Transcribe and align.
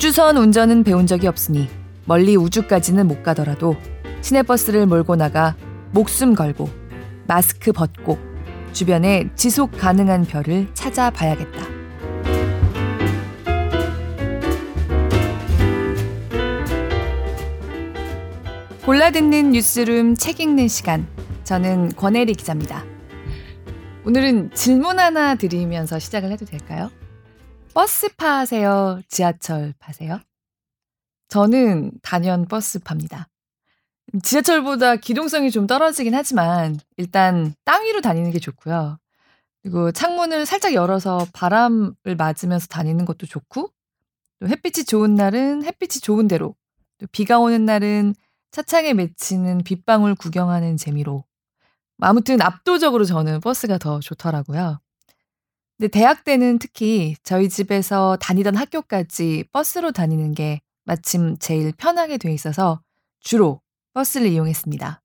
우주선 0.00 0.38
운전은 0.38 0.82
배운 0.82 1.06
적이 1.06 1.26
없으니 1.26 1.68
멀리 2.06 2.34
우주까지는 2.34 3.06
못 3.06 3.22
가더라도 3.22 3.76
시내버스를 4.22 4.86
몰고 4.86 5.14
나가 5.14 5.54
목숨 5.90 6.34
걸고 6.34 6.70
마스크 7.26 7.70
벗고 7.70 8.18
주변에 8.72 9.28
지속 9.36 9.72
가능한 9.72 10.24
별을 10.24 10.68
찾아봐야겠다. 10.72 11.66
골라 18.86 19.10
듣는 19.10 19.50
뉴스룸 19.50 20.14
책 20.14 20.40
읽는 20.40 20.68
시간. 20.68 21.06
저는 21.44 21.90
권혜리 21.90 22.32
기자입니다. 22.36 22.86
오늘은 24.06 24.52
질문 24.54 24.98
하나 24.98 25.34
드리면서 25.34 25.98
시작을 25.98 26.32
해도 26.32 26.46
될까요? 26.46 26.90
버스 27.72 28.08
파세요? 28.16 29.00
지하철 29.08 29.74
파세요? 29.78 30.20
저는 31.28 31.92
단연 32.02 32.46
버스 32.46 32.80
팝니다. 32.80 33.28
지하철보다 34.24 34.96
기동성이 34.96 35.52
좀 35.52 35.68
떨어지긴 35.68 36.14
하지만 36.14 36.80
일단 36.96 37.54
땅 37.64 37.84
위로 37.84 38.00
다니는 38.00 38.32
게 38.32 38.40
좋고요. 38.40 38.98
그리고 39.62 39.92
창문을 39.92 40.46
살짝 40.46 40.74
열어서 40.74 41.26
바람을 41.32 42.16
맞으면서 42.18 42.66
다니는 42.66 43.04
것도 43.04 43.26
좋고 43.26 43.70
또 44.40 44.48
햇빛이 44.48 44.84
좋은 44.84 45.14
날은 45.14 45.64
햇빛이 45.64 46.00
좋은 46.00 46.26
대로 46.26 46.56
또 46.98 47.06
비가 47.12 47.38
오는 47.38 47.64
날은 47.64 48.14
차창에 48.50 48.94
맺히는 48.94 49.58
빗방울 49.58 50.16
구경하는 50.16 50.76
재미로 50.76 51.24
아무튼 52.00 52.40
압도적으로 52.42 53.04
저는 53.04 53.40
버스가 53.40 53.78
더 53.78 54.00
좋더라고요. 54.00 54.80
근데 55.80 55.88
대학 55.88 56.24
때는 56.24 56.58
특히 56.58 57.16
저희 57.22 57.48
집에서 57.48 58.18
다니던 58.20 58.54
학교까지 58.54 59.44
버스로 59.50 59.92
다니는 59.92 60.34
게 60.34 60.60
마침 60.84 61.38
제일 61.38 61.72
편하게 61.72 62.18
돼 62.18 62.30
있어서 62.34 62.82
주로 63.20 63.62
버스를 63.94 64.26
이용했습니다. 64.26 65.00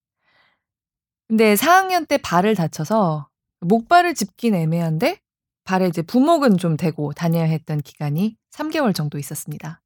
근데 1.30 1.56
4학년 1.56 2.06
때 2.06 2.18
발을 2.18 2.56
다쳐서 2.56 3.30
목발을 3.62 4.16
짚긴 4.16 4.54
애매한데 4.54 5.22
발에 5.64 5.88
이제 5.88 6.02
부목은 6.02 6.58
좀 6.58 6.76
대고 6.76 7.14
다녀야 7.14 7.46
했던 7.46 7.80
기간이 7.80 8.36
3개월 8.52 8.94
정도 8.94 9.18
있었습니다. 9.18 9.82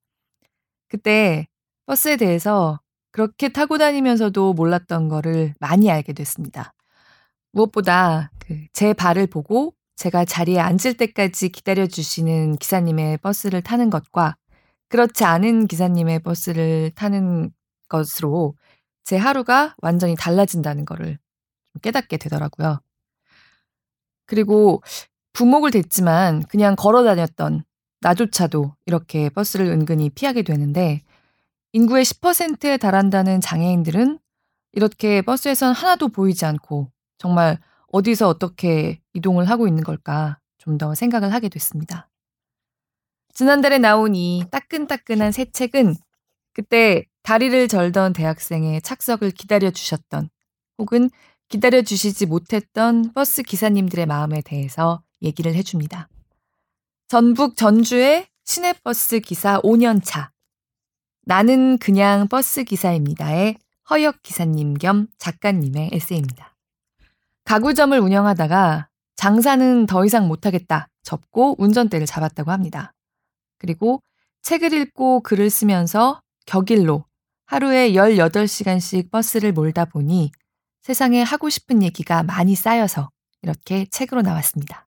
그때 0.88 1.48
버스에 1.86 2.18
대해서 2.18 2.82
그렇게 3.12 3.50
타고 3.50 3.78
다니면서도 3.78 4.54
몰랐던 4.54 5.08
거를 5.08 5.54
많이 5.60 5.92
알게 5.92 6.14
됐습니다. 6.14 6.74
무엇보다 7.52 8.32
그 8.40 8.68
제 8.74 8.94
발을 8.94 9.28
보고 9.28 9.76
제가 10.00 10.24
자리에 10.24 10.60
앉을 10.60 10.96
때까지 10.96 11.50
기다려주시는 11.50 12.56
기사님의 12.56 13.18
버스를 13.18 13.62
타는 13.62 13.90
것과 13.90 14.38
그렇지 14.88 15.26
않은 15.26 15.68
기사님의 15.68 16.20
버스를 16.20 16.92
타는 16.96 17.52
것으로 17.90 18.56
제 19.04 19.18
하루가 19.18 19.76
완전히 19.80 20.16
달라진다는 20.16 20.86
거를 20.86 21.20
깨닫게 21.82 22.16
되더라고요. 22.16 22.80
그리고 24.26 24.82
부목을 25.34 25.72
댔지만 25.72 26.44
그냥 26.44 26.78
걸어 26.78 27.04
다녔던 27.04 27.66
나조차도 28.00 28.76
이렇게 28.86 29.28
버스를 29.30 29.66
은근히 29.66 30.10
피하게 30.10 30.44
되는데 30.44 31.02
인구의 31.74 32.06
10%에 32.06 32.78
달한다는 32.78 33.42
장애인들은 33.42 34.18
이렇게 34.72 35.22
버스에선 35.22 35.74
하나도 35.74 36.08
보이지 36.08 36.46
않고 36.46 36.90
정말 37.18 37.60
어디서 37.92 38.28
어떻게 38.28 39.02
이동을 39.14 39.50
하고 39.50 39.68
있는 39.68 39.84
걸까 39.84 40.40
좀 40.60 40.78
더 40.78 40.94
생각을 40.94 41.34
하게 41.34 41.50
됐습니다. 41.50 42.10
지난달에 43.34 43.78
나온 43.80 44.16
이 44.16 44.44
따끈따끈한 44.52 45.32
새 45.32 45.46
책은 45.46 45.96
그때 46.54 47.06
다리를 47.24 47.68
절던 47.68 48.14
대학생의 48.14 48.82
착석을 48.82 49.32
기다려 49.32 49.72
주셨던 49.72 50.30
혹은 50.78 51.10
기다려 51.48 51.82
주시지 51.82 52.26
못했던 52.26 53.14
버스 53.14 53.42
기사님들의 53.42 54.06
마음에 54.06 54.42
대해서 54.42 55.02
얘기를 55.22 55.56
해줍니다. 55.56 56.10
전북 57.08 57.56
전주의 57.56 58.28
시내버스 58.46 59.22
기사 59.22 59.60
5년 59.62 60.02
차. 60.04 60.32
나는 61.24 61.78
그냥 61.78 62.28
버스 62.28 62.64
기사입니다의 62.64 63.58
허역 63.90 64.22
기사님 64.22 64.76
겸 64.76 65.08
작가님의 65.18 65.90
에세이입니다. 65.94 66.56
가구점을 67.50 67.98
운영하다가 67.98 68.90
장사는 69.16 69.88
더 69.88 70.06
이상 70.06 70.28
못하겠다 70.28 70.88
접고 71.02 71.56
운전대를 71.58 72.06
잡았다고 72.06 72.52
합니다. 72.52 72.94
그리고 73.58 74.04
책을 74.44 74.72
읽고 74.72 75.22
글을 75.22 75.50
쓰면서 75.50 76.22
격일로 76.46 77.06
하루에 77.48 77.94
18시간씩 77.94 79.10
버스를 79.10 79.52
몰다 79.52 79.86
보니 79.86 80.32
세상에 80.84 81.24
하고 81.24 81.50
싶은 81.50 81.82
얘기가 81.82 82.22
많이 82.22 82.54
쌓여서 82.54 83.10
이렇게 83.42 83.88
책으로 83.88 84.22
나왔습니다. 84.22 84.86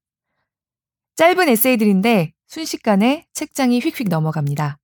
짧은 1.17 1.49
에세이들인데 1.49 2.33
순식간에 2.47 3.27
책장이 3.33 3.81
휙휙 3.81 4.09
넘어갑니다. 4.09 4.79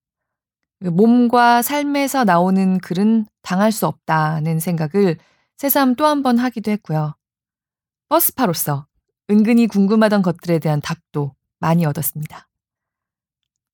몸과 0.81 1.63
삶에서 1.63 2.25
나오는 2.25 2.79
글은 2.79 3.27
당할 3.43 3.71
수 3.71 3.87
없다는 3.87 4.59
생각을 4.59 5.17
새삼 5.59 5.95
또 5.95 6.07
한 6.07 6.25
번 6.25 6.39
하기도 6.39 6.73
했고요. 6.73 7.15
버스파로서 8.09 8.87
은근히 9.31 9.67
궁금하던 9.67 10.23
것들에 10.23 10.59
대한 10.59 10.81
답도 10.81 11.35
많이 11.59 11.85
얻었습니다. 11.85 12.49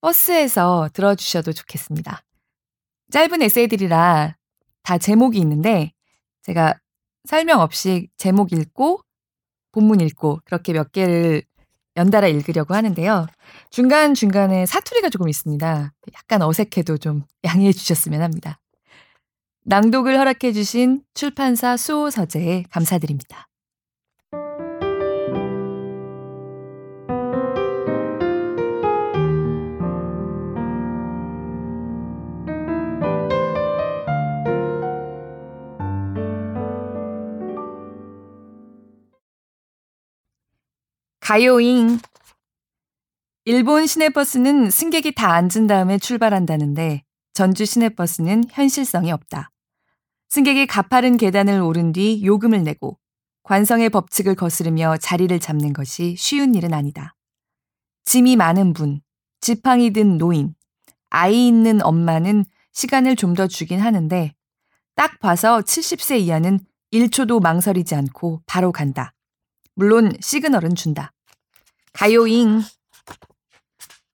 버스에서 0.00 0.90
들어주셔도 0.92 1.52
좋겠습니다. 1.52 2.22
짧은 3.10 3.42
에세이들이라 3.42 4.36
다 4.82 4.98
제목이 4.98 5.38
있는데 5.38 5.92
제가 6.42 6.74
설명 7.24 7.60
없이 7.60 8.08
제목 8.16 8.52
읽고 8.52 9.00
본문 9.72 10.00
읽고 10.00 10.40
그렇게 10.44 10.72
몇 10.72 10.92
개를 10.92 11.42
연달아 11.96 12.26
읽으려고 12.28 12.74
하는데요. 12.74 13.26
중간중간에 13.70 14.66
사투리가 14.66 15.10
조금 15.10 15.28
있습니다. 15.28 15.92
약간 16.14 16.42
어색해도 16.42 16.98
좀 16.98 17.22
양해해 17.44 17.72
주셨으면 17.72 18.20
합니다. 18.20 18.60
낭독을 19.62 20.18
허락해 20.18 20.52
주신 20.52 21.02
출판사 21.14 21.76
수호서재에 21.76 22.64
감사드립니다. 22.70 23.48
가요잉. 41.24 42.00
일본 43.46 43.86
시내버스는 43.86 44.68
승객이 44.68 45.14
다 45.14 45.32
앉은 45.32 45.66
다음에 45.66 45.96
출발한다는데 45.96 47.02
전주 47.32 47.64
시내버스는 47.64 48.44
현실성이 48.50 49.10
없다. 49.10 49.50
승객이 50.28 50.66
가파른 50.66 51.16
계단을 51.16 51.62
오른 51.62 51.92
뒤 51.92 52.20
요금을 52.26 52.62
내고 52.62 52.98
관성의 53.42 53.88
법칙을 53.88 54.34
거스르며 54.34 54.98
자리를 54.98 55.40
잡는 55.40 55.72
것이 55.72 56.14
쉬운 56.18 56.54
일은 56.54 56.74
아니다. 56.74 57.14
짐이 58.04 58.36
많은 58.36 58.74
분, 58.74 59.00
지팡이 59.40 59.94
든 59.94 60.18
노인, 60.18 60.54
아이 61.08 61.48
있는 61.48 61.82
엄마는 61.82 62.44
시간을 62.72 63.16
좀 63.16 63.34
더 63.34 63.46
주긴 63.46 63.80
하는데 63.80 64.34
딱 64.94 65.18
봐서 65.20 65.62
70세 65.62 66.20
이하는 66.20 66.60
1초도 66.92 67.40
망설이지 67.40 67.94
않고 67.94 68.42
바로 68.44 68.72
간다. 68.72 69.14
물론 69.74 70.12
시그널은 70.20 70.74
준다. 70.74 71.13
가요잉. 71.94 72.60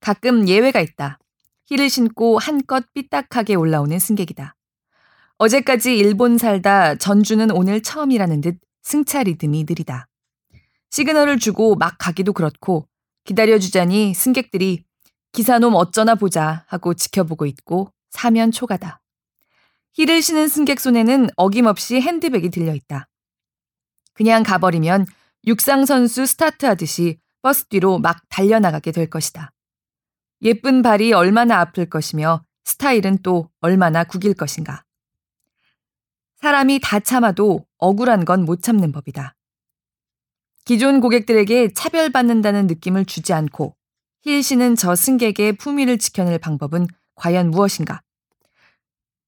가끔 0.00 0.46
예외가 0.46 0.80
있다. 0.80 1.18
힐을 1.66 1.88
신고 1.88 2.38
한껏 2.38 2.84
삐딱하게 2.92 3.54
올라오는 3.54 3.98
승객이다. 3.98 4.54
어제까지 5.38 5.96
일본 5.96 6.36
살다 6.36 6.96
전주는 6.96 7.50
오늘 7.50 7.82
처음이라는 7.82 8.42
듯 8.42 8.58
승차 8.82 9.22
리듬이 9.22 9.64
느리다. 9.66 10.08
시그널을 10.90 11.38
주고 11.38 11.74
막 11.74 11.96
가기도 11.98 12.34
그렇고 12.34 12.86
기다려주자니 13.24 14.12
승객들이 14.12 14.84
기사놈 15.32 15.74
어쩌나 15.74 16.16
보자 16.16 16.64
하고 16.68 16.92
지켜보고 16.92 17.46
있고 17.46 17.92
사면 18.10 18.50
초가다. 18.50 19.00
힐을 19.94 20.20
신은 20.20 20.48
승객 20.48 20.80
손에는 20.80 21.30
어김없이 21.36 22.00
핸드백이 22.02 22.50
들려있다. 22.50 23.08
그냥 24.12 24.42
가버리면 24.42 25.06
육상선수 25.46 26.26
스타트하듯이 26.26 27.18
버스 27.42 27.66
뒤로 27.66 27.98
막 27.98 28.22
달려나가게 28.28 28.92
될 28.92 29.08
것이다. 29.08 29.52
예쁜 30.42 30.82
발이 30.82 31.12
얼마나 31.12 31.60
아플 31.60 31.88
것이며 31.88 32.44
스타일은 32.64 33.18
또 33.22 33.50
얼마나 33.60 34.04
구길 34.04 34.34
것인가. 34.34 34.84
사람이 36.36 36.80
다 36.82 37.00
참아도 37.00 37.66
억울한 37.78 38.24
건 38.24 38.44
못 38.44 38.62
참는 38.62 38.92
법이다. 38.92 39.36
기존 40.64 41.00
고객들에게 41.00 41.72
차별받는다는 41.74 42.66
느낌을 42.66 43.04
주지 43.04 43.32
않고 43.32 43.76
힐 44.22 44.42
신은 44.42 44.76
저 44.76 44.94
승객의 44.94 45.54
품위를 45.54 45.98
지켜낼 45.98 46.38
방법은 46.38 46.86
과연 47.14 47.50
무엇인가? 47.50 48.02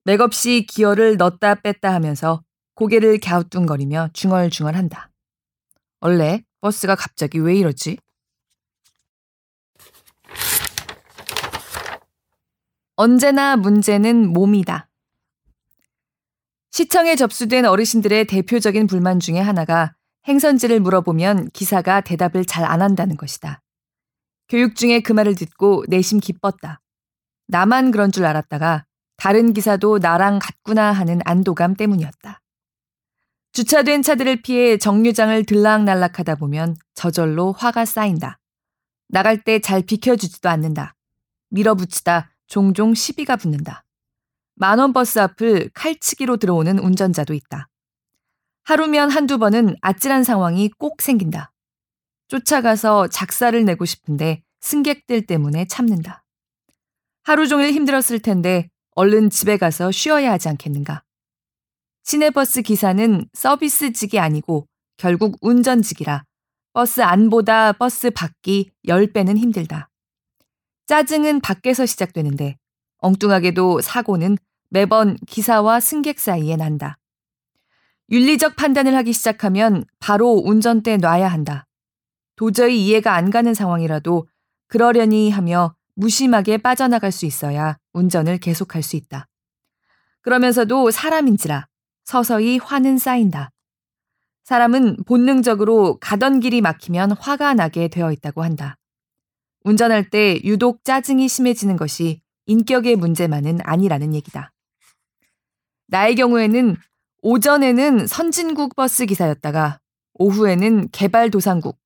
맥없이 0.05 0.67
기어를 0.67 1.17
넣었다 1.17 1.55
뺐다 1.57 1.93
하면서 1.93 2.43
고개를 2.75 3.19
갸우뚱거리며 3.21 4.11
중얼중얼한다. 4.13 5.11
원래 6.01 6.45
버스가 6.63 6.95
갑자기 6.95 7.39
왜 7.39 7.57
이러지? 7.57 7.99
언제나 12.97 13.57
문제는 13.57 14.29
몸이다. 14.33 14.89
시청에 16.71 17.17
접수된 17.17 17.67
어르신들의 17.67 18.27
대표적인 18.27 18.87
불만 18.87 19.19
중에 19.21 19.41
하나가 19.41 19.93
행선지를 20.29 20.81
물어보면 20.81 21.51
기사가 21.51 22.01
대답을 22.01 22.45
잘 22.45 22.65
안 22.65 22.81
한다는 22.81 23.17
것이다. 23.17 23.61
교육 24.49 24.77
중에 24.77 25.01
그 25.01 25.13
말을 25.13 25.35
듣고 25.35 25.85
내심 25.89 26.21
기뻤다. 26.21 26.81
나만 27.49 27.91
그런 27.91 28.13
줄 28.13 28.25
알았다가 28.25 28.85
다른 29.17 29.53
기사도 29.53 29.99
나랑 29.99 30.39
같구나 30.39 30.93
하는 30.93 31.21
안도감 31.25 31.75
때문이었다. 31.75 32.42
주차된 33.53 34.03
차들을 34.03 34.43
피해 34.43 34.79
정류장을 34.79 35.45
들락날락 35.45 36.19
하다 36.19 36.37
보면 36.37 36.77
저절로 36.95 37.53
화가 37.53 37.85
쌓인다. 37.85 38.39
나갈 39.09 39.45
때 39.45 39.59
잘 39.61 39.83
비켜주지도 39.83 40.49
않는다. 40.49 40.95
밀어붙이다 41.51 42.31
종종 42.47 42.95
시비가 42.95 43.37
붙는다. 43.37 43.85
만원 44.55 44.93
버스 44.95 45.19
앞을 45.19 45.71
칼치기로 45.75 46.39
들어오는 46.39 46.79
운전자도 46.79 47.35
있다. 47.35 47.69
하루면 48.65 49.11
한두 49.11 49.39
번은 49.39 49.77
아찔한 49.83 50.25
상황이 50.25 50.71
꼭 50.79 51.03
생긴다. 51.03 51.53
쫓아가서 52.29 53.09
작사를 53.09 53.63
내고 53.65 53.85
싶은데 53.85 54.43
승객들 54.61 55.27
때문에 55.27 55.67
참는다. 55.67 56.25
하루 57.23 57.49
종일 57.49 57.73
힘들었을 57.73 58.21
텐데 58.21 58.71
얼른 58.95 59.29
집에 59.29 59.59
가서 59.59 59.91
쉬어야 59.91 60.33
하지 60.33 60.49
않겠는가. 60.49 61.03
시내버스 62.05 62.63
기사는 62.63 63.27
서비스직이 63.33 64.19
아니고 64.19 64.67
결국 64.97 65.37
운전직이라 65.41 66.25
버스 66.73 67.01
안보다 67.01 67.73
버스 67.73 68.11
밖이 68.11 68.71
10배는 68.87 69.39
힘들다. 69.39 69.89
짜증은 70.87 71.41
밖에서 71.41 71.87
시작되는데 71.87 72.57
엉뚱하게도 72.99 73.81
사고는 73.81 74.37
매번 74.69 75.17
기사와 75.27 75.81
승객 75.81 76.19
사이에 76.19 76.57
난다. 76.57 76.99
윤리적 78.11 78.57
판단을 78.57 78.95
하기 78.97 79.13
시작하면 79.13 79.85
바로 79.99 80.33
운전대 80.45 80.97
놔야 80.97 81.29
한다. 81.29 81.67
도저히 82.37 82.85
이해가 82.85 83.15
안 83.15 83.31
가는 83.31 83.55
상황이라도 83.55 84.27
그러려니 84.67 85.31
하며 85.31 85.75
무심하게 85.95 86.59
빠져나갈 86.59 87.13
수 87.13 87.27
있어야 87.27 87.79
운전을 87.93 88.39
계속할 88.39 88.83
수 88.83 88.97
있다. 88.97 89.29
그러면서도 90.23 90.91
사람인지라 90.91 91.69
서서히 92.13 92.59
화는 92.59 92.99
쌓인다. 92.99 93.53
사람은 94.45 95.05
본능적으로 95.07 95.97
가던 95.99 96.41
길이 96.41 96.61
막히면 96.61 97.13
화가 97.13 97.55
나게 97.55 97.89
되어 97.89 98.13
있다고 98.13 98.43
한다. 98.43 98.77
운전할 99.65 100.11
때 100.11 100.39
유독 100.45 100.85
짜증이 100.85 101.27
심해지는 101.27 101.79
것이 101.79 102.21
인격의 102.45 102.97
문제만은 102.97 103.61
아니라는 103.63 104.15
얘기다. 104.15 104.53
나의 105.87 106.17
경우에는 106.17 106.77
오전에는 107.23 108.07
선진국 108.07 108.77
버스 108.77 109.07
기사였다가 109.07 109.81
오후에는 110.13 110.91
개발도상국, 110.91 111.79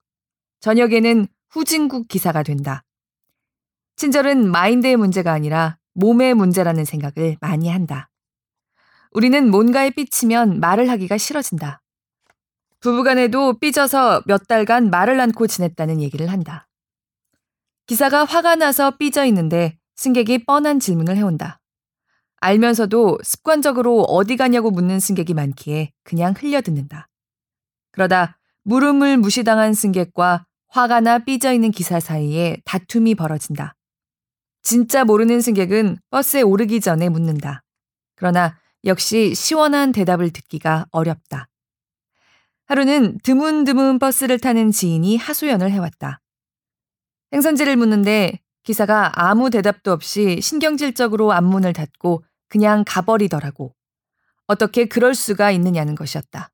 저녁에는 0.59 1.29
후진국 1.51 2.09
기사가 2.09 2.43
된다. 2.43 2.83
친절은 3.95 4.51
마인드의 4.51 4.97
문제가 4.97 5.33
아니라 5.33 5.79
몸의 5.95 6.35
문제라는 6.35 6.85
생각을 6.85 7.37
많이 7.41 7.69
한다. 7.69 8.11
우리는 9.13 9.51
뭔가에 9.51 9.91
삐치면 9.91 10.61
말을 10.61 10.91
하기가 10.91 11.19
싫어진다. 11.19 11.83
부부간에도 12.81 13.55
삐져서 13.59 14.23
몇 14.27 14.47
달간 14.47 14.91
말을 14.91 15.21
않고 15.21 15.47
지냈다는 15.47 16.01
얘기를 16.01 16.31
한다. 16.31 16.69
기사가 17.87 18.25
화가 18.25 18.57
나서 18.57 18.97
삐져 18.97 19.25
있는데 19.27 19.79
승객이 19.97 20.45
뻔한 20.45 20.79
질문을 20.79 21.17
해온다. 21.17 21.61
알면서도 22.41 23.19
습관적으로 23.23 24.03
어디 24.03 24.37
가냐고 24.37 24.71
묻는 24.71 25.01
승객이 25.01 25.35
많기에 25.35 25.93
그냥 26.05 26.35
흘려듣는다. 26.37 27.09
그러다 27.93 28.39
물음을 28.65 29.17
무시당한 29.17 29.73
승객과 29.73 30.47
화가 30.69 31.01
나 31.01 31.19
삐져 31.21 31.53
있는 31.53 31.71
기사 31.71 31.99
사이에 31.99 32.59
다툼이 32.65 33.15
벌어진다. 33.15 33.75
진짜 34.63 35.05
모르는 35.05 35.41
승객은 35.41 35.99
버스에 36.11 36.43
오르기 36.43 36.81
전에 36.81 37.09
묻는다. 37.09 37.63
그러나 38.17 38.59
역시 38.85 39.35
시원한 39.35 39.93
대답을 39.93 40.31
듣기가 40.31 40.87
어렵다. 40.91 41.49
하루는 42.67 43.19
드문드문 43.23 43.99
버스를 43.99 44.39
타는 44.39 44.73
지인이 44.73 45.17
하소연을 45.17 45.71
해왔다. 45.71 46.21
행선지를 47.33 47.77
묻는데 47.77 48.41
기사가 48.63 49.13
아무 49.15 49.51
대답도 49.51 49.93
없이 49.93 50.41
신경질적으로 50.41 51.33
앞문을 51.33 51.73
닫고 51.73 52.25
그냥 52.49 52.85
가버리더라고. 52.87 53.75
어떻게 54.47 54.87
그럴 54.87 55.15
수가 55.15 55.51
있느냐는 55.53 55.95
것이었다. 55.95 56.51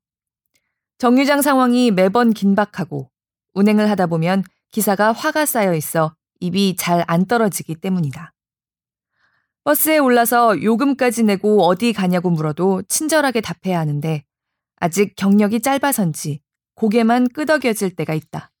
정류장 0.99 1.41
상황이 1.41 1.91
매번 1.91 2.33
긴박하고 2.33 3.09
운행을 3.53 3.89
하다 3.89 4.07
보면 4.07 4.43
기사가 4.71 5.11
화가 5.11 5.45
쌓여 5.45 5.73
있어 5.73 6.15
입이 6.39 6.75
잘 6.77 7.03
안 7.07 7.25
떨어지기 7.25 7.75
때문이다. 7.75 8.33
버스에 9.63 9.97
올라서 9.97 10.61
요금까지 10.61 11.23
내고 11.23 11.63
어디 11.63 11.93
가냐고 11.93 12.29
물어도 12.29 12.83
친절하게 12.83 13.41
답해야 13.41 13.79
하는데 13.79 14.25
아직 14.75 15.15
경력이 15.15 15.61
짧아서인지 15.61 16.41
고개만 16.75 17.29
끄덕여질 17.29 17.95
때가 17.95 18.13
있다. 18.13 18.51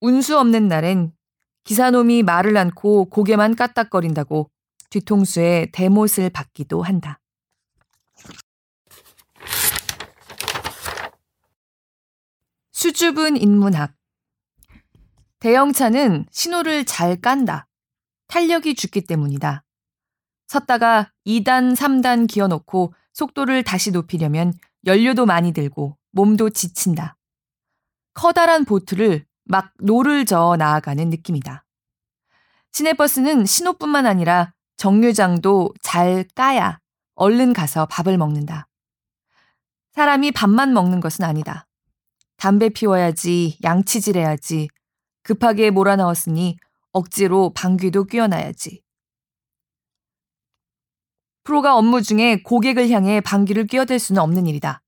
운수 0.00 0.38
없는 0.38 0.66
날엔 0.66 1.12
기사놈이 1.62 2.24
말을 2.24 2.56
않고 2.56 3.10
고개만 3.10 3.54
까딱거린다고 3.54 4.50
뒤통수에 4.90 5.68
대못을 5.72 6.30
박기도 6.30 6.82
한다. 6.82 7.20
수줍은 12.72 13.36
인문학 13.36 13.94
대형차는 15.40 16.26
신호를 16.32 16.84
잘 16.84 17.20
깐다. 17.20 17.67
탄력이 18.28 18.74
죽기 18.74 19.02
때문이다. 19.02 19.64
섰다가 20.46 21.12
2단, 21.26 21.74
3단 21.74 22.28
기어놓고 22.28 22.94
속도를 23.12 23.64
다시 23.64 23.90
높이려면 23.90 24.54
연료도 24.86 25.26
많이 25.26 25.52
들고 25.52 25.98
몸도 26.12 26.50
지친다. 26.50 27.16
커다란 28.14 28.64
보트를 28.64 29.26
막 29.44 29.72
노를 29.78 30.24
저어 30.24 30.56
나아가는 30.56 31.08
느낌이다. 31.08 31.64
시내버스는 32.72 33.46
신호뿐만 33.46 34.06
아니라 34.06 34.54
정류장도 34.76 35.74
잘 35.82 36.24
까야 36.34 36.78
얼른 37.14 37.52
가서 37.52 37.86
밥을 37.86 38.16
먹는다. 38.16 38.68
사람이 39.92 40.32
밥만 40.32 40.72
먹는 40.72 41.00
것은 41.00 41.24
아니다. 41.24 41.66
담배 42.36 42.68
피워야지, 42.68 43.58
양치질해야지, 43.64 44.68
급하게 45.24 45.70
몰아넣었으니 45.70 46.56
억지로 46.92 47.52
방귀도 47.54 48.04
뀌어놔야지. 48.04 48.82
프로가 51.44 51.76
업무 51.76 52.02
중에 52.02 52.42
고객을 52.42 52.90
향해 52.90 53.20
방귀를 53.20 53.66
뀌어댈 53.66 53.98
수는 53.98 54.20
없는 54.20 54.46
일이다. 54.46 54.82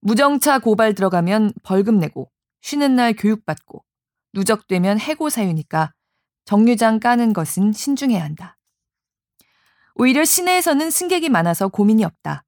무정차 0.00 0.60
고발 0.60 0.94
들어가면 0.94 1.52
벌금 1.64 1.98
내고 1.98 2.30
쉬는 2.62 2.94
날 2.96 3.14
교육받고 3.14 3.84
누적되면 4.34 5.00
해고 5.00 5.30
사유니까 5.30 5.92
정류장 6.44 7.00
까는 7.00 7.32
것은 7.32 7.72
신중해야 7.72 8.22
한다. 8.22 8.56
오히려 9.94 10.24
시내에서는 10.24 10.90
승객이 10.90 11.28
많아서 11.28 11.68
고민이 11.68 12.04
없다. 12.04 12.44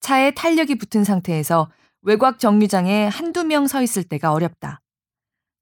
차에 0.00 0.32
탄력이 0.32 0.74
붙은 0.76 1.04
상태에서 1.04 1.70
외곽 2.02 2.40
정류장에 2.40 3.06
한두 3.06 3.44
명 3.44 3.68
서 3.68 3.80
있을 3.82 4.02
때가 4.02 4.32
어렵다. 4.32 4.80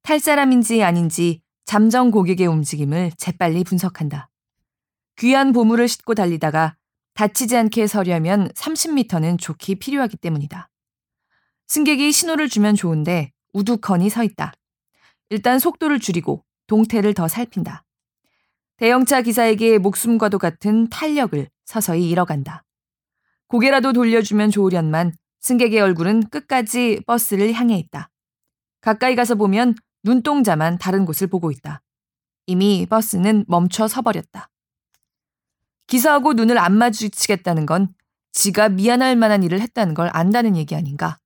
탈 0.02 0.18
사람인지 0.18 0.82
아닌지 0.82 1.42
잠정 1.70 2.10
고객의 2.10 2.48
움직임을 2.48 3.12
재빨리 3.16 3.62
분석한다. 3.62 4.28
귀한 5.18 5.52
보물을 5.52 5.86
싣고 5.86 6.16
달리다가 6.16 6.74
다치지 7.14 7.56
않게 7.56 7.86
서려면 7.86 8.48
30m는 8.56 9.38
좋기 9.38 9.76
필요하기 9.76 10.16
때문이다. 10.16 10.68
승객이 11.68 12.10
신호를 12.10 12.48
주면 12.48 12.74
좋은데 12.74 13.30
우두커니 13.52 14.10
서 14.10 14.24
있다. 14.24 14.52
일단 15.28 15.60
속도를 15.60 16.00
줄이고 16.00 16.44
동태를 16.66 17.14
더 17.14 17.28
살핀다. 17.28 17.84
대형차 18.76 19.22
기사에게 19.22 19.78
목숨과도 19.78 20.40
같은 20.40 20.88
탄력을 20.88 21.48
서서히 21.66 22.10
잃어간다. 22.10 22.64
고개라도 23.46 23.92
돌려주면 23.92 24.50
좋으련만 24.50 25.12
승객의 25.38 25.80
얼굴은 25.80 26.30
끝까지 26.30 27.00
버스를 27.06 27.52
향해 27.52 27.78
있다. 27.78 28.10
가까이 28.80 29.14
가서 29.14 29.36
보면 29.36 29.76
눈동자만 30.02 30.78
다른 30.78 31.04
곳을 31.04 31.26
보고 31.26 31.50
있다. 31.50 31.82
이미 32.46 32.86
버스는 32.88 33.44
멈춰 33.48 33.86
서버렸다. 33.88 34.48
기사하고 35.86 36.32
눈을 36.34 36.58
안 36.58 36.76
마주치겠다는 36.76 37.66
건 37.66 37.88
지가 38.32 38.68
미안할 38.68 39.16
만한 39.16 39.42
일을 39.42 39.60
했다는 39.60 39.94
걸 39.94 40.10
안다는 40.12 40.56
얘기 40.56 40.74
아닌가. 40.74 41.18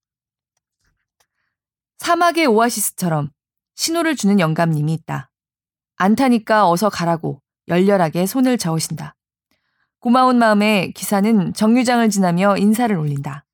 사막의 1.98 2.46
오아시스처럼 2.46 3.30
신호를 3.76 4.16
주는 4.16 4.40
영감님이 4.40 4.92
있다. 4.94 5.30
안 5.96 6.16
타니까 6.16 6.68
어서 6.68 6.88
가라고 6.88 7.40
열렬하게 7.68 8.26
손을 8.26 8.58
저으신다. 8.58 9.16
고마운 10.00 10.38
마음에 10.38 10.90
기사는 10.90 11.54
정류장을 11.54 12.08
지나며 12.10 12.56
인사를 12.58 12.94
올린다. 12.94 13.46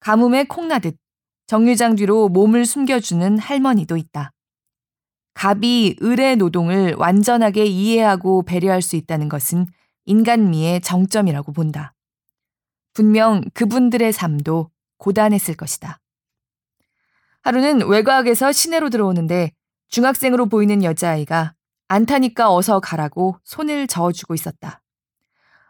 가뭄에 0.00 0.44
콩나듯 0.44 0.98
정류장 1.46 1.94
뒤로 1.96 2.28
몸을 2.28 2.66
숨겨주는 2.66 3.38
할머니도 3.38 3.96
있다. 3.96 4.32
갑이 5.34 5.96
을의 6.02 6.36
노동을 6.36 6.94
완전하게 6.96 7.66
이해하고 7.66 8.42
배려할 8.42 8.82
수 8.82 8.96
있다는 8.96 9.28
것은 9.28 9.66
인간미의 10.06 10.80
정점이라고 10.80 11.52
본다. 11.52 11.92
분명 12.94 13.42
그분들의 13.52 14.12
삶도 14.12 14.70
고단했을 14.96 15.54
것이다. 15.54 16.00
하루는 17.42 17.86
외곽에서 17.86 18.50
시내로 18.50 18.88
들어오는데 18.88 19.52
중학생으로 19.88 20.46
보이는 20.46 20.82
여자아이가 20.82 21.52
안 21.88 22.06
타니까 22.06 22.52
어서 22.52 22.80
가라고 22.80 23.38
손을 23.44 23.86
저어주고 23.86 24.34
있었다. 24.34 24.82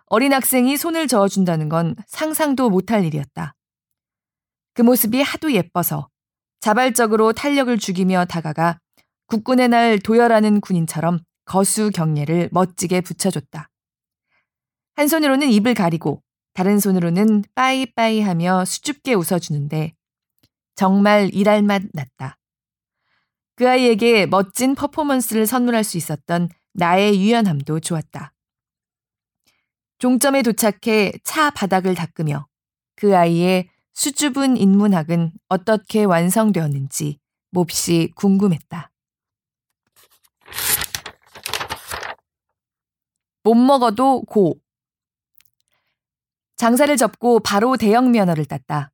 어린 0.06 0.32
학생이 0.32 0.76
손을 0.76 1.08
저어준다는 1.08 1.68
건 1.68 1.96
상상도 2.06 2.70
못할 2.70 3.04
일이었다. 3.04 3.55
그 4.76 4.82
모습이 4.82 5.22
하도 5.22 5.52
예뻐서 5.54 6.10
자발적으로 6.60 7.32
탄력을 7.32 7.76
죽이며 7.78 8.26
다가가 8.26 8.78
국군의 9.26 9.68
날 9.70 9.98
도열하는 9.98 10.60
군인처럼 10.60 11.20
거수 11.46 11.90
경례를 11.90 12.50
멋지게 12.52 13.00
붙여줬다. 13.00 13.70
한 14.96 15.08
손으로는 15.08 15.48
입을 15.48 15.72
가리고 15.72 16.22
다른 16.52 16.78
손으로는 16.78 17.44
빠이빠이 17.54 18.20
하며 18.20 18.66
수줍게 18.66 19.14
웃어주는데 19.14 19.94
정말 20.74 21.30
일할 21.32 21.62
맛 21.62 21.82
났다. 21.94 22.36
그 23.54 23.66
아이에게 23.66 24.26
멋진 24.26 24.74
퍼포먼스를 24.74 25.46
선물할 25.46 25.84
수 25.84 25.96
있었던 25.96 26.50
나의 26.74 27.18
유연함도 27.18 27.80
좋았다. 27.80 28.34
종점에 29.98 30.42
도착해 30.42 31.12
차 31.24 31.48
바닥을 31.48 31.94
닦으며 31.94 32.46
그 32.94 33.16
아이의 33.16 33.70
수줍은 33.96 34.58
인문학은 34.58 35.32
어떻게 35.48 36.04
완성되었는지 36.04 37.18
몹시 37.50 38.12
궁금했다. 38.14 38.92
못 43.42 43.54
먹어도 43.54 44.22
고. 44.24 44.58
장사를 46.56 46.94
접고 46.98 47.40
바로 47.40 47.78
대형 47.78 48.10
면허를 48.10 48.44
땄다. 48.44 48.92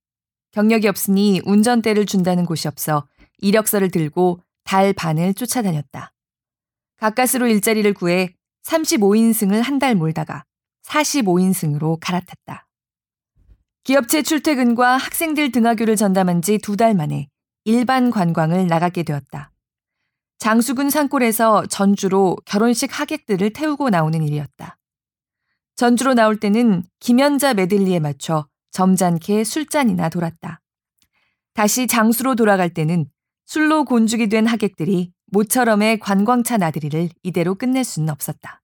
경력이 0.53 0.87
없으니 0.87 1.41
운전대를 1.45 2.07
준다는 2.07 2.45
곳이 2.47 2.69
없어 2.69 3.09
이력서를 3.39 3.91
들고 3.91 4.41
달 4.63 4.93
반을 4.93 5.35
쫓아다녔다. 5.35 6.13
가까스로 6.97 7.49
일자리를 7.49 7.93
구해 7.95 8.35
35인승을 8.63 9.63
한 9.63 9.81
달 9.81 9.97
몰다가 9.97 10.45
45인승으로 10.85 11.99
갈아탔다. 12.01 12.69
기업체 13.85 14.23
출퇴근과 14.23 14.97
학생들 14.97 15.51
등하교를 15.51 15.97
전담한 15.97 16.43
지 16.43 16.59
두 16.59 16.77
달 16.77 16.95
만에 16.95 17.29
일반 17.65 18.11
관광을 18.11 18.67
나가게 18.67 19.03
되었다. 19.03 19.51
장수군 20.39 20.91
산골에서 20.91 21.67
전주로 21.67 22.37
결혼식 22.45 22.99
하객들을 22.99 23.53
태우고 23.53 23.91
나오는 23.91 24.23
일이었다. 24.23 24.77
전주로 25.77 26.15
나올 26.15 26.39
때는 26.39 26.85
김연자 27.01 27.55
메들리에 27.55 27.99
맞춰 28.01 28.47
점잖게 28.73 29.45
술잔이나 29.45 30.09
돌았다. 30.09 30.61
다시 31.55 31.87
장수로 31.87 32.35
돌아갈 32.35 32.71
때는 32.73 33.07
술로 33.47 33.85
곤죽이 33.85 34.29
된 34.29 34.47
하객들이 34.47 35.13
모처럼의 35.27 35.99
관광차 35.99 36.57
나들이를 36.57 37.09
이대로 37.23 37.55
끝낼 37.55 37.85
수는 37.85 38.11
없었다. 38.11 38.63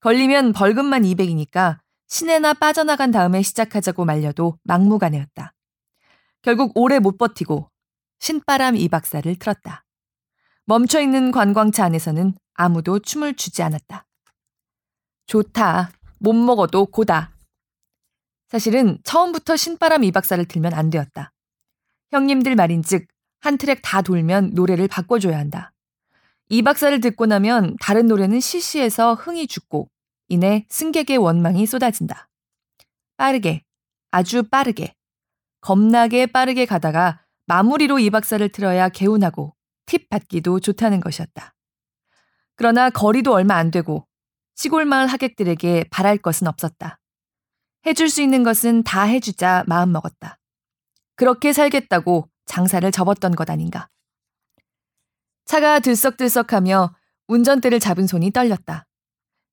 걸리면 0.00 0.52
벌금만 0.52 1.02
200이니까 1.02 1.78
시내나 2.08 2.54
빠져나간 2.54 3.10
다음에 3.10 3.42
시작하자고 3.42 4.04
말려도 4.04 4.58
막무가내였다. 4.64 5.54
결국 6.42 6.72
오래 6.74 6.98
못 6.98 7.18
버티고 7.18 7.70
신바람 8.18 8.76
이 8.76 8.88
박사를 8.88 9.34
틀었다. 9.36 9.84
멈춰있는 10.64 11.30
관광차 11.32 11.84
안에서는 11.84 12.34
아무도 12.54 12.98
춤을 12.98 13.34
추지 13.34 13.62
않았다. 13.62 14.06
좋다. 15.26 15.90
못 16.18 16.32
먹어도 16.32 16.86
고다. 16.86 17.32
사실은 18.48 18.98
처음부터 19.04 19.56
신바람 19.56 20.04
이 20.04 20.10
박사를 20.10 20.42
틀면 20.44 20.72
안 20.72 20.90
되었다. 20.90 21.32
형님들 22.10 22.56
말인즉 22.56 23.06
한 23.40 23.58
트랙 23.58 23.80
다 23.82 24.02
돌면 24.02 24.52
노래를 24.54 24.88
바꿔줘야 24.88 25.38
한다. 25.38 25.72
이 26.48 26.62
박사를 26.62 26.98
듣고 27.00 27.26
나면 27.26 27.76
다른 27.80 28.06
노래는 28.06 28.40
시시해서 28.40 29.14
흥이 29.14 29.46
죽고 29.46 29.90
이내 30.28 30.66
승객의 30.68 31.16
원망이 31.16 31.66
쏟아진다. 31.66 32.28
빠르게, 33.16 33.64
아주 34.10 34.42
빠르게, 34.42 34.94
겁나게 35.60 36.26
빠르게 36.26 36.66
가다가 36.66 37.24
마무리로 37.46 37.98
이 37.98 38.10
박사를 38.10 38.46
틀어야 38.50 38.88
개운하고 38.88 39.54
팁 39.86 40.08
받기도 40.08 40.60
좋다는 40.60 41.00
것이었다. 41.00 41.54
그러나 42.56 42.90
거리도 42.90 43.32
얼마 43.32 43.56
안 43.56 43.70
되고 43.70 44.06
시골 44.54 44.84
마을 44.84 45.06
하객들에게 45.06 45.84
바랄 45.90 46.18
것은 46.18 46.46
없었다. 46.46 46.98
해줄 47.86 48.10
수 48.10 48.20
있는 48.20 48.42
것은 48.42 48.82
다 48.82 49.04
해주자 49.04 49.64
마음먹었다. 49.66 50.38
그렇게 51.14 51.52
살겠다고 51.52 52.28
장사를 52.44 52.90
접었던 52.90 53.34
것 53.36 53.48
아닌가. 53.48 53.88
차가 55.44 55.78
들썩들썩하며 55.78 56.94
운전대를 57.28 57.80
잡은 57.80 58.06
손이 58.06 58.32
떨렸다. 58.32 58.87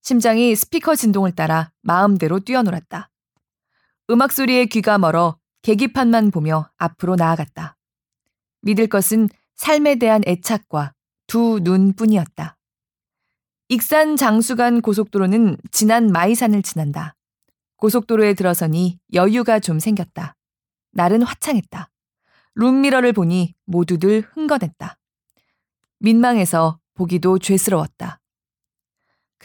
심장이 0.05 0.55
스피커 0.55 0.95
진동을 0.95 1.31
따라 1.31 1.71
마음대로 1.81 2.39
뛰어놀았다. 2.39 3.09
음악 4.11 4.31
소리에 4.31 4.67
귀가 4.67 4.99
멀어 4.99 5.39
계기판만 5.63 6.29
보며 6.29 6.69
앞으로 6.77 7.15
나아갔다. 7.15 7.75
믿을 8.61 8.85
것은 8.85 9.29
삶에 9.55 9.95
대한 9.95 10.21
애착과 10.27 10.93
두 11.25 11.59
눈뿐이었다. 11.63 12.55
익산 13.69 14.15
장수간 14.15 14.81
고속도로는 14.81 15.57
지난 15.71 16.11
마이산을 16.11 16.61
지난다. 16.61 17.15
고속도로에 17.77 18.35
들어서니 18.35 18.99
여유가 19.13 19.59
좀 19.59 19.79
생겼다. 19.79 20.35
날은 20.91 21.23
화창했다. 21.23 21.89
룸미러를 22.53 23.11
보니 23.11 23.55
모두들 23.65 24.21
흥건했다. 24.35 24.99
민망해서 25.97 26.77
보기도 26.93 27.39
죄스러웠다. 27.39 28.21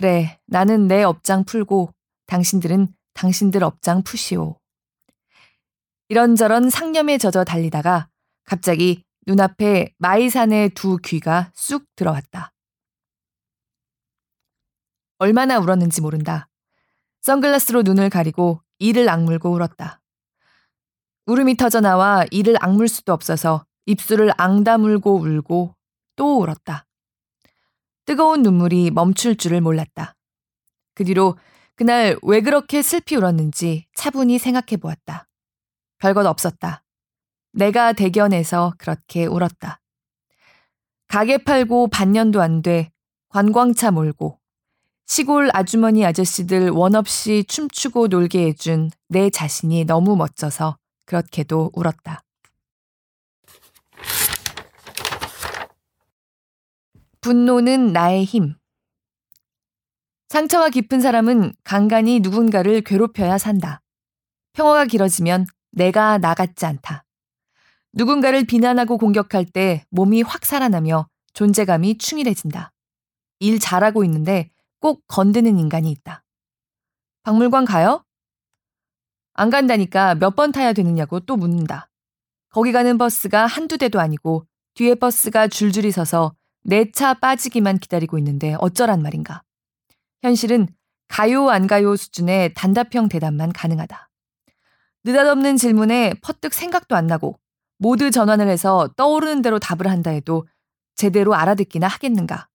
그래, 0.01 0.41
나는 0.47 0.89
내 0.89 1.03
업장 1.03 1.45
풀고 1.45 1.93
당신들은 2.25 2.89
당신들 3.13 3.63
업장 3.63 4.03
푸시오. 4.03 4.59
이런저런 6.09 6.71
상념에 6.71 7.19
젖어 7.19 7.45
달리다가 7.45 8.09
갑자기 8.45 9.05
눈앞에 9.27 9.93
마이산의 9.99 10.71
두 10.71 10.97
귀가 11.05 11.53
쑥 11.55 11.85
들어왔다. 11.97 12.51
얼마나 15.19 15.59
울었는지 15.59 16.01
모른다. 16.01 16.49
선글라스로 17.21 17.83
눈을 17.83 18.09
가리고 18.09 18.63
이를 18.79 19.07
악물고 19.11 19.51
울었다. 19.51 20.01
울음이 21.27 21.59
터져 21.59 21.83
나와 21.83 22.25
이를 22.31 22.57
악물 22.61 22.89
수도 22.89 23.13
없어서 23.13 23.67
입술을 23.85 24.33
앙다물고 24.39 25.19
울고 25.19 25.77
또 26.17 26.41
울었다. 26.41 26.87
뜨거운 28.11 28.43
눈물이 28.43 28.91
멈출 28.91 29.37
줄을 29.37 29.61
몰랐다. 29.61 30.17
그 30.97 31.05
뒤로 31.05 31.39
그날 31.77 32.19
왜 32.23 32.41
그렇게 32.41 32.83
슬피 32.83 33.15
울었는지 33.15 33.87
차분히 33.95 34.37
생각해 34.41 34.79
보았다. 34.81 35.29
별것 35.99 36.27
없었다. 36.27 36.83
내가 37.53 37.93
대견해서 37.93 38.75
그렇게 38.79 39.27
울었다. 39.27 39.81
가게 41.07 41.39
팔고 41.39 41.87
반년도 41.87 42.43
안 42.43 42.63
돼 42.63 42.91
관광차 43.29 43.93
몰고 43.93 44.41
시골 45.07 45.49
아주머니 45.53 46.05
아저씨들 46.05 46.71
원 46.71 46.97
없이 46.97 47.45
춤추고 47.47 48.09
놀게 48.09 48.49
해준 48.49 48.91
내 49.07 49.31
자신이 49.31 49.85
너무 49.85 50.17
멋져서 50.17 50.79
그렇게도 51.07 51.71
울었다. 51.75 52.25
분노는 57.21 57.93
나의 57.93 58.25
힘. 58.25 58.55
상처가 60.29 60.71
깊은 60.71 61.01
사람은 61.01 61.53
간간히 61.65 62.21
누군가를 62.21 62.81
괴롭혀야 62.83 63.37
산다. 63.37 63.83
평화가 64.53 64.87
길어지면 64.87 65.47
내가 65.73 66.19
나 66.19 66.35
같지 66.35 66.65
않다. 66.67 67.05
누군가를 67.93 68.45
비난하고 68.45 68.97
공격할 68.97 69.45
때 69.45 69.85
몸이 69.91 70.23
확 70.23 70.47
살아나며 70.47 71.09
존재감이 71.35 71.99
충실해진다. 71.99 72.73
일 73.41 73.59
잘하고 73.59 74.05
있는데 74.05 74.51
꼭 74.81 75.03
건드는 75.09 75.59
인간이 75.59 75.91
있다. 75.91 76.25
박물관 77.23 77.65
가요? 77.67 78.05
안 79.35 79.51
간다니까 79.51 80.15
몇 80.15 80.35
번 80.37 80.53
타야 80.53 80.73
되느냐고 80.73 81.21
또 81.21 81.37
묻는다. 81.37 81.91
거기 82.51 82.73
가는 82.73 82.97
버스가 82.97 83.47
한두 83.47 83.77
대도 83.79 84.01
아니고 84.01 84.47
뒤에 84.75 84.95
버스가 84.95 85.49
줄줄이 85.49 85.91
서서 85.91 86.35
내 86.63 86.91
차 86.93 87.15
빠지기만 87.15 87.79
기다리고 87.79 88.19
있는데 88.19 88.55
어쩌란 88.59 89.03
말인가. 89.03 89.43
현실은 90.23 90.69
가요 91.09 91.49
안 91.49 91.67
가요 91.67 91.97
수준의 91.97 92.55
단답형 92.55 93.09
대답만 93.09 93.53
가능하다. 93.53 94.09
느닷없는 95.05 95.57
질문에 95.57 96.15
퍼뜩 96.23 96.53
생각도 96.53 96.95
안 96.95 97.07
나고 97.07 97.39
모두 97.79 98.11
전환을 98.11 98.49
해서 98.49 98.89
떠오르는 98.97 99.43
대로 99.43 99.59
답을 99.59 99.89
한다 99.91 100.11
해도 100.11 100.47
제대로 100.95 101.35
알아듣기나 101.35 101.87
하겠는가. 101.89 102.49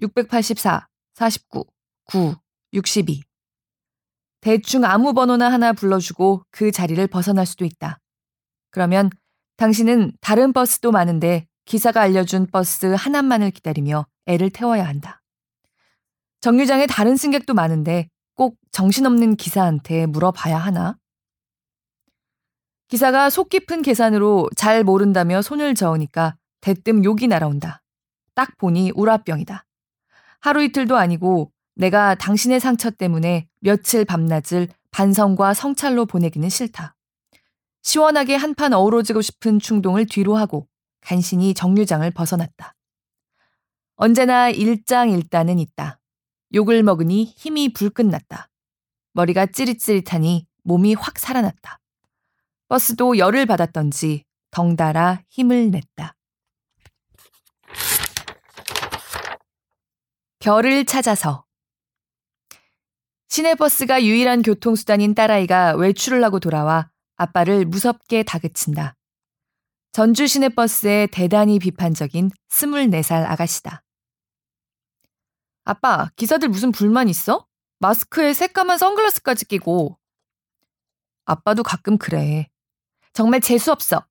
684, 0.00 0.88
49, 1.14 1.66
9, 2.06 2.34
62. 2.72 3.22
대충 4.40 4.84
아무 4.84 5.12
번호나 5.14 5.52
하나 5.52 5.72
불러주고 5.72 6.44
그 6.50 6.70
자리를 6.72 7.06
벗어날 7.08 7.46
수도 7.46 7.64
있다. 7.64 8.00
그러면 8.70 9.10
당신은 9.56 10.12
다른 10.20 10.52
버스도 10.52 10.90
많은데 10.90 11.46
기사가 11.64 12.02
알려준 12.02 12.46
버스 12.46 12.86
하나만을 12.86 13.50
기다리며 13.50 14.06
애를 14.26 14.50
태워야 14.50 14.86
한다. 14.86 15.22
정류장에 16.40 16.86
다른 16.86 17.16
승객도 17.16 17.54
많은데 17.54 18.08
꼭 18.34 18.56
정신없는 18.72 19.36
기사한테 19.36 20.06
물어봐야 20.06 20.58
하나? 20.58 20.98
기사가 22.88 23.30
속 23.30 23.48
깊은 23.48 23.82
계산으로 23.82 24.50
잘 24.56 24.84
모른다며 24.84 25.40
손을 25.40 25.74
저으니까 25.74 26.36
대뜸 26.60 27.04
욕이 27.04 27.26
날아온다. 27.28 27.82
딱 28.34 28.56
보니 28.58 28.92
우라병이다. 28.94 29.64
하루 30.40 30.62
이틀도 30.62 30.96
아니고 30.96 31.50
내가 31.76 32.14
당신의 32.14 32.60
상처 32.60 32.90
때문에 32.90 33.48
며칠 33.60 34.04
밤낮을 34.04 34.68
반성과 34.90 35.54
성찰로 35.54 36.06
보내기는 36.06 36.48
싫다. 36.48 36.94
시원하게 37.82 38.36
한판 38.36 38.72
어우러지고 38.74 39.22
싶은 39.22 39.58
충동을 39.58 40.06
뒤로 40.06 40.36
하고 40.36 40.68
간신히 41.04 41.54
정류장을 41.54 42.10
벗어났다. 42.10 42.74
언제나 43.96 44.50
일장일단은 44.50 45.58
있다. 45.58 46.00
욕을 46.54 46.82
먹으니 46.82 47.24
힘이 47.36 47.72
불끝났다. 47.72 48.48
머리가 49.12 49.46
찌릿찌릿하니 49.46 50.46
몸이 50.64 50.94
확 50.94 51.18
살아났다. 51.18 51.80
버스도 52.68 53.18
열을 53.18 53.46
받았던지 53.46 54.24
덩달아 54.50 55.22
힘을 55.28 55.70
냈다. 55.70 56.16
별을 60.40 60.84
찾아서 60.84 61.44
시내버스가 63.28 64.04
유일한 64.04 64.42
교통수단인 64.42 65.14
딸아이가 65.14 65.74
외출을 65.76 66.22
하고 66.22 66.38
돌아와 66.40 66.90
아빠를 67.16 67.64
무섭게 67.64 68.22
다그친다. 68.22 68.96
전주 69.94 70.26
시내버스의 70.26 71.06
대단히 71.12 71.60
비판적인 71.60 72.32
24살 72.50 73.30
아가씨다. 73.30 73.84
아빠, 75.62 76.10
기사들 76.16 76.48
무슨 76.48 76.72
불만 76.72 77.08
있어? 77.08 77.46
마스크에 77.78 78.34
새까만 78.34 78.76
선글라스까지 78.76 79.44
끼고. 79.44 79.96
아빠도 81.26 81.62
가끔 81.62 81.96
그래. 81.96 82.50
정말 83.12 83.40
재수없어. 83.40 84.04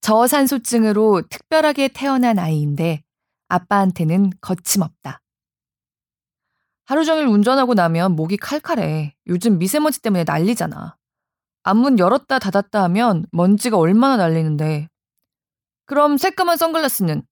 저산소증으로 0.00 1.22
특별하게 1.28 1.88
태어난 1.88 2.38
아이인데 2.38 3.02
아빠한테는 3.48 4.30
거침없다. 4.40 5.20
하루 6.84 7.04
종일 7.04 7.26
운전하고 7.26 7.74
나면 7.74 8.14
목이 8.14 8.36
칼칼해. 8.36 9.16
요즘 9.26 9.58
미세먼지 9.58 10.00
때문에 10.00 10.22
난리잖아. 10.22 10.97
앞문 11.68 11.98
열었다 11.98 12.38
닫았다 12.38 12.82
하면 12.84 13.26
먼지가 13.30 13.76
얼마나 13.76 14.16
날리는데. 14.16 14.88
그럼 15.84 16.16
새까만 16.16 16.56
선글라스는? 16.56 17.22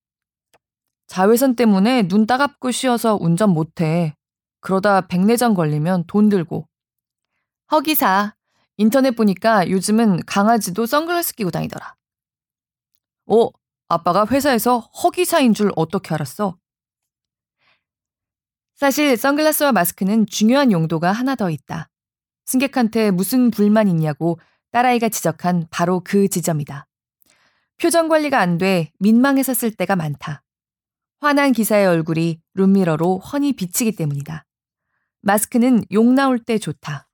자외선 1.07 1.57
때문에 1.57 2.07
눈 2.07 2.27
따갑고 2.27 2.71
쉬어서 2.71 3.17
운전 3.19 3.49
못해. 3.49 4.15
그러다 4.61 5.07
백내장 5.07 5.55
걸리면 5.55 6.05
돈 6.07 6.29
들고. 6.29 6.69
허기사. 7.73 8.35
인터넷 8.77 9.13
보니까 9.13 9.71
요즘은 9.71 10.27
강아지도 10.27 10.85
선글라스 10.85 11.35
끼고 11.37 11.51
다니더라. 11.51 11.95
어, 13.29 13.49
아빠가 13.89 14.27
회사에서 14.27 14.81
허기사인 14.81 15.55
줄 15.55 15.73
어떻게 15.77 16.13
알았어? 16.13 16.59
사실 18.75 19.17
선글라스와 19.17 19.73
마스크는 19.73 20.27
중요한 20.27 20.73
용도가 20.73 21.11
하나 21.13 21.37
더 21.37 21.49
있다. 21.49 21.89
승객한테 22.47 23.11
무슨 23.11 23.51
불만 23.51 23.89
있냐고 23.89 24.39
딸아이가 24.73 25.09
지적한 25.09 25.67
바로 25.71 26.01
그 26.03 26.29
지점이다. 26.29 26.87
표정 27.77 28.09
관리가 28.09 28.41
안돼쓸 28.41 29.75
때가 29.77 29.97
많다. 29.97 30.43
화난 31.21 31.53
기사의 31.53 31.87
얼굴이 31.87 32.41
룸미러로 32.55 33.19
훤히 33.19 33.53
비치기 33.55 33.97
때문이다. 33.97 34.45
마스크는 35.23 35.83
욕 35.93 36.07
나올 36.13 36.39
때 36.39 36.59
좋다. 36.59 37.09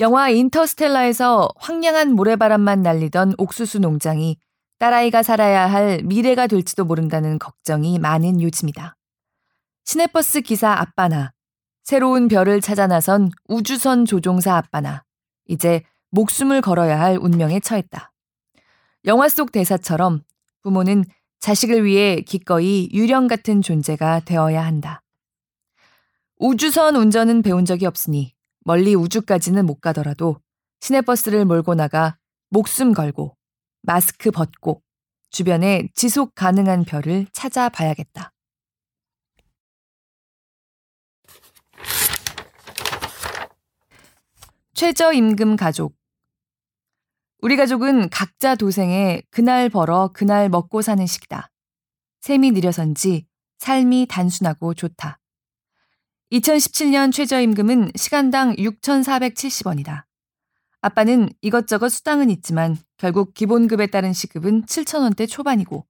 영화 0.00 0.30
인터스텔라에서 0.30 1.50
황량한 1.56 2.12
모래바람만 2.12 2.82
날리던 2.82 3.34
옥수수 3.38 3.80
농장이 3.80 4.38
딸아이가 4.78 5.22
살아야 5.22 5.66
할 5.70 6.00
미래가 6.04 6.46
될지도 6.46 6.84
모른다는 6.84 7.38
걱정이 7.38 7.98
많은 7.98 8.40
요즘이다. 8.40 8.96
시내버스 9.84 10.40
기사 10.40 10.72
아빠나, 10.72 11.33
새로운 11.84 12.28
별을 12.28 12.62
찾아 12.62 12.86
나선 12.86 13.30
우주선 13.46 14.06
조종사 14.06 14.56
아빠나, 14.56 15.04
이제 15.46 15.82
목숨을 16.10 16.62
걸어야 16.62 16.98
할 16.98 17.18
운명에 17.20 17.60
처했다. 17.60 18.10
영화 19.04 19.28
속 19.28 19.52
대사처럼 19.52 20.22
부모는 20.62 21.04
자식을 21.40 21.84
위해 21.84 22.22
기꺼이 22.22 22.88
유령 22.94 23.26
같은 23.26 23.60
존재가 23.60 24.20
되어야 24.20 24.64
한다. 24.64 25.02
우주선 26.38 26.96
운전은 26.96 27.42
배운 27.42 27.66
적이 27.66 27.84
없으니 27.84 28.34
멀리 28.64 28.94
우주까지는 28.94 29.66
못 29.66 29.82
가더라도 29.82 30.40
시내버스를 30.80 31.44
몰고 31.44 31.74
나가 31.74 32.16
목숨 32.48 32.94
걸고 32.94 33.36
마스크 33.82 34.30
벗고 34.30 34.82
주변에 35.28 35.88
지속 35.94 36.34
가능한 36.34 36.84
별을 36.84 37.26
찾아봐야겠다. 37.32 38.33
최저임금 44.74 45.54
가족. 45.54 45.96
우리 47.38 47.56
가족은 47.56 48.08
각자 48.08 48.56
도생에 48.56 49.22
그날 49.30 49.68
벌어 49.68 50.10
그날 50.12 50.48
먹고 50.48 50.82
사는 50.82 51.06
식이다. 51.06 51.48
셈이 52.22 52.50
느려선지 52.50 53.24
삶이 53.58 54.06
단순하고 54.10 54.74
좋다. 54.74 55.20
2017년 56.32 57.12
최저임금은 57.12 57.92
시간당 57.94 58.56
6,470원이다. 58.56 60.06
아빠는 60.80 61.28
이것저것 61.40 61.90
수당은 61.90 62.28
있지만 62.30 62.76
결국 62.96 63.32
기본급에 63.32 63.86
따른 63.86 64.12
시급은 64.12 64.64
7,000원대 64.66 65.28
초반이고 65.28 65.86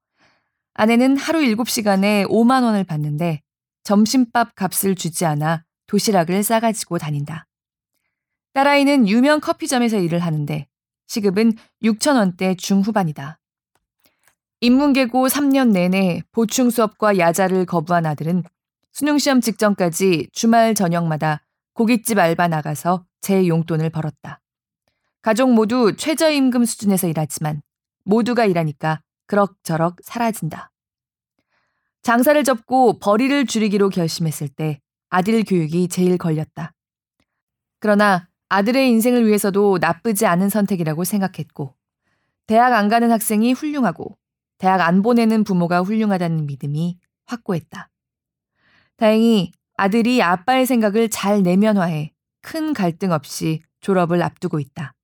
아내는 0.75 1.17
하루 1.17 1.39
7시간에 1.41 2.29
5만 2.29 2.63
원을 2.65 2.85
받는데 2.85 3.41
점심밥 3.83 4.55
값을 4.55 4.95
주지 4.95 5.25
않아 5.25 5.65
도시락을 5.87 6.43
싸가지고 6.43 6.99
다닌다. 6.99 7.47
딸아이는 8.55 9.09
유명 9.09 9.41
커피점에서 9.41 9.99
일을 9.99 10.21
하는데 10.21 10.67
시급은 11.09 11.55
6,000원대 11.83 12.57
중후반이다. 12.57 13.39
인문계고 14.61 15.27
3년 15.27 15.73
내내 15.73 16.23
보충 16.33 16.71
수업과 16.71 17.19
야자를 17.19 17.67
거부한 17.67 18.07
아들은 18.07 18.45
수능시험 18.93 19.41
직전까지 19.41 20.29
주말 20.33 20.75
저녁마다 20.75 21.45
고깃집 21.75 22.19
알바 22.19 22.49
나가서 22.49 23.05
제 23.21 23.47
용돈을 23.47 23.91
벌었다. 23.91 24.41
가족 25.21 25.53
모두 25.53 25.97
최저임금 25.97 26.65
수준에서 26.65 27.09
일하지만 27.09 27.61
모두가 28.05 28.47
일하니까 28.47 29.01
그럭저럭 29.27 29.97
사라진다. 30.03 30.71
장사를 32.03 32.43
접고 32.45 32.99
벌이를 33.01 33.47
줄이기로 33.47 33.89
결심했을 33.89 34.49
때 34.49 34.81
아들 35.09 35.43
교육이 35.43 35.89
제일 35.89 36.19
걸렸다. 36.19 36.73
그러나 37.81 38.29
아들의 38.55 38.89
인생을 38.89 39.27
위해서도 39.27 39.79
나쁘지 39.81 40.27
않은 40.27 40.49
선택이라고 40.49 41.03
생각했고, 41.03 41.75
대학 42.47 42.73
안 42.73 42.89
가는 42.89 43.11
학생이 43.11 43.53
훌륭하고, 43.53 44.17
대학 44.59 44.81
안 44.81 45.03
보내는 45.03 45.43
부모가 45.43 45.81
훌륭하다는 45.83 46.47
믿음이 46.47 46.99
확고했다. 47.27 47.91
다행히 48.97 49.51
아들이 49.77 50.23
아빠의 50.23 50.67
생각을 50.67 51.09
잘 51.11 51.43
내면화해 51.43 52.13
큰 52.43 52.73
갈등 52.73 53.11
없이 53.11 53.61
졸업을 53.81 54.23
앞두고 54.23 54.61
있다. 54.61 54.95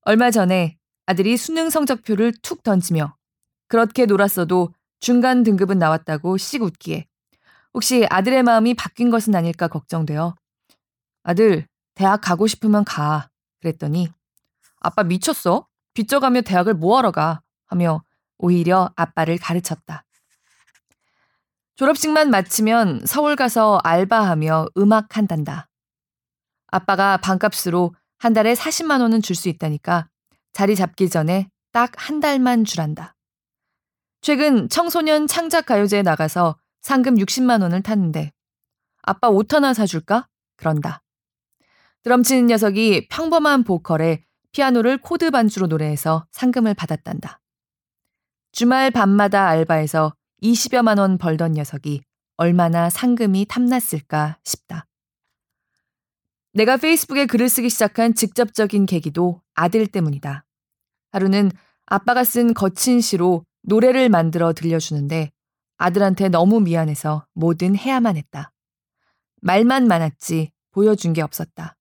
얼마 0.00 0.32
전에 0.32 0.76
아들이 1.06 1.36
수능 1.36 1.70
성적표를 1.70 2.32
툭 2.42 2.64
던지며 2.64 3.14
그렇게 3.68 4.06
놀았어도 4.06 4.74
중간 4.98 5.44
등급은 5.44 5.78
나왔다고 5.78 6.36
씩 6.38 6.62
웃기에 6.62 7.06
혹시 7.74 8.06
아들의 8.10 8.42
마음이 8.42 8.74
바뀐 8.74 9.10
것은 9.10 9.34
아닐까 9.36 9.68
걱정되어 9.68 10.34
아들, 11.22 11.68
대학 11.94 12.20
가고 12.20 12.46
싶으면 12.46 12.84
가. 12.84 13.28
그랬더니 13.60 14.08
아빠 14.80 15.02
미쳤어? 15.04 15.66
빚져가며 15.94 16.42
대학을 16.42 16.74
뭐하러 16.74 17.12
가? 17.12 17.40
하며 17.66 18.02
오히려 18.38 18.90
아빠를 18.96 19.38
가르쳤다. 19.38 20.04
졸업식만 21.76 22.30
마치면 22.30 23.06
서울 23.06 23.36
가서 23.36 23.80
알바하며 23.82 24.68
음악 24.76 25.16
한단다. 25.16 25.68
아빠가 26.68 27.16
반값으로 27.16 27.94
한 28.18 28.32
달에 28.32 28.54
40만 28.54 29.00
원은 29.00 29.22
줄 29.22 29.34
수 29.36 29.48
있다니까 29.48 30.08
자리 30.52 30.76
잡기 30.76 31.08
전에 31.10 31.48
딱 31.72 31.92
한 31.96 32.20
달만 32.20 32.64
주란다. 32.64 33.16
최근 34.20 34.68
청소년 34.68 35.26
창작 35.26 35.66
가요제에 35.66 36.02
나가서 36.02 36.56
상금 36.80 37.16
60만 37.16 37.62
원을 37.62 37.82
탔는데 37.82 38.32
아빠 39.02 39.28
옷 39.28 39.52
하나 39.52 39.74
사줄까? 39.74 40.28
그런다. 40.56 41.02
드럼 42.04 42.22
치는 42.22 42.48
녀석이 42.48 43.08
평범한 43.08 43.64
보컬에 43.64 44.24
피아노를 44.52 44.98
코드 44.98 45.30
반주로 45.30 45.66
노래해서 45.66 46.26
상금을 46.32 46.74
받았단다. 46.74 47.40
주말 48.52 48.90
밤마다 48.90 49.48
알바해서 49.48 50.14
20여만 50.42 50.98
원 50.98 51.16
벌던 51.16 51.52
녀석이 51.52 52.02
얼마나 52.36 52.90
상금이 52.90 53.46
탐났을까 53.48 54.38
싶다. 54.44 54.86
내가 56.52 56.76
페이스북에 56.76 57.24
글을 57.24 57.48
쓰기 57.48 57.70
시작한 57.70 58.14
직접적인 58.14 58.84
계기도 58.84 59.40
아들 59.54 59.86
때문이다. 59.86 60.44
하루는 61.10 61.50
아빠가 61.86 62.22
쓴 62.22 62.52
거친 62.52 63.00
시로 63.00 63.46
노래를 63.62 64.10
만들어 64.10 64.52
들려주는데 64.52 65.32
아들한테 65.78 66.28
너무 66.28 66.60
미안해서 66.60 67.26
뭐든 67.32 67.76
해야만 67.76 68.18
했다. 68.18 68.52
말만 69.40 69.88
많았지 69.88 70.52
보여준 70.70 71.14
게 71.14 71.22
없었다. 71.22 71.76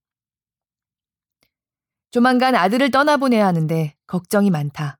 조만간 2.14 2.54
아들을 2.54 2.92
떠나보내야 2.92 3.48
하는데 3.48 3.96
걱정이 4.06 4.52
많다. 4.52 5.00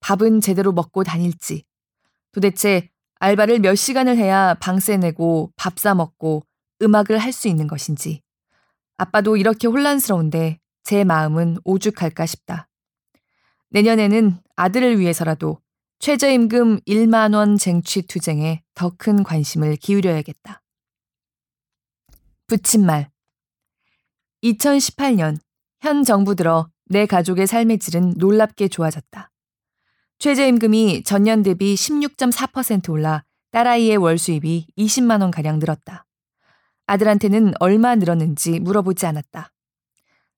밥은 0.00 0.42
제대로 0.42 0.70
먹고 0.72 1.02
다닐지. 1.02 1.64
도대체 2.30 2.90
알바를 3.20 3.60
몇 3.60 3.74
시간을 3.74 4.18
해야 4.18 4.52
방세 4.60 4.98
내고 4.98 5.50
밥 5.56 5.78
사 5.78 5.94
먹고 5.94 6.42
음악을 6.82 7.16
할 7.16 7.32
수 7.32 7.48
있는 7.48 7.66
것인지. 7.66 8.20
아빠도 8.98 9.38
이렇게 9.38 9.66
혼란스러운데 9.66 10.60
제 10.84 11.04
마음은 11.04 11.56
오죽할까 11.64 12.26
싶다. 12.26 12.68
내년에는 13.70 14.38
아들을 14.54 14.98
위해서라도 15.00 15.58
최저임금 16.00 16.80
1만원 16.80 17.58
쟁취 17.58 18.02
투쟁에 18.02 18.62
더 18.74 18.90
큰 18.90 19.22
관심을 19.22 19.76
기울여야겠다. 19.76 20.60
붙임말 22.46 23.10
2018년 24.44 25.38
현 25.82 26.04
정부 26.04 26.36
들어 26.36 26.68
내 26.84 27.06
가족의 27.06 27.48
삶의 27.48 27.80
질은 27.80 28.14
놀랍게 28.16 28.68
좋아졌다. 28.68 29.30
최저임금이 30.20 31.02
전년 31.02 31.42
대비 31.42 31.74
16.4% 31.74 32.88
올라 32.90 33.24
딸아이의 33.50 33.96
월 33.96 34.16
수입이 34.16 34.68
20만원 34.78 35.32
가량 35.32 35.58
늘었다. 35.58 36.06
아들한테는 36.86 37.54
얼마 37.58 37.96
늘었는지 37.96 38.60
물어보지 38.60 39.06
않았다. 39.06 39.50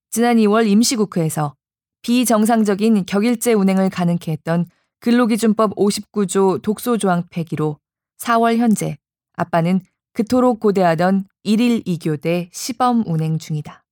지난 0.08 0.38
2월 0.38 0.66
임시국회에서 0.66 1.54
비정상적인 2.00 3.04
격일제 3.04 3.52
운행을 3.52 3.90
가능케 3.90 4.32
했던 4.32 4.64
근로기준법 5.00 5.76
59조 5.76 6.62
독소조항 6.62 7.24
폐기로 7.28 7.78
4월 8.16 8.56
현재 8.56 8.96
아빠는 9.34 9.82
그토록 10.14 10.60
고대하던 10.60 11.26
1일 11.44 11.84
2교대 11.86 12.48
시범 12.50 13.04
운행 13.06 13.36
중이다. 13.36 13.83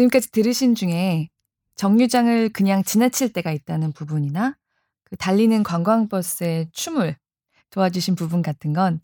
지금까지 0.00 0.30
들으신 0.30 0.74
중에 0.74 1.28
정류장을 1.74 2.50
그냥 2.50 2.82
지나칠 2.82 3.32
때가 3.32 3.52
있다는 3.52 3.92
부분이나 3.92 4.56
그 5.04 5.16
달리는 5.16 5.62
관광버스의 5.62 6.70
춤을 6.72 7.16
도와주신 7.70 8.14
부분 8.14 8.42
같은 8.42 8.72
건그 8.72 9.00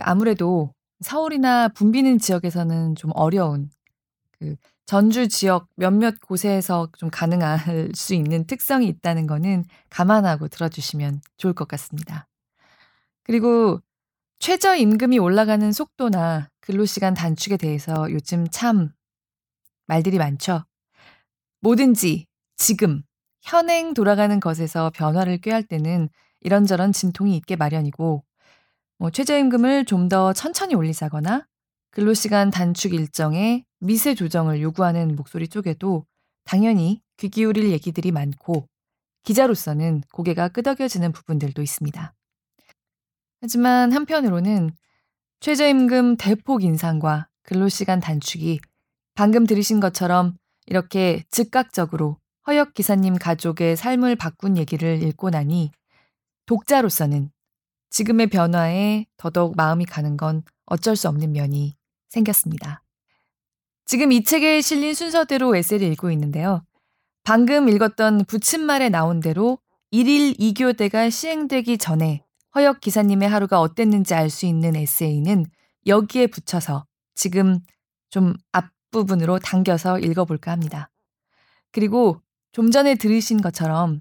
아무래도 0.00 0.72
서울이나 1.00 1.68
붐비는 1.68 2.18
지역에서는 2.18 2.94
좀 2.94 3.10
어려운 3.14 3.70
그 4.38 4.56
전주 4.86 5.28
지역 5.28 5.68
몇몇 5.76 6.20
곳에서 6.20 6.88
좀 6.96 7.10
가능할 7.10 7.90
수 7.94 8.14
있는 8.14 8.46
특성이 8.46 8.86
있다는 8.88 9.26
거는 9.26 9.64
감안하고 9.90 10.48
들어주시면 10.48 11.20
좋을 11.36 11.52
것 11.52 11.66
같습니다. 11.68 12.28
그리고 13.24 13.80
최저임금이 14.38 15.18
올라가는 15.18 15.72
속도나 15.72 16.48
근로시간 16.60 17.14
단축에 17.14 17.56
대해서 17.56 18.10
요즘 18.12 18.46
참 18.50 18.92
말들이 19.88 20.18
많죠. 20.18 20.64
뭐든지 21.60 22.26
지금 22.56 23.02
현행 23.42 23.94
돌아가는 23.94 24.38
것에서 24.38 24.90
변화를 24.94 25.38
꾀할 25.38 25.64
때는 25.64 26.08
이런저런 26.40 26.92
진통이 26.92 27.36
있게 27.36 27.56
마련이고 27.56 28.22
뭐 28.98 29.10
최저임금을 29.10 29.84
좀 29.84 30.08
더 30.08 30.32
천천히 30.32 30.74
올리자거나 30.74 31.46
근로시간 31.90 32.50
단축 32.50 32.94
일정에 32.94 33.64
미세 33.80 34.14
조정을 34.14 34.62
요구하는 34.62 35.16
목소리 35.16 35.48
쪽에도 35.48 36.04
당연히 36.44 37.00
귀 37.16 37.28
기울일 37.28 37.70
얘기들이 37.70 38.12
많고 38.12 38.68
기자로서는 39.24 40.02
고개가 40.12 40.48
끄덕여지는 40.48 41.12
부분들도 41.12 41.60
있습니다. 41.60 42.14
하지만 43.40 43.92
한편으로는 43.92 44.70
최저임금 45.40 46.16
대폭 46.16 46.64
인상과 46.64 47.28
근로시간 47.42 48.00
단축이 48.00 48.60
방금 49.18 49.48
들으신 49.48 49.80
것처럼 49.80 50.36
이렇게 50.66 51.24
즉각적으로 51.32 52.18
허역 52.46 52.72
기사님 52.72 53.16
가족의 53.16 53.76
삶을 53.76 54.14
바꾼 54.14 54.56
얘기를 54.56 55.02
읽고 55.02 55.30
나니 55.30 55.72
독자로서는 56.46 57.32
지금의 57.90 58.28
변화에 58.28 59.06
더더욱 59.16 59.56
마음이 59.56 59.86
가는 59.86 60.16
건 60.16 60.44
어쩔 60.66 60.94
수 60.94 61.08
없는 61.08 61.32
면이 61.32 61.74
생겼습니다. 62.10 62.84
지금 63.86 64.12
이 64.12 64.22
책에 64.22 64.60
실린 64.60 64.94
순서대로 64.94 65.56
에세이를 65.56 65.90
읽고 65.94 66.12
있는데요. 66.12 66.62
방금 67.24 67.68
읽었던 67.68 68.24
붙임말에 68.26 68.88
나온 68.88 69.18
대로 69.18 69.58
1일 69.92 70.38
2교대가 70.38 71.10
시행되기 71.10 71.78
전에 71.78 72.22
허역 72.54 72.78
기사님의 72.78 73.28
하루가 73.28 73.60
어땠는지 73.60 74.14
알 74.14 74.30
수 74.30 74.46
있는 74.46 74.76
에세이는 74.76 75.46
여기에 75.88 76.28
붙여서 76.28 76.86
지금 77.16 77.58
좀 78.10 78.34
앞, 78.52 78.77
부분으로 78.90 79.38
당겨서 79.38 79.98
읽어볼까 79.98 80.50
합니다. 80.50 80.90
그리고 81.72 82.20
좀 82.52 82.70
전에 82.70 82.94
들으신 82.94 83.40
것처럼 83.40 84.00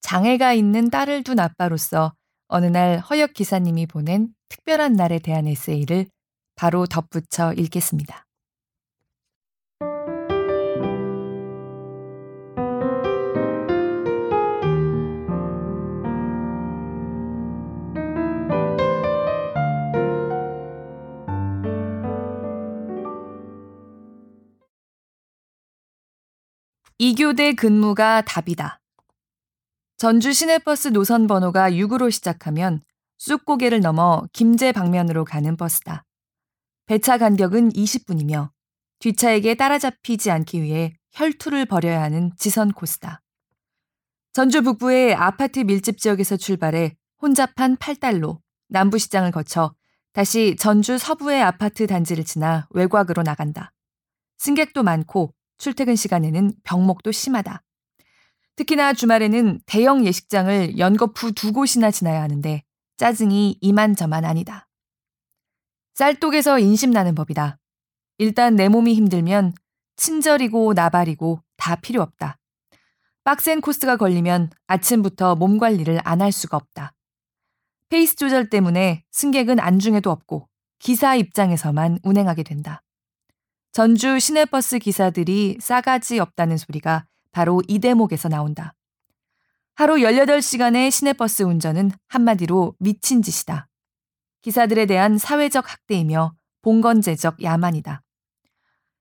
장애가 0.00 0.52
있는 0.52 0.90
딸을 0.90 1.24
둔 1.24 1.40
아빠로서 1.40 2.14
어느 2.46 2.66
날 2.66 2.98
허역 2.98 3.34
기사님이 3.34 3.86
보낸 3.86 4.28
특별한 4.48 4.94
날에 4.94 5.18
대한 5.18 5.46
에세이를 5.46 6.06
바로 6.54 6.86
덧붙여 6.86 7.52
읽겠습니다. 7.54 8.27
이교대 27.00 27.52
근무가 27.52 28.22
답이다. 28.22 28.80
전주 29.98 30.32
시내버스 30.32 30.88
노선 30.88 31.28
번호가 31.28 31.70
6으로 31.70 32.10
시작하면 32.10 32.82
쑥고개를 33.18 33.80
넘어 33.80 34.26
김제 34.32 34.72
방면으로 34.72 35.24
가는 35.24 35.56
버스다. 35.56 36.04
배차 36.86 37.18
간격은 37.18 37.70
20분이며 37.70 38.50
뒷차에게 38.98 39.54
따라잡히지 39.54 40.32
않기 40.32 40.60
위해 40.60 40.92
혈투를 41.12 41.66
벌여야 41.66 42.02
하는 42.02 42.32
지선 42.36 42.72
코스다. 42.72 43.22
전주 44.32 44.62
북부의 44.62 45.14
아파트 45.14 45.60
밀집 45.60 45.98
지역에서 45.98 46.36
출발해 46.36 46.96
혼잡한 47.22 47.76
팔달로 47.76 48.40
남부시장을 48.70 49.30
거쳐 49.30 49.72
다시 50.12 50.56
전주 50.58 50.98
서부의 50.98 51.42
아파트 51.42 51.86
단지를 51.86 52.24
지나 52.24 52.66
외곽으로 52.70 53.22
나간다. 53.22 53.72
승객도 54.38 54.82
많고 54.82 55.32
출퇴근 55.58 55.96
시간에는 55.96 56.52
병목도 56.64 57.12
심하다. 57.12 57.62
특히나 58.56 58.92
주말에는 58.92 59.60
대형 59.66 60.04
예식장을 60.04 60.78
연거푸 60.78 61.32
두 61.32 61.52
곳이나 61.52 61.90
지나야 61.90 62.22
하는데 62.22 62.62
짜증이 62.96 63.58
이만저만 63.60 64.24
아니다. 64.24 64.68
쌀독에서 65.94 66.58
인심나는 66.58 67.14
법이다. 67.14 67.58
일단 68.18 68.56
내 68.56 68.68
몸이 68.68 68.94
힘들면 68.94 69.52
친절이고 69.96 70.72
나발이고 70.74 71.42
다 71.56 71.76
필요 71.76 72.02
없다. 72.02 72.38
빡센 73.24 73.60
코스가 73.60 73.96
걸리면 73.96 74.50
아침부터 74.66 75.36
몸 75.36 75.58
관리를 75.58 76.00
안 76.04 76.20
할 76.22 76.32
수가 76.32 76.56
없다. 76.56 76.94
페이스 77.88 78.16
조절 78.16 78.48
때문에 78.50 79.04
승객은 79.10 79.60
안중에도 79.60 80.10
없고 80.10 80.48
기사 80.78 81.14
입장에서만 81.14 81.98
운행하게 82.02 82.42
된다. 82.42 82.82
전주 83.72 84.18
시내버스 84.18 84.78
기사들이 84.78 85.58
싸가지 85.60 86.18
없다는 86.18 86.56
소리가 86.56 87.06
바로 87.32 87.62
이 87.68 87.78
대목에서 87.78 88.28
나온다. 88.28 88.74
하루 89.74 89.96
18시간의 89.96 90.90
시내버스 90.90 91.44
운전은 91.44 91.92
한마디로 92.08 92.74
미친 92.80 93.22
짓이다. 93.22 93.68
기사들에 94.42 94.86
대한 94.86 95.18
사회적 95.18 95.70
학대이며 95.70 96.32
봉건제적 96.62 97.42
야만이다. 97.42 98.02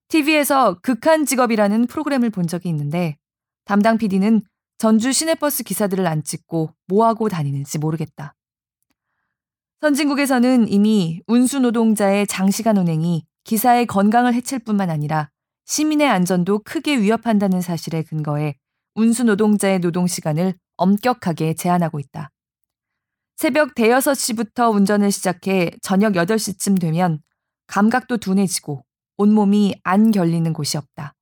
TV에서 0.09 0.79
극한 0.81 1.25
직업이라는 1.25 1.87
프로그램을 1.87 2.29
본 2.29 2.47
적이 2.47 2.69
있는데 2.69 3.17
담당 3.65 3.97
PD는 3.97 4.41
전주 4.77 5.11
시내버스 5.11 5.63
기사들을 5.63 6.05
안 6.05 6.23
찍고 6.23 6.71
뭐하고 6.87 7.29
다니는지 7.29 7.79
모르겠다. 7.79 8.35
선진국에서는 9.81 10.69
이미 10.69 11.21
운수 11.27 11.59
노동자의 11.59 12.25
장시간 12.25 12.77
운행이 12.77 13.26
기사의 13.47 13.85
건강을 13.87 14.33
해칠 14.33 14.59
뿐만 14.59 14.89
아니라 14.89 15.31
시민의 15.65 16.09
안전도 16.09 16.63
크게 16.65 16.99
위협한다는 16.99 17.61
사실에 17.61 18.03
근거해 18.03 18.57
운수 18.93 19.23
노동자의 19.23 19.79
노동 19.79 20.05
시간을 20.05 20.53
엄격하게 20.75 21.55
제한하고 21.55 21.99
있다. 21.99 22.29
새벽 23.37 23.73
대여섯 23.73 24.17
시부터 24.17 24.69
운전을 24.69 25.11
시작해 25.11 25.71
저녁 25.81 26.13
8시쯤 26.13 26.81
되면 26.81 27.19
감각도 27.67 28.17
둔해지고 28.17 28.83
온몸이 29.15 29.75
안 29.83 30.11
결리는 30.11 30.51
곳이 30.51 30.77
없다. 30.77 31.13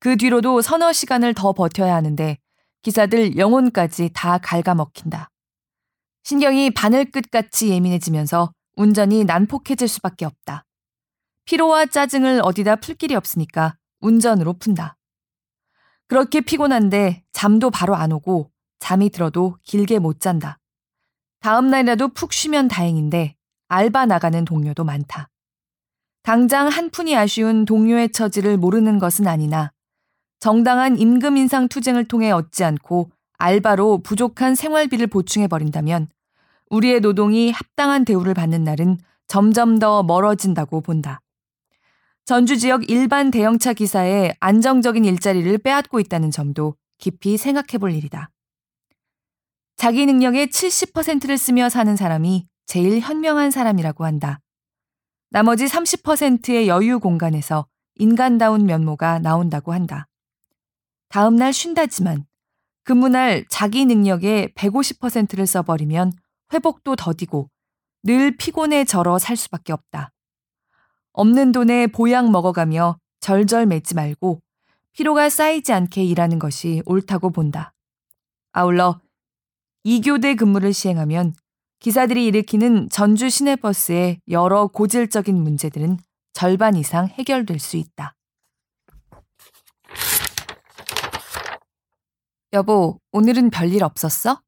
그 0.00 0.16
뒤로도 0.16 0.60
서너 0.60 0.92
시간을 0.92 1.34
더 1.34 1.52
버텨야 1.52 1.94
하는데 1.94 2.36
기사들 2.82 3.36
영혼까지 3.36 4.10
다 4.12 4.38
갉아먹힌다. 4.38 5.30
신경이 6.24 6.70
바늘 6.70 7.10
끝같이 7.10 7.68
예민해지면서 7.68 8.50
운전이 8.76 9.24
난폭해질 9.24 9.86
수밖에 9.86 10.24
없다. 10.24 10.64
피로와 11.48 11.86
짜증을 11.86 12.42
어디다 12.44 12.76
풀 12.76 12.94
길이 12.94 13.14
없으니까 13.14 13.78
운전으로 14.00 14.58
푼다. 14.58 14.98
그렇게 16.06 16.42
피곤한데 16.42 17.24
잠도 17.32 17.70
바로 17.70 17.96
안 17.96 18.12
오고 18.12 18.50
잠이 18.80 19.08
들어도 19.08 19.56
길게 19.62 19.98
못 19.98 20.20
잔다. 20.20 20.58
다음 21.40 21.68
날이라도 21.68 22.08
푹 22.08 22.34
쉬면 22.34 22.68
다행인데 22.68 23.34
알바 23.68 24.04
나가는 24.04 24.44
동료도 24.44 24.84
많다. 24.84 25.30
당장 26.22 26.68
한 26.68 26.90
푼이 26.90 27.16
아쉬운 27.16 27.64
동료의 27.64 28.12
처지를 28.12 28.58
모르는 28.58 28.98
것은 28.98 29.26
아니나 29.26 29.72
정당한 30.40 30.98
임금 30.98 31.38
인상 31.38 31.68
투쟁을 31.68 32.08
통해 32.08 32.30
얻지 32.30 32.62
않고 32.62 33.10
알바로 33.38 34.02
부족한 34.02 34.54
생활비를 34.54 35.06
보충해 35.06 35.48
버린다면 35.48 36.08
우리의 36.68 37.00
노동이 37.00 37.52
합당한 37.52 38.04
대우를 38.04 38.34
받는 38.34 38.64
날은 38.64 38.98
점점 39.28 39.78
더 39.78 40.02
멀어진다고 40.02 40.82
본다. 40.82 41.22
전주 42.28 42.58
지역 42.58 42.90
일반 42.90 43.30
대형차 43.30 43.72
기사의 43.72 44.36
안정적인 44.38 45.02
일자리를 45.02 45.56
빼앗고 45.56 45.98
있다는 45.98 46.30
점도 46.30 46.76
깊이 46.98 47.38
생각해 47.38 47.78
볼 47.80 47.94
일이다. 47.94 48.28
자기 49.76 50.04
능력의 50.04 50.48
70%를 50.48 51.38
쓰며 51.38 51.70
사는 51.70 51.96
사람이 51.96 52.46
제일 52.66 53.00
현명한 53.00 53.50
사람이라고 53.50 54.04
한다. 54.04 54.40
나머지 55.30 55.64
30%의 55.64 56.68
여유 56.68 57.00
공간에서 57.00 57.66
인간다운 57.94 58.66
면모가 58.66 59.20
나온다고 59.20 59.72
한다. 59.72 60.06
다음날 61.08 61.54
쉰다지만 61.54 62.26
근무날 62.84 63.46
자기 63.48 63.86
능력의 63.86 64.48
150%를 64.48 65.46
써버리면 65.46 66.12
회복도 66.52 66.94
더디고 66.94 67.48
늘 68.02 68.36
피곤에 68.36 68.84
절어 68.84 69.18
살 69.18 69.34
수밖에 69.34 69.72
없다. 69.72 70.12
없는 71.18 71.50
돈에 71.50 71.88
보약 71.88 72.30
먹어가며 72.30 72.96
절절 73.18 73.66
맺지 73.66 73.96
말고 73.96 74.40
피로가 74.92 75.28
쌓이지 75.30 75.72
않게 75.72 76.04
일하는 76.04 76.38
것이 76.38 76.80
옳다고 76.86 77.30
본다. 77.30 77.74
아울러 78.52 79.00
2교대 79.84 80.38
근무를 80.38 80.72
시행하면 80.72 81.34
기사들이 81.80 82.24
일으키는 82.26 82.88
전주 82.90 83.30
시내버스의 83.30 84.20
여러 84.28 84.68
고질적인 84.68 85.34
문제들은 85.34 85.98
절반 86.34 86.76
이상 86.76 87.08
해결될 87.08 87.58
수 87.58 87.76
있다. 87.76 88.14
여보, 92.52 93.00
오늘은 93.10 93.50
별일 93.50 93.82
없었어? 93.82 94.40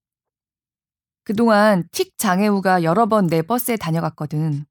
그동안 1.25 1.89
틱 1.91 2.17
장애우가 2.17 2.85
여러 2.85 3.07
번 3.07 3.27
내 3.27 3.43
버스에 3.43 3.77
다녀갔거든. 3.77 4.70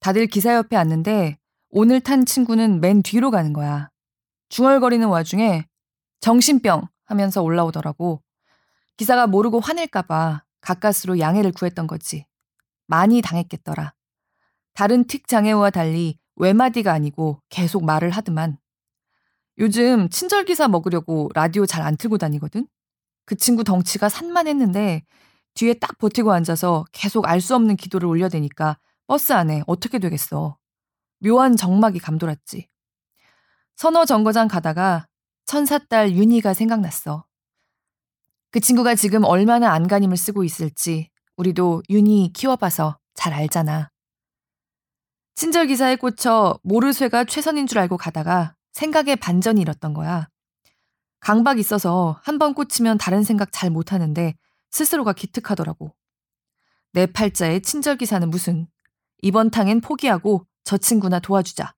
다들 0.00 0.26
기사 0.26 0.54
옆에 0.54 0.76
앉는데 0.76 1.38
오늘 1.70 2.00
탄 2.00 2.24
친구는 2.24 2.80
맨 2.80 3.02
뒤로 3.02 3.30
가는 3.30 3.52
거야. 3.52 3.90
중얼거리는 4.48 5.06
와중에 5.06 5.66
정신병 6.20 6.88
하면서 7.04 7.42
올라오더라고. 7.42 8.22
기사가 8.96 9.26
모르고 9.26 9.60
화낼까봐 9.60 10.44
가까스로 10.60 11.18
양해를 11.18 11.52
구했던 11.52 11.86
거지. 11.86 12.26
많이 12.86 13.22
당했겠더라. 13.22 13.94
다른 14.74 15.04
틱 15.06 15.28
장애우와 15.28 15.70
달리 15.70 16.18
외마디가 16.36 16.92
아니고 16.92 17.40
계속 17.48 17.84
말을 17.84 18.10
하더만. 18.10 18.58
요즘 19.58 20.08
친절 20.08 20.44
기사 20.46 20.66
먹으려고 20.68 21.30
라디오 21.34 21.66
잘 21.66 21.82
안 21.82 21.96
틀고 21.96 22.18
다니거든? 22.18 22.66
그 23.26 23.36
친구 23.36 23.64
덩치가 23.64 24.08
산만했는데 24.08 25.02
뒤에 25.54 25.74
딱 25.74 25.98
버티고 25.98 26.32
앉아서 26.32 26.84
계속 26.92 27.28
알 27.28 27.40
수 27.40 27.54
없는 27.54 27.76
기도를 27.76 28.08
올려대니까 28.08 28.78
버스 29.10 29.32
안에 29.32 29.64
어떻게 29.66 29.98
되겠어. 29.98 30.56
묘한 31.18 31.56
정막이 31.56 31.98
감돌았지. 31.98 32.68
선어 33.74 34.04
정거장 34.04 34.46
가다가 34.46 35.08
천사딸 35.46 36.12
윤희가 36.12 36.54
생각났어. 36.54 37.24
그 38.52 38.60
친구가 38.60 38.94
지금 38.94 39.24
얼마나 39.24 39.72
안간힘을 39.72 40.16
쓰고 40.16 40.44
있을지 40.44 41.10
우리도 41.36 41.82
윤희 41.90 42.30
키워봐서 42.34 43.00
잘 43.14 43.32
알잖아. 43.32 43.90
친절 45.34 45.66
기사에 45.66 45.96
꽂혀 45.96 46.56
모르쇠가 46.62 47.24
최선인 47.24 47.66
줄 47.66 47.80
알고 47.80 47.96
가다가 47.96 48.54
생각에 48.70 49.16
반전이 49.16 49.60
일었던 49.60 49.92
거야. 49.92 50.28
강박 51.18 51.58
있어서 51.58 52.20
한 52.22 52.38
번 52.38 52.54
꽂히면 52.54 52.98
다른 52.98 53.24
생각 53.24 53.50
잘 53.50 53.70
못하는데 53.70 54.36
스스로가 54.70 55.14
기특하더라고. 55.14 55.96
내 56.92 57.06
팔자의 57.06 57.62
친절 57.62 57.96
기사는 57.96 58.30
무슨 58.30 58.68
이번 59.22 59.50
탕엔 59.50 59.80
포기하고 59.80 60.46
저 60.64 60.76
친구나 60.76 61.18
도와주자. 61.20 61.74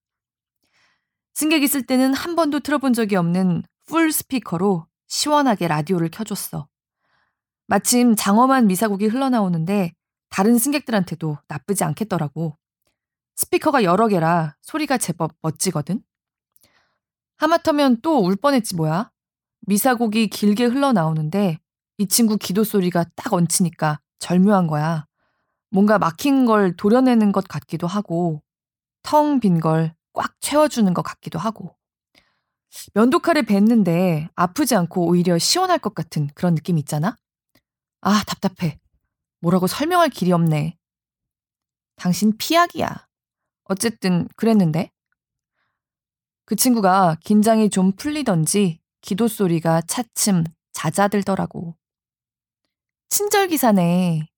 승객 1.34 1.62
있을 1.62 1.82
때는 1.86 2.14
한 2.14 2.36
번도 2.36 2.60
틀어본 2.60 2.92
적이 2.92 3.16
없는 3.16 3.62
풀 3.86 4.12
스피커로 4.12 4.86
시원하게 5.08 5.68
라디오를 5.68 6.10
켜줬어. 6.10 6.68
마침 7.66 8.14
장엄한 8.16 8.66
미사곡이 8.66 9.06
흘러나오는데 9.06 9.92
다른 10.28 10.58
승객들한테도 10.58 11.38
나쁘지 11.48 11.84
않겠더라고. 11.84 12.56
스피커가 13.36 13.82
여러 13.84 14.08
개라 14.08 14.56
소리가 14.62 14.98
제법 14.98 15.32
멋지거든. 15.40 16.02
하마터면 17.36 18.00
또 18.02 18.20
울 18.20 18.36
뻔했지 18.36 18.76
뭐야. 18.76 19.10
미사곡이 19.66 20.28
길게 20.28 20.66
흘러나오는데 20.66 21.58
이 21.98 22.06
친구 22.08 22.36
기도 22.36 22.64
소리가 22.64 23.04
딱 23.16 23.32
얹히니까 23.32 24.00
절묘한 24.18 24.66
거야. 24.66 25.06
뭔가 25.72 25.98
막힌 25.98 26.46
걸 26.46 26.76
도려내는 26.76 27.32
것 27.32 27.46
같기도 27.48 27.86
하고 27.86 28.42
텅 29.02 29.40
빈 29.40 29.60
걸 29.60 29.94
꽉 30.14 30.34
채워주는 30.40 30.92
것 30.94 31.02
같기도 31.02 31.38
하고 31.38 31.74
면도칼에 32.94 33.42
뱉는데 33.42 34.28
아프지 34.34 34.74
않고 34.74 35.06
오히려 35.06 35.38
시원할 35.38 35.78
것 35.78 35.94
같은 35.94 36.28
그런 36.34 36.54
느낌 36.54 36.78
있잖아? 36.78 37.16
아, 38.00 38.22
답답해. 38.26 38.78
뭐라고 39.40 39.66
설명할 39.66 40.10
길이 40.10 40.32
없네. 40.32 40.76
당신 41.96 42.36
피약이야. 42.36 43.06
어쨌든 43.64 44.28
그랬는데. 44.36 44.90
그 46.44 46.56
친구가 46.56 47.16
긴장이 47.24 47.70
좀 47.70 47.92
풀리던지 47.92 48.80
기도 49.00 49.28
소리가 49.28 49.82
차츰 49.82 50.44
잦아들더라고. 50.72 51.76
친절기사네. 53.10 54.31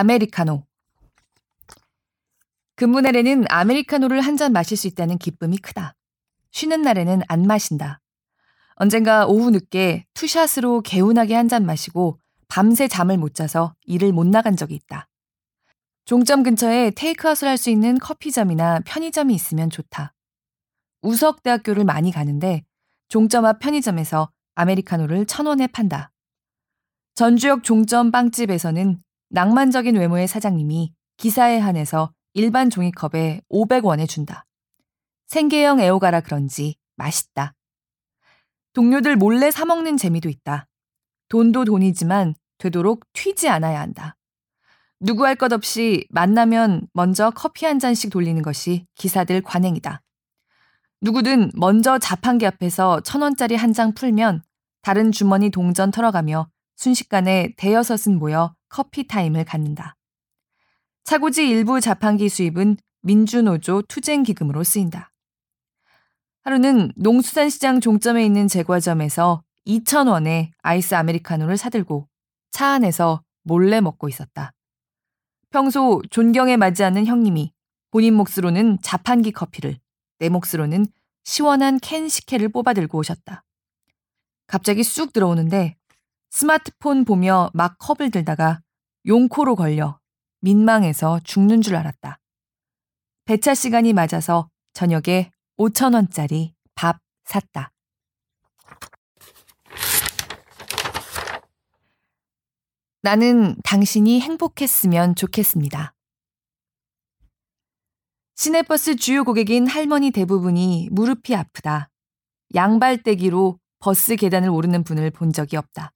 아메리카노. 0.00 0.64
근무 2.76 3.02
날에는 3.02 3.44
아메리카노를 3.50 4.22
한 4.22 4.38
잔 4.38 4.52
마실 4.52 4.78
수 4.78 4.86
있다는 4.86 5.18
기쁨이 5.18 5.58
크다. 5.58 5.94
쉬는 6.52 6.80
날에는 6.80 7.20
안 7.28 7.42
마신다. 7.42 8.00
언젠가 8.76 9.26
오후 9.26 9.50
늦게 9.50 10.06
two 10.14 10.32
shot으로 10.32 10.80
개운하게 10.80 11.34
한 11.34 11.48
잔 11.48 11.66
마시고 11.66 12.18
밤새 12.48 12.88
잠을 12.88 13.18
못 13.18 13.34
자서 13.34 13.74
일을 13.84 14.12
못 14.12 14.26
나간 14.26 14.56
적이 14.56 14.76
있다. 14.76 15.06
종점 16.06 16.42
근처에 16.44 16.92
테이크아웃을 16.92 17.46
할 17.46 17.58
수 17.58 17.68
있는 17.68 17.98
커피점이나 17.98 18.80
편의점이 18.86 19.34
있으면 19.34 19.68
좋다. 19.68 20.14
우석대학교를 21.02 21.84
많이 21.84 22.10
가는데 22.10 22.64
종점 23.08 23.44
앞 23.44 23.58
편의점에서 23.58 24.30
아메리카노를 24.54 25.26
천 25.26 25.44
원에 25.44 25.66
판다. 25.66 26.10
전주역 27.14 27.64
종점 27.64 28.10
빵집에서는 28.10 28.98
낭만적인 29.30 29.96
외모의 29.96 30.28
사장님이 30.28 30.92
기사에 31.16 31.58
한해서 31.58 32.12
일반 32.34 32.70
종이컵에 32.70 33.42
500원에 33.50 34.08
준다. 34.08 34.44
생계형 35.28 35.80
애호가라 35.80 36.20
그런지 36.20 36.76
맛있다. 36.96 37.54
동료들 38.72 39.16
몰래 39.16 39.50
사먹는 39.50 39.96
재미도 39.96 40.28
있다. 40.28 40.66
돈도 41.28 41.64
돈이지만 41.64 42.34
되도록 42.58 43.04
튀지 43.12 43.48
않아야 43.48 43.80
한다. 43.80 44.16
누구 45.00 45.24
할 45.26 45.34
것 45.36 45.52
없이 45.52 46.06
만나면 46.10 46.88
먼저 46.92 47.30
커피 47.30 47.64
한 47.66 47.78
잔씩 47.78 48.10
돌리는 48.10 48.42
것이 48.42 48.86
기사들 48.96 49.40
관행이다. 49.42 50.02
누구든 51.00 51.52
먼저 51.54 51.98
자판기 51.98 52.46
앞에서 52.46 53.00
천 53.00 53.22
원짜리 53.22 53.54
한 53.56 53.72
장 53.72 53.94
풀면 53.94 54.42
다른 54.82 55.12
주머니 55.12 55.50
동전 55.50 55.90
털어가며 55.90 56.48
순식간에 56.80 57.52
대여섯은 57.58 58.18
모여 58.18 58.54
커피 58.70 59.06
타임을 59.06 59.44
갖는다. 59.44 59.96
차고지 61.04 61.46
일부 61.46 61.78
자판기 61.78 62.30
수입은 62.30 62.78
민주노조 63.02 63.82
투쟁 63.82 64.22
기금으로 64.22 64.64
쓰인다. 64.64 65.12
하루는 66.42 66.92
농수산시장 66.96 67.80
종점에 67.80 68.24
있는 68.24 68.48
제과점에서 68.48 69.42
2,000원에 69.66 70.52
아이스 70.62 70.94
아메리카노를 70.94 71.58
사들고 71.58 72.08
차 72.50 72.68
안에서 72.68 73.22
몰래 73.42 73.82
먹고 73.82 74.08
있었다. 74.08 74.54
평소 75.50 76.00
존경해 76.08 76.56
마지않는 76.56 77.04
형님이 77.04 77.52
본인 77.90 78.14
몫으로는 78.14 78.78
자판기 78.80 79.32
커피를, 79.32 79.78
내 80.18 80.30
몫으로는 80.30 80.86
시원한 81.24 81.78
캔 81.78 82.08
식혜를 82.08 82.48
뽑아들고 82.48 82.96
오셨다. 82.96 83.44
갑자기 84.46 84.82
쑥 84.82 85.12
들어오는데 85.12 85.76
스마트폰 86.30 87.04
보며 87.04 87.50
막 87.54 87.76
컵을 87.78 88.10
들다가 88.10 88.60
용코로 89.06 89.56
걸려 89.56 89.98
민망해서 90.40 91.20
죽는 91.24 91.60
줄 91.60 91.76
알았다. 91.76 92.18
배차 93.24 93.54
시간이 93.54 93.92
맞아서 93.92 94.48
저녁에 94.72 95.30
5천원짜리 95.58 96.52
밥 96.74 97.00
샀다. 97.24 97.72
나는 103.02 103.56
당신이 103.64 104.20
행복했으면 104.20 105.14
좋겠습니다. 105.14 105.94
시내버스 108.36 108.96
주요 108.96 109.24
고객인 109.24 109.66
할머니 109.66 110.10
대부분이 110.10 110.88
무릎이 110.92 111.34
아프다. 111.34 111.90
양발대기로 112.54 113.58
버스 113.78 114.16
계단을 114.16 114.48
오르는 114.50 114.84
분을 114.84 115.10
본 115.10 115.32
적이 115.32 115.56
없다. 115.56 115.92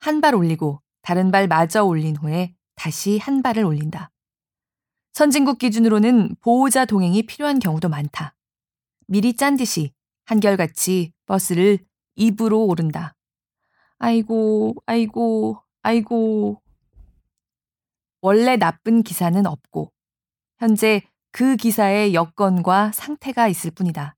한 0.00 0.20
발 0.20 0.34
올리고 0.34 0.80
다른 1.02 1.30
발 1.30 1.48
마저 1.48 1.84
올린 1.84 2.16
후에 2.16 2.54
다시 2.74 3.18
한 3.18 3.42
발을 3.42 3.64
올린다. 3.64 4.10
선진국 5.12 5.58
기준으로는 5.58 6.36
보호자 6.40 6.84
동행이 6.84 7.24
필요한 7.24 7.58
경우도 7.58 7.88
많다. 7.88 8.34
미리 9.06 9.34
짠 9.34 9.56
듯이 9.56 9.92
한결같이 10.26 11.12
버스를 11.26 11.78
입으로 12.16 12.64
오른다. 12.66 13.14
아이고, 13.98 14.74
아이고, 14.84 15.62
아이고. 15.82 16.60
원래 18.20 18.56
나쁜 18.56 19.02
기사는 19.02 19.46
없고, 19.46 19.92
현재 20.58 21.02
그 21.30 21.56
기사의 21.56 22.12
여건과 22.12 22.92
상태가 22.92 23.48
있을 23.48 23.70
뿐이다. 23.70 24.16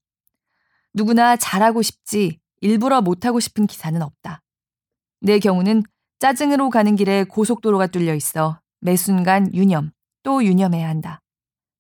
누구나 0.95 1.37
잘하고 1.37 1.83
싶지 1.83 2.41
일부러 2.61 3.03
못하고 3.03 3.39
싶은 3.39 3.67
기사는 3.67 4.01
없다. 4.03 4.43
내 5.21 5.39
경우는 5.39 5.83
짜증으로 6.19 6.71
가는 6.71 6.97
길에 6.97 7.25
고속도로가 7.25 7.89
뚫려 7.89 8.15
있어 8.15 8.61
매 8.81 8.97
순간 8.97 9.53
유념, 9.55 9.91
또 10.23 10.45
유념해야 10.45 10.89
한다. 10.89 11.21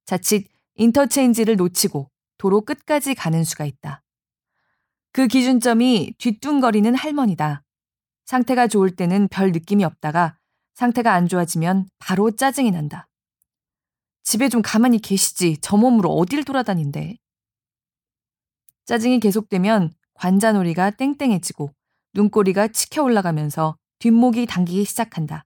자칫 0.07 0.48
인터체인지를 0.74 1.57
놓치고 1.57 2.11
도로 2.38 2.61
끝까지 2.62 3.14
가는 3.14 3.44
수가 3.44 3.64
있다. 3.64 4.03
그 5.12 5.27
기준점이 5.27 6.14
뒤뚱거리는 6.18 6.94
할머니다. 6.94 7.62
상태가 8.24 8.66
좋을 8.68 8.94
때는 8.94 9.29
별 9.29 9.53
느낌이 9.53 9.85
없다가 9.85 10.38
상태가 10.74 11.14
안 11.14 11.27
좋아지면 11.27 11.88
바로 11.98 12.31
짜증이 12.31 12.70
난다. 12.70 13.09
집에 14.22 14.48
좀 14.48 14.62
가만히 14.62 14.98
계시지 14.98 15.59
저 15.61 15.77
몸으로 15.77 16.11
어딜 16.11 16.44
돌아다닌대. 16.44 17.16
짜증이 18.85 19.20
계속되면 19.20 19.92
관자놀이가 20.14 20.90
땡땡해지고 20.90 21.72
눈꼬리가 22.14 22.68
치켜 22.68 23.03
올라가면서 23.03 23.77
뒷목이 23.99 24.47
당기기 24.47 24.85
시작한다. 24.85 25.44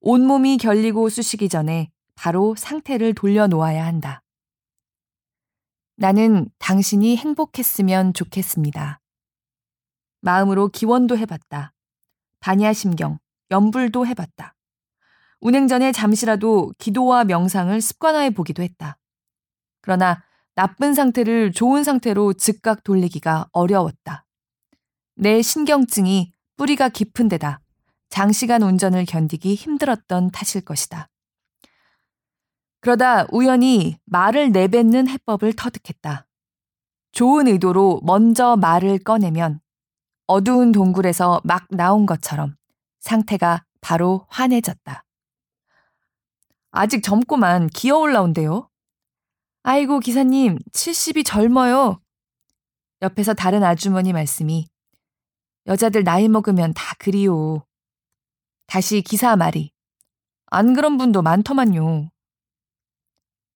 온몸이 0.00 0.58
결리고 0.58 1.08
쑤시기 1.08 1.48
전에 1.48 1.90
바로 2.14 2.54
상태를 2.56 3.14
돌려놓아야 3.14 3.84
한다. 3.84 4.22
나는 5.96 6.48
당신이 6.58 7.16
행복했으면 7.16 8.14
좋겠습니다. 8.14 9.00
마음으로 10.22 10.68
기원도 10.68 11.18
해봤다. 11.18 11.72
반야심경, 12.40 13.18
연불도 13.50 14.06
해봤다. 14.06 14.54
운행 15.40 15.68
전에 15.68 15.92
잠시라도 15.92 16.72
기도와 16.78 17.24
명상을 17.24 17.78
습관화해 17.80 18.30
보기도 18.30 18.62
했다. 18.62 18.98
그러나 19.80 20.22
나쁜 20.54 20.94
상태를 20.94 21.52
좋은 21.52 21.84
상태로 21.84 22.34
즉각 22.34 22.82
돌리기가 22.82 23.48
어려웠다. 23.52 24.24
내 25.22 25.42
신경증이 25.42 26.32
뿌리가 26.56 26.88
깊은 26.88 27.28
데다 27.28 27.60
장시간 28.08 28.62
운전을 28.62 29.04
견디기 29.04 29.54
힘들었던 29.54 30.30
탓일 30.30 30.64
것이다. 30.64 31.10
그러다 32.80 33.26
우연히 33.30 33.98
말을 34.06 34.50
내뱉는 34.50 35.08
해법을 35.08 35.52
터득했다. 35.52 36.26
좋은 37.12 37.48
의도로 37.48 38.00
먼저 38.02 38.56
말을 38.56 39.00
꺼내면 39.00 39.60
어두운 40.26 40.72
동굴에서 40.72 41.42
막 41.44 41.66
나온 41.68 42.06
것처럼 42.06 42.56
상태가 43.00 43.66
바로 43.82 44.24
환해졌다. 44.30 45.04
아직 46.70 47.02
젊고만 47.02 47.66
기어 47.68 47.98
올라온대요. 47.98 48.70
아이고, 49.64 50.00
기사님, 50.00 50.58
70이 50.72 51.26
젊어요. 51.26 52.00
옆에서 53.02 53.34
다른 53.34 53.62
아주머니 53.62 54.14
말씀이 54.14 54.69
여자들 55.66 56.04
나이 56.04 56.28
먹으면 56.28 56.72
다 56.74 56.94
그리요. 56.98 57.64
다시 58.66 59.02
기사 59.02 59.36
말이 59.36 59.72
안 60.46 60.74
그런 60.74 60.96
분도 60.96 61.22
많더만요. 61.22 62.10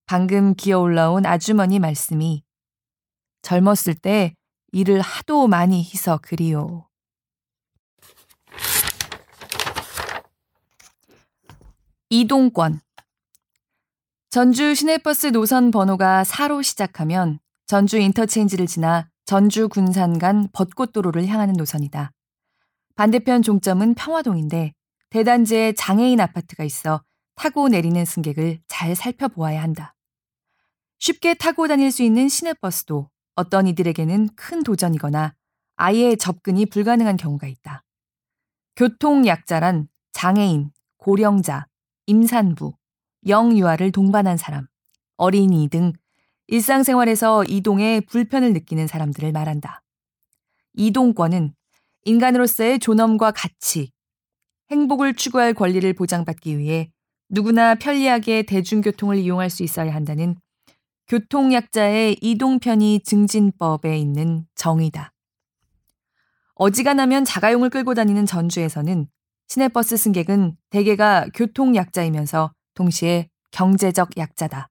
방금 0.06 0.54
기어 0.54 0.80
올라온 0.80 1.24
아주머니 1.24 1.78
말씀이 1.78 2.44
젊었을 3.42 3.94
때 3.94 4.34
일을 4.72 5.00
하도 5.00 5.46
많이 5.46 5.82
해서 5.82 6.18
그리요. 6.22 6.88
이동권 12.10 12.80
전주 14.30 14.74
시내버스 14.74 15.28
노선 15.28 15.70
번호가 15.70 16.22
4로 16.24 16.62
시작하면 16.62 17.38
전주 17.66 17.98
인터체인지를 17.98 18.66
지나 18.66 19.08
전주 19.24 19.68
군산 19.68 20.18
간 20.18 20.48
벚꽃도로를 20.52 21.26
향하는 21.26 21.54
노선이다. 21.54 22.12
반대편 22.94 23.42
종점은 23.42 23.94
평화동인데 23.94 24.72
대단지에 25.10 25.72
장애인 25.72 26.20
아파트가 26.20 26.64
있어 26.64 27.02
타고 27.34 27.68
내리는 27.68 28.04
승객을 28.04 28.60
잘 28.68 28.94
살펴보아야 28.94 29.62
한다. 29.62 29.94
쉽게 30.98 31.34
타고 31.34 31.66
다닐 31.68 31.90
수 31.90 32.02
있는 32.02 32.28
시내버스도 32.28 33.08
어떤 33.34 33.66
이들에게는 33.66 34.30
큰 34.36 34.62
도전이거나 34.62 35.34
아예 35.76 36.16
접근이 36.16 36.66
불가능한 36.66 37.16
경우가 37.16 37.46
있다. 37.46 37.82
교통약자란 38.76 39.88
장애인, 40.12 40.70
고령자, 40.98 41.66
임산부, 42.06 42.74
영유아를 43.26 43.90
동반한 43.90 44.36
사람, 44.36 44.66
어린이 45.16 45.68
등 45.68 45.92
일상생활에서 46.46 47.44
이동에 47.44 48.00
불편을 48.00 48.52
느끼는 48.52 48.86
사람들을 48.86 49.32
말한다. 49.32 49.82
이동권은 50.74 51.54
인간으로서의 52.04 52.78
존엄과 52.78 53.32
가치, 53.32 53.90
행복을 54.70 55.14
추구할 55.14 55.54
권리를 55.54 55.90
보장받기 55.94 56.58
위해 56.58 56.90
누구나 57.28 57.74
편리하게 57.74 58.42
대중교통을 58.42 59.16
이용할 59.16 59.50
수 59.50 59.62
있어야 59.62 59.94
한다는 59.94 60.36
교통약자의 61.08 62.18
이동편의 62.20 63.00
증진법에 63.00 63.98
있는 63.98 64.46
정의다. 64.54 65.12
어지간하면 66.54 67.24
자가용을 67.24 67.70
끌고 67.70 67.94
다니는 67.94 68.26
전주에서는 68.26 69.08
시내버스 69.48 69.96
승객은 69.96 70.56
대개가 70.70 71.26
교통약자이면서 71.34 72.52
동시에 72.74 73.28
경제적 73.50 74.16
약자다. 74.16 74.68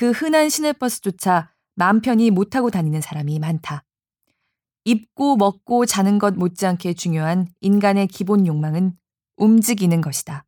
그 0.00 0.12
흔한 0.12 0.48
시내버스조차 0.48 1.52
마음 1.74 2.00
편히 2.00 2.30
못 2.30 2.48
타고 2.48 2.70
다니는 2.70 3.02
사람이 3.02 3.38
많다. 3.38 3.84
입고 4.86 5.36
먹고 5.36 5.84
자는 5.84 6.18
것 6.18 6.32
못지않게 6.36 6.94
중요한 6.94 7.46
인간의 7.60 8.06
기본 8.06 8.46
욕망은 8.46 8.96
움직이는 9.36 10.00
것이다. 10.00 10.46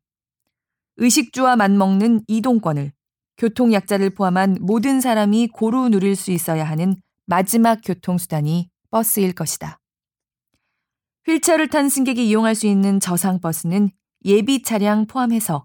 의식주와 0.97 1.55
맞먹는 1.55 2.21
이동권을 2.27 2.93
교통약자를 3.37 4.15
포함한 4.15 4.57
모든 4.59 4.99
사람이 4.99 5.49
고루 5.49 5.89
누릴 5.89 6.15
수 6.15 6.31
있어야 6.31 6.63
하는 6.63 6.95
마지막 7.27 7.81
교통수단이 7.85 8.71
버스일 8.89 9.33
것이다. 9.33 9.79
휠체어를 11.27 11.67
탄 11.67 11.89
승객이 11.89 12.27
이용할 12.27 12.55
수 12.55 12.65
있는 12.65 12.99
저상버스는 12.99 13.91
예비 14.25 14.63
차량 14.63 15.05
포함해서 15.05 15.63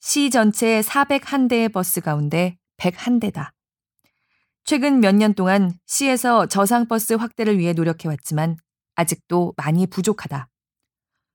시 0.00 0.30
전체 0.30 0.80
401대의 0.80 1.70
버스 1.70 2.00
가운데 2.00 2.56
101대다. 2.80 3.50
최근 4.64 5.00
몇 5.00 5.14
년 5.14 5.34
동안 5.34 5.72
시에서 5.86 6.46
저상버스 6.46 7.14
확대를 7.14 7.58
위해 7.58 7.72
노력해왔지만 7.72 8.56
아직도 8.94 9.54
많이 9.56 9.86
부족하다. 9.86 10.48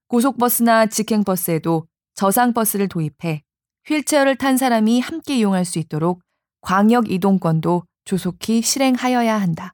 고속버스나 0.07 0.87
직행버스에도 0.87 1.87
저상버스를 2.15 2.87
도입해 2.87 3.43
휠체어를 3.87 4.35
탄 4.37 4.57
사람이 4.57 4.99
함께 4.99 5.37
이용할 5.37 5.65
수 5.65 5.79
있도록 5.79 6.21
광역 6.61 7.11
이동권도 7.11 7.83
조속히 8.05 8.61
실행하여야 8.61 9.39
한다. 9.39 9.73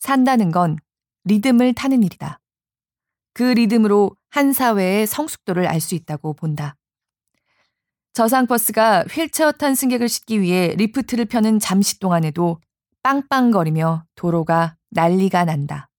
산다는 0.00 0.50
건 0.50 0.76
리듬을 1.24 1.74
타는 1.74 2.02
일이다. 2.02 2.40
그 3.32 3.42
리듬으로 3.42 4.14
한 4.30 4.52
사회의 4.52 5.06
성숙도를 5.06 5.66
알 5.66 5.80
수 5.80 5.94
있다고 5.94 6.34
본다. 6.34 6.76
저상버스가 8.14 9.06
휠체어 9.10 9.50
탄 9.50 9.74
승객을 9.74 10.08
싣기 10.08 10.40
위해 10.40 10.74
리프트를 10.76 11.24
펴는 11.24 11.58
잠시 11.58 11.98
동안에도 11.98 12.60
빵빵거리며 13.02 14.06
도로가 14.14 14.76
난리가 14.90 15.44
난다. 15.44 15.90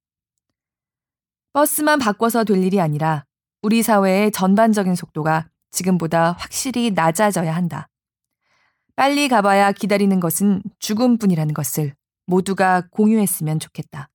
버스만 1.52 2.00
바꿔서 2.00 2.46
될 2.46 2.64
일이 2.64 2.80
아니라 2.80 3.26
우리 3.62 3.84
사회의 3.84 4.32
전반적인 4.32 4.96
속도가 4.96 5.50
지금보다 5.72 6.32
확실히 6.32 6.92
낮아져야 6.92 7.54
한다. 7.54 7.90
빨리 8.96 9.28
가봐야 9.28 9.74
기다리는 9.74 10.18
것은 10.22 10.64
죽음뿐이라는 10.80 11.54
것을 11.54 11.96
모두가 12.28 12.88
공유했으면 12.92 13.60
좋겠다. 13.60 14.10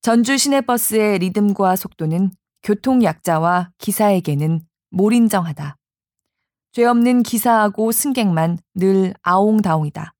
전주 0.00 0.38
시내버스의 0.38 1.18
리듬과 1.18 1.74
속도는 1.74 2.30
교통약자와 2.62 3.72
기사에게는 3.78 4.60
몰인정하다. 4.90 5.76
죄 6.72 6.84
없는 6.84 7.22
기사하고 7.22 7.92
승객만 7.92 8.58
늘 8.74 9.14
아옹다옹이다. 9.22 10.14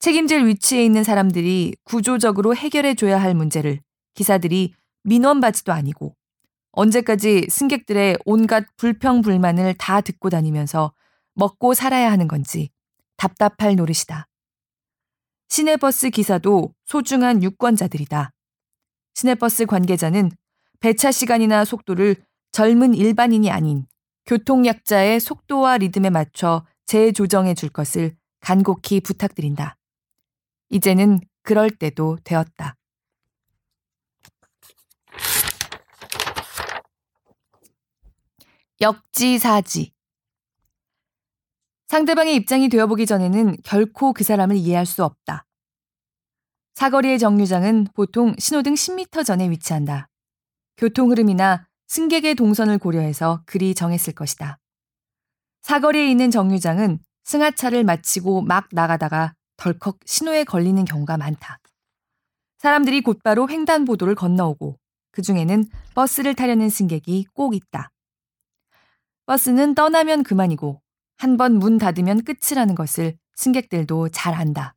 책임질 0.00 0.46
위치에 0.46 0.84
있는 0.84 1.04
사람들이 1.04 1.74
구조적으로 1.84 2.54
해결해 2.54 2.94
줘야 2.94 3.20
할 3.20 3.34
문제를 3.34 3.80
기사들이 4.14 4.74
민원받지도 5.04 5.72
아니고 5.72 6.14
언제까지 6.72 7.46
승객들의 7.48 8.18
온갖 8.26 8.66
불평불만을 8.76 9.74
다 9.74 10.00
듣고 10.00 10.28
다니면서 10.30 10.92
먹고 11.34 11.74
살아야 11.74 12.10
하는 12.10 12.28
건지 12.28 12.70
답답할 13.16 13.76
노릇이다. 13.76 14.28
시내버스 15.48 16.10
기사도 16.10 16.74
소중한 16.84 17.42
유권자들이다. 17.42 18.32
시내버스 19.14 19.66
관계자는 19.66 20.30
배차 20.80 21.10
시간이나 21.10 21.64
속도를 21.64 22.16
젊은 22.52 22.94
일반인이 22.94 23.50
아닌 23.50 23.86
교통약자의 24.26 25.20
속도와 25.20 25.78
리듬에 25.78 26.10
맞춰 26.10 26.66
재조정해 26.86 27.54
줄 27.54 27.68
것을 27.68 28.16
간곡히 28.40 29.00
부탁드린다. 29.00 29.76
이제는 30.68 31.20
그럴 31.42 31.70
때도 31.70 32.18
되었다. 32.24 32.76
역지사지. 38.80 39.92
상대방의 41.88 42.34
입장이 42.34 42.68
되어보기 42.68 43.06
전에는 43.06 43.58
결코 43.64 44.12
그 44.12 44.24
사람을 44.24 44.56
이해할 44.56 44.86
수 44.86 45.04
없다. 45.04 45.46
사거리의 46.74 47.18
정류장은 47.18 47.88
보통 47.94 48.34
신호등 48.38 48.74
10m 48.74 49.24
전에 49.24 49.48
위치한다. 49.48 50.08
교통 50.76 51.10
흐름이나 51.10 51.66
승객의 51.88 52.34
동선을 52.34 52.78
고려해서 52.78 53.42
그리 53.46 53.74
정했을 53.74 54.12
것이다. 54.14 54.58
사거리에 55.62 56.10
있는 56.10 56.30
정류장은 56.30 56.98
승하차를 57.24 57.84
마치고 57.84 58.42
막 58.42 58.68
나가다가 58.72 59.34
덜컥 59.56 59.98
신호에 60.04 60.44
걸리는 60.44 60.84
경우가 60.84 61.16
많다. 61.16 61.58
사람들이 62.58 63.00
곧바로 63.02 63.48
횡단보도를 63.48 64.14
건너오고 64.14 64.78
그 65.12 65.22
중에는 65.22 65.64
버스를 65.94 66.34
타려는 66.34 66.68
승객이 66.68 67.26
꼭 67.32 67.54
있다. 67.54 67.90
버스는 69.26 69.74
떠나면 69.74 70.22
그만이고 70.22 70.80
한 71.18 71.36
번 71.36 71.54
문 71.58 71.78
닫으면 71.78 72.22
끝이라는 72.24 72.74
것을 72.74 73.16
승객들도 73.36 74.10
잘 74.10 74.34
안다. 74.34 74.74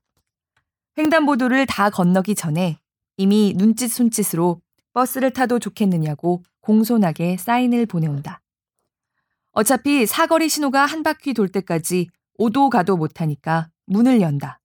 횡단보도를 0.98 1.66
다 1.66 1.90
건너기 1.90 2.36
전에 2.36 2.80
이미 3.18 3.54
눈짓 3.56 3.90
손짓으로 3.92 4.62
버스를 4.94 5.32
타도 5.32 5.60
좋겠느냐고 5.60 6.44
공손하게 6.70 7.38
사인을 7.38 7.88
보내온다. 7.88 8.42
어차피 9.54 10.06
사거리 10.06 10.50
신호가 10.50 10.86
한 10.86 11.02
바퀴 11.02 11.34
돌 11.34 11.50
때까지 11.50 12.10
오도 12.38 12.70
가도 12.70 12.96
못하니까 12.96 13.72
문을 13.88 14.22
연다. 14.22 14.60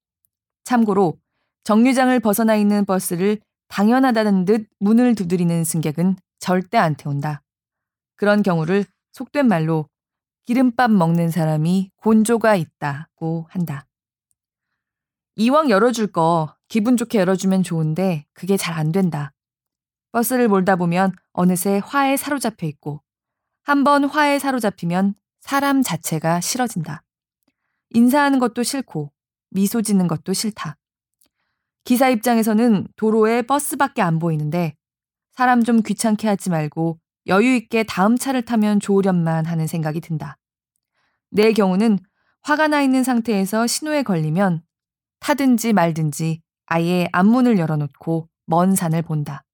참고로 0.64 1.18
정류장을 1.64 2.20
벗어나 2.20 2.56
있는 2.56 2.84
버스를 2.84 3.40
당연하다는 3.68 4.44
듯 4.44 4.68
문을 4.80 5.14
두드리는 5.14 5.64
승객은 5.64 6.16
절대 6.40 6.76
안 6.76 6.94
태운다. 6.94 7.42
그런 8.16 8.42
경우를 8.42 8.84
속된 9.12 9.48
말로 9.48 9.88
기름밥 10.44 10.90
먹는 10.90 11.30
사람이 11.30 11.90
곤조가 11.96 12.56
있다고 12.56 13.46
한다. 13.48 13.86
이왕 15.36 15.70
열어줄 15.70 16.12
거 16.12 16.54
기분 16.68 16.98
좋게 16.98 17.18
열어주면 17.18 17.62
좋은데 17.62 18.26
그게 18.34 18.58
잘 18.58 18.76
안 18.76 18.92
된다. 18.92 19.33
버스를 20.14 20.46
몰다 20.46 20.76
보면 20.76 21.12
어느새 21.32 21.80
화에 21.84 22.16
사로잡혀 22.16 22.68
있고 22.68 23.02
한번 23.64 24.04
화에 24.04 24.38
사로잡히면 24.38 25.16
사람 25.40 25.82
자체가 25.82 26.40
싫어진다. 26.40 27.02
인사하는 27.90 28.38
것도 28.38 28.62
싫고 28.62 29.12
미소 29.50 29.82
짓는 29.82 30.06
것도 30.06 30.32
싫다. 30.32 30.76
기사 31.82 32.08
입장에서는 32.10 32.86
도로에 32.94 33.42
버스밖에 33.42 34.02
안 34.02 34.20
보이는데 34.20 34.76
사람 35.32 35.64
좀 35.64 35.82
귀찮게 35.82 36.28
하지 36.28 36.48
말고 36.48 37.00
여유 37.26 37.56
있게 37.56 37.82
다음 37.82 38.16
차를 38.16 38.42
타면 38.42 38.78
좋으련만 38.78 39.46
하는 39.46 39.66
생각이 39.66 40.00
든다. 40.00 40.38
내 41.30 41.52
경우는 41.52 41.98
화가 42.42 42.68
나 42.68 42.82
있는 42.82 43.02
상태에서 43.02 43.66
신호에 43.66 44.04
걸리면 44.04 44.62
타든지 45.18 45.72
말든지 45.72 46.40
아예 46.66 47.08
앞문을 47.10 47.58
열어놓고 47.58 48.28
먼 48.46 48.76
산을 48.76 49.02
본다. 49.02 49.44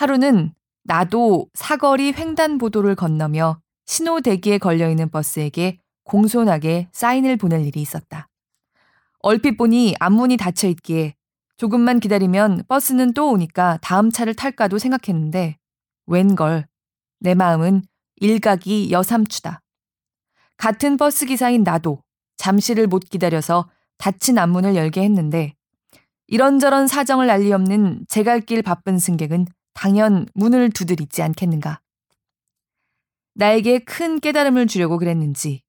하루는 0.00 0.54
나도 0.84 1.50
사거리 1.52 2.14
횡단보도를 2.14 2.94
건너며 2.94 3.60
신호 3.84 4.22
대기에 4.22 4.56
걸려있는 4.56 5.10
버스에게 5.10 5.78
공손하게 6.04 6.88
사인을 6.90 7.36
보낼 7.36 7.66
일이 7.66 7.82
있었다. 7.82 8.26
얼핏 9.18 9.58
보니 9.58 9.96
앞문이 10.00 10.38
닫혀 10.38 10.68
있기에 10.68 11.16
조금만 11.58 12.00
기다리면 12.00 12.64
버스는 12.66 13.12
또 13.12 13.30
오니까 13.30 13.78
다음 13.82 14.10
차를 14.10 14.32
탈까도 14.32 14.78
생각했는데 14.78 15.58
웬걸 16.06 16.66
내 17.18 17.34
마음은 17.34 17.82
일각이 18.16 18.90
여삼추다. 18.92 19.60
같은 20.56 20.96
버스 20.96 21.26
기사인 21.26 21.62
나도 21.62 22.02
잠시를 22.38 22.86
못 22.86 23.00
기다려서 23.00 23.68
닫힌 23.98 24.38
앞문을 24.38 24.76
열게 24.76 25.02
했는데 25.02 25.52
이런저런 26.26 26.86
사정을 26.86 27.28
알리 27.28 27.52
없는 27.52 28.06
제 28.08 28.22
갈 28.24 28.40
길 28.40 28.62
바쁜 28.62 28.98
승객은 28.98 29.44
당연 29.80 30.26
문을 30.34 30.68
두드리지 30.68 31.22
않겠는가. 31.22 31.80
나에게 33.32 33.78
큰 33.78 34.20
깨달음을 34.20 34.66
주려고 34.66 34.98
그랬는지 34.98 35.62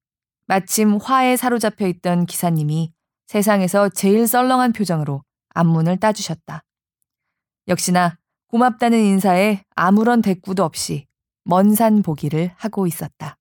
마침 0.47 0.97
화에 0.97 1.37
사로잡혀 1.37 1.87
있던 1.87 2.25
기사님이 2.25 2.91
세상에서 3.27 3.87
제일 3.87 4.27
썰렁한 4.27 4.73
표정으로 4.73 5.23
앞문을 5.53 6.01
따주셨다. 6.01 6.65
역시나 7.69 8.17
고맙다는 8.47 8.99
인사에 8.99 9.63
아무런 9.75 10.21
대꾸도 10.21 10.65
없이 10.65 11.07
먼 11.45 11.73
산 11.73 12.01
보기를 12.01 12.51
하고 12.57 12.87
있었다. 12.87 13.37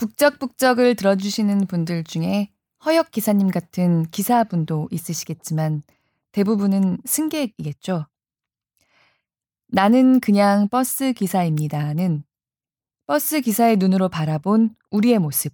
북적북적을 0.00 0.94
들어주시는 0.94 1.66
분들 1.66 2.04
중에 2.04 2.48
허역 2.86 3.10
기사님 3.10 3.50
같은 3.50 4.06
기사분도 4.06 4.88
있으시겠지만 4.90 5.82
대부분은 6.32 6.96
승객이겠죠. 7.04 8.06
나는 9.68 10.20
그냥 10.20 10.70
버스 10.70 11.12
기사입니다는 11.12 12.24
버스 13.06 13.42
기사의 13.42 13.76
눈으로 13.76 14.08
바라본 14.08 14.74
우리의 14.90 15.18
모습, 15.18 15.52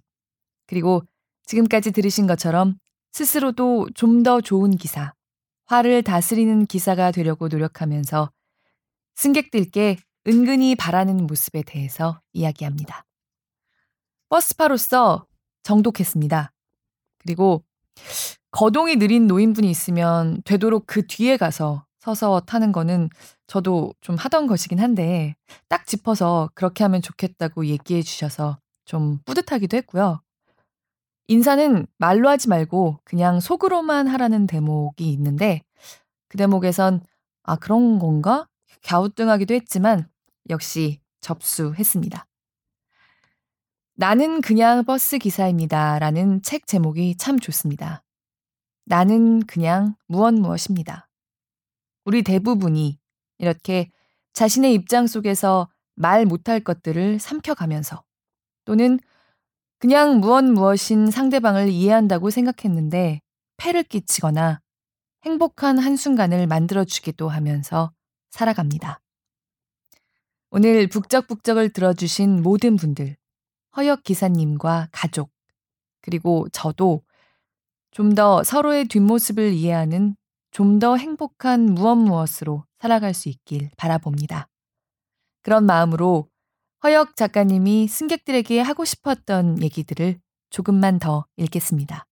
그리고 0.65 1.03
지금까지 1.45 1.91
들으신 1.91 2.25
것처럼 2.25 2.75
스스로도 3.11 3.89
좀 3.95 4.23
더 4.23 4.39
좋은 4.39 4.71
기사, 4.71 5.13
화를 5.65 6.03
다스리는 6.03 6.67
기사가 6.67 7.11
되려고 7.11 7.49
노력하면서 7.49 8.31
승객들께 9.15 9.97
은근히 10.25 10.75
바라는 10.75 11.27
모습에 11.27 11.63
대해서 11.63 12.21
이야기합니다. 12.31 13.06
버스파로서 14.29 15.25
정독했습니다. 15.63 16.51
그리고 17.19 17.63
거동이 18.51 18.95
느린 18.95 19.27
노인분이 19.27 19.69
있으면 19.69 20.41
되도록 20.43 20.85
그 20.87 21.05
뒤에 21.05 21.37
가서 21.37 21.85
서서 21.99 22.41
타는 22.41 22.71
거는 22.71 23.09
저도 23.47 23.93
좀 24.01 24.15
하던 24.15 24.47
것이긴 24.47 24.79
한데 24.79 25.35
딱 25.67 25.85
짚어서 25.85 26.49
그렇게 26.55 26.83
하면 26.83 27.01
좋겠다고 27.01 27.65
얘기해 27.65 28.01
주셔서 28.01 28.59
좀 28.85 29.19
뿌듯하기도 29.25 29.75
했고요. 29.77 30.21
인사는 31.27 31.85
말로 31.97 32.29
하지 32.29 32.47
말고 32.47 32.99
그냥 33.03 33.39
속으로만 33.41 34.07
하라는 34.07 34.47
대목이 34.47 35.11
있는데 35.11 35.61
그 36.29 36.37
대목에선 36.37 37.01
아, 37.43 37.55
그런 37.55 37.99
건가? 37.99 38.47
갸우뚱하기도 38.83 39.53
했지만 39.53 40.07
역시 40.49 41.01
접수했습니다. 41.21 42.26
나는 43.99 44.41
그냥 44.41 44.85
버스 44.85 45.17
기사입니다. 45.17 45.97
라는 45.97 46.39
책 46.43 46.67
제목이 46.67 47.17
참 47.17 47.39
좋습니다. 47.39 48.03
나는 48.85 49.43
그냥 49.47 49.95
무엇 50.05 50.35
무엇입니다. 50.35 51.09
우리 52.05 52.21
대부분이 52.21 52.99
이렇게 53.39 53.89
자신의 54.33 54.75
입장 54.75 55.07
속에서 55.07 55.67
말 55.95 56.27
못할 56.27 56.59
것들을 56.59 57.17
삼켜가면서 57.17 58.03
또는 58.65 58.99
그냥 59.79 60.19
무엇 60.19 60.43
무엇인 60.43 61.09
상대방을 61.09 61.69
이해한다고 61.69 62.29
생각했는데 62.29 63.21
폐를 63.57 63.81
끼치거나 63.81 64.61
행복한 65.25 65.79
한순간을 65.79 66.45
만들어주기도 66.45 67.29
하면서 67.29 67.91
살아갑니다. 68.29 69.01
오늘 70.51 70.87
북적북적을 70.87 71.69
들어주신 71.71 72.43
모든 72.43 72.75
분들, 72.75 73.17
허역 73.77 74.03
기사님과 74.03 74.89
가족, 74.91 75.31
그리고 76.01 76.47
저도 76.51 77.03
좀 77.91 78.15
더 78.15 78.43
서로의 78.43 78.87
뒷모습을 78.87 79.53
이해하는 79.53 80.15
좀 80.51 80.79
더 80.79 80.97
행복한 80.97 81.65
무엇 81.65 81.95
무엇으로 81.95 82.65
살아갈 82.79 83.13
수 83.13 83.29
있길 83.29 83.69
바라봅니다. 83.77 84.47
그런 85.43 85.65
마음으로 85.65 86.29
허역 86.83 87.15
작가님이 87.15 87.87
승객들에게 87.87 88.59
하고 88.61 88.85
싶었던 88.85 89.61
얘기들을 89.61 90.19
조금만 90.49 90.99
더 90.99 91.25
읽겠습니다. 91.37 92.06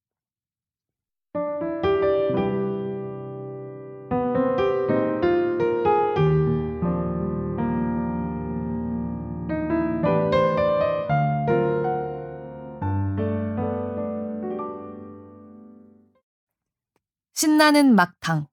신나는 17.37 17.95
막탕. 17.95 18.47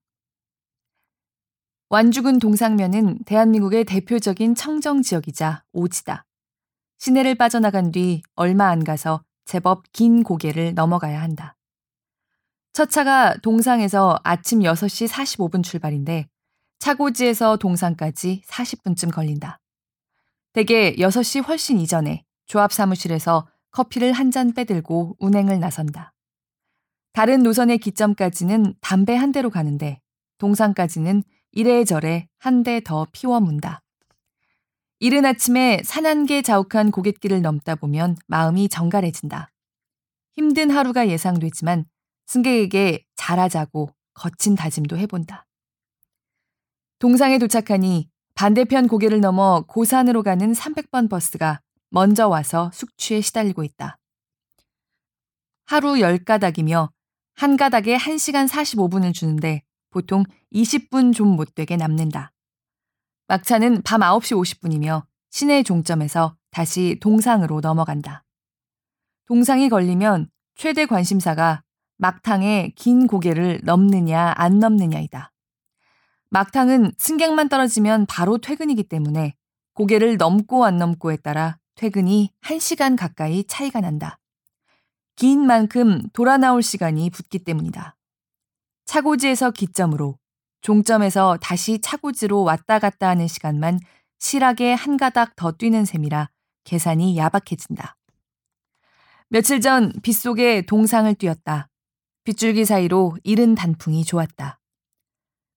완주군 1.87 2.39
동상면은 2.39 3.23
대한민국의 3.23 3.85
대표적인 3.85 4.55
청정 4.55 5.03
지역이자 5.03 5.63
오지다. 5.71 6.25
시내를 6.99 7.35
빠져나간 7.35 7.93
뒤 7.93 8.23
얼마 8.35 8.67
안 8.67 8.83
가서 8.83 9.23
제법 9.45 9.83
긴 9.93 10.23
고개를 10.23 10.73
넘어가야 10.73 11.21
한다. 11.21 11.55
첫 12.73 12.89
차가 12.89 13.37
동상에서 13.37 14.19
아침 14.23 14.59
6시 14.59 15.07
45분 15.07 15.63
출발인데 15.63 16.27
차고지에서 16.79 17.55
동상까지 17.55 18.41
40분쯤 18.45 19.13
걸린다. 19.13 19.61
대개 20.51 20.93
6시 20.95 21.47
훨씬 21.47 21.79
이전에 21.79 22.25
조합 22.47 22.73
사무실에서 22.73 23.47
커피를 23.71 24.11
한 24.11 24.29
잔 24.29 24.53
빼들고 24.53 25.15
운행을 25.19 25.61
나선다. 25.61 26.12
다른 27.13 27.43
노선의 27.43 27.77
기점까지는 27.77 28.73
담배 28.81 29.15
한 29.15 29.31
대로 29.31 29.49
가는데 29.49 30.01
동상까지는 30.39 31.23
이래저래 31.51 32.27
한 32.39 32.63
대 32.63 32.81
더 32.81 33.05
피워 33.11 33.39
문다. 33.39 33.81
이른 34.99 35.25
아침에 35.25 35.81
산안개 35.83 36.41
자욱한 36.41 36.89
고갯길을 36.91 37.41
넘다 37.41 37.75
보면 37.75 38.17
마음이 38.27 38.67
정갈해진다. 38.69 39.51
힘든 40.35 40.71
하루가 40.71 41.07
예상되지만 41.07 41.85
승객에게 42.25 43.05
잘하자고 43.15 43.89
거친 44.13 44.55
다짐도 44.55 44.97
해본다. 44.97 45.45
동상에 46.99 47.37
도착하니 47.37 48.09
반대편 48.33 48.87
고개를 48.87 49.19
넘어 49.21 49.63
고산으로 49.67 50.23
가는 50.23 50.53
300번 50.53 51.09
버스가 51.09 51.59
먼저 51.89 52.27
와서 52.27 52.71
숙취에 52.73 53.21
시달리고 53.21 53.63
있다. 53.63 53.99
하루 55.65 55.93
10가닥이며 55.93 56.89
한 57.35 57.57
가닥에 57.57 57.97
1시간 57.97 58.47
45분을 58.47 59.13
주는데 59.13 59.63
보통 59.89 60.23
20분 60.53 61.13
좀 61.13 61.35
못 61.35 61.55
되게 61.55 61.77
남는다. 61.77 62.31
막차는 63.27 63.81
밤 63.83 64.01
9시 64.01 64.35
50분이며 64.59 65.05
시내 65.29 65.63
종점에서 65.63 66.35
다시 66.51 66.97
동상으로 67.01 67.61
넘어간다. 67.61 68.23
동상이 69.25 69.69
걸리면 69.69 70.29
최대 70.55 70.85
관심사가 70.85 71.63
막탕의 71.97 72.73
긴 72.75 73.07
고개를 73.07 73.61
넘느냐 73.63 74.33
안 74.35 74.59
넘느냐이다. 74.59 75.31
막탕은 76.29 76.91
승객만 76.97 77.49
떨어지면 77.49 78.05
바로 78.07 78.37
퇴근이기 78.37 78.83
때문에 78.83 79.35
고개를 79.73 80.17
넘고 80.17 80.65
안 80.65 80.77
넘고에 80.77 81.17
따라 81.17 81.57
퇴근이 81.75 82.31
1시간 82.43 82.97
가까이 82.97 83.43
차이가 83.45 83.81
난다. 83.81 84.19
긴 85.23 85.47
만큼 85.47 86.09
돌아 86.11 86.35
나올 86.35 86.61
시간이 86.61 87.09
붙기 87.09 87.39
때문이다. 87.39 87.95
차고지에서 88.83 89.51
기점으로, 89.51 90.19
종점에서 90.59 91.37
다시 91.41 91.79
차고지로 91.79 92.43
왔다 92.43 92.77
갔다 92.77 93.07
하는 93.07 93.29
시간만 93.29 93.79
실하게 94.19 94.73
한 94.73 94.97
가닥 94.97 95.37
더 95.37 95.53
뛰는 95.53 95.85
셈이라 95.85 96.29
계산이 96.65 97.15
야박해진다. 97.15 97.95
며칠 99.29 99.61
전 99.61 99.93
빗속에 100.03 100.63
동상을 100.63 101.15
뛰었다. 101.15 101.69
빗줄기 102.25 102.65
사이로 102.65 103.15
이른 103.23 103.55
단풍이 103.55 104.03
좋았다. 104.03 104.59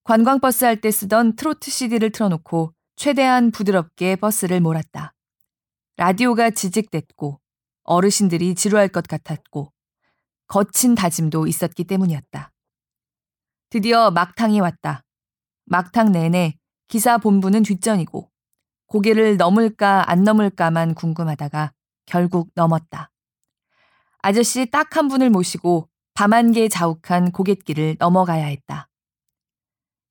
관광버스 0.05 0.63
할 0.63 0.79
때 0.79 0.91
쓰던 0.91 1.35
트로트 1.35 1.69
CD를 1.71 2.13
틀어놓고 2.13 2.73
최대한 2.95 3.51
부드럽게 3.51 4.15
버스를 4.15 4.61
몰았다. 4.61 5.13
라디오가 5.97 6.51
지직댔고 6.51 7.41
어르신들이 7.87 8.53
지루할 8.53 8.89
것 8.89 9.07
같았고 9.07 9.73
거친 10.47 10.93
다짐도 10.93 11.47
있었기 11.47 11.85
때문이었다. 11.85 12.51
드디어 13.69 14.11
막탕이 14.11 14.59
왔다. 14.61 15.03
막탕 15.65 16.11
내내 16.11 16.57
기사 16.87 17.17
본부는 17.17 17.63
뒷전이고 17.63 18.29
고개를 18.85 19.37
넘을까 19.37 20.09
안 20.09 20.23
넘을까만 20.23 20.93
궁금하다가 20.93 21.73
결국 22.05 22.49
넘었다. 22.55 23.11
아저씨 24.19 24.65
딱 24.67 24.95
한 24.95 25.07
분을 25.07 25.29
모시고 25.29 25.89
밤한개 26.13 26.69
자욱한 26.69 27.31
고갯길을 27.31 27.97
넘어가야 27.99 28.45
했다. 28.45 28.89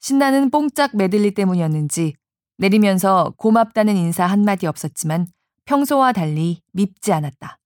신나는 0.00 0.50
뽕짝 0.50 0.96
메들리 0.96 1.32
때문이었는지 1.34 2.14
내리면서 2.58 3.34
고맙다는 3.38 3.96
인사 3.96 4.24
한마디 4.26 4.66
없었지만 4.66 5.26
평소와 5.64 6.12
달리 6.12 6.62
밉지 6.72 7.12
않았다. 7.12 7.58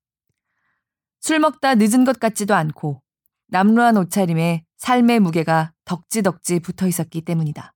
술 1.21 1.39
먹다 1.39 1.75
늦은 1.75 2.05
것 2.05 2.19
같지도 2.19 2.55
않고 2.55 3.03
남루한 3.49 3.97
옷차림에 3.97 4.65
삶의 4.79 5.21
무게가 5.21 5.73
덕지덕지 5.85 6.61
붙어 6.61 6.87
있었기 6.87 7.23
때문이다. 7.23 7.75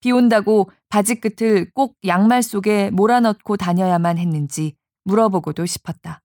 비 0.00 0.12
온다고 0.12 0.70
바지 0.88 1.20
끝을 1.20 1.70
꼭 1.72 1.96
양말 2.04 2.42
속에 2.42 2.90
몰아넣고 2.90 3.56
다녀야만 3.56 4.18
했는지 4.18 4.76
물어보고도 5.04 5.66
싶었다. 5.66 6.22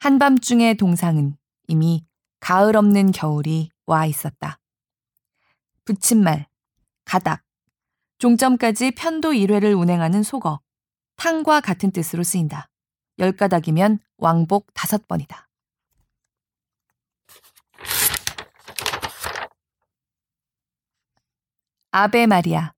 한밤중의 0.00 0.76
동상은 0.76 1.36
이미 1.68 2.04
가을 2.40 2.76
없는 2.76 3.12
겨울이 3.12 3.70
와 3.86 4.04
있었다. 4.06 4.58
붙임말, 5.84 6.48
가닥, 7.04 7.42
종점까지 8.18 8.92
편도 8.92 9.32
1회를 9.32 9.78
운행하는 9.78 10.22
속어, 10.22 10.60
탕과 11.16 11.60
같은 11.60 11.92
뜻으로 11.92 12.22
쓰인다. 12.22 12.68
열가닥이면 13.18 13.98
왕복 14.18 14.72
다섯 14.74 15.06
번이다. 15.08 15.48
아베 21.94 22.26
마리아 22.26 22.72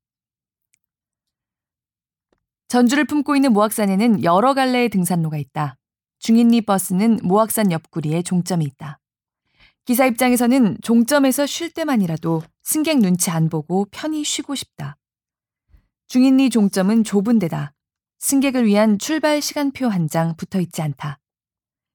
전주를 2.67 3.05
품고 3.05 3.37
있는 3.37 3.53
모악산에는 3.53 4.25
여러 4.25 4.53
갈래의 4.55 4.89
등산로가 4.89 5.37
있다. 5.37 5.77
중인리 6.19 6.63
버스는 6.63 7.21
모악산 7.23 7.71
옆구리에 7.71 8.23
종점이 8.23 8.65
있다. 8.65 8.99
기사 9.85 10.07
입장에서는 10.07 10.79
종점에서 10.83 11.47
쉴 11.47 11.71
때만이라도 11.71 12.43
승객 12.63 12.99
눈치 12.99 13.31
안 13.31 13.49
보고 13.49 13.87
편히 13.93 14.25
쉬고 14.25 14.57
싶다. 14.57 14.97
중인리 16.09 16.51
종점은 16.51 17.05
좁은 17.05 17.39
데다 17.39 17.75
승객을 18.29 18.65
위한 18.65 18.99
출발 18.99 19.43
시간표 19.43 19.87
한 19.87 20.09
장 20.09 20.35
붙어 20.37 20.59
있지 20.59 20.81
않다. 20.81 21.19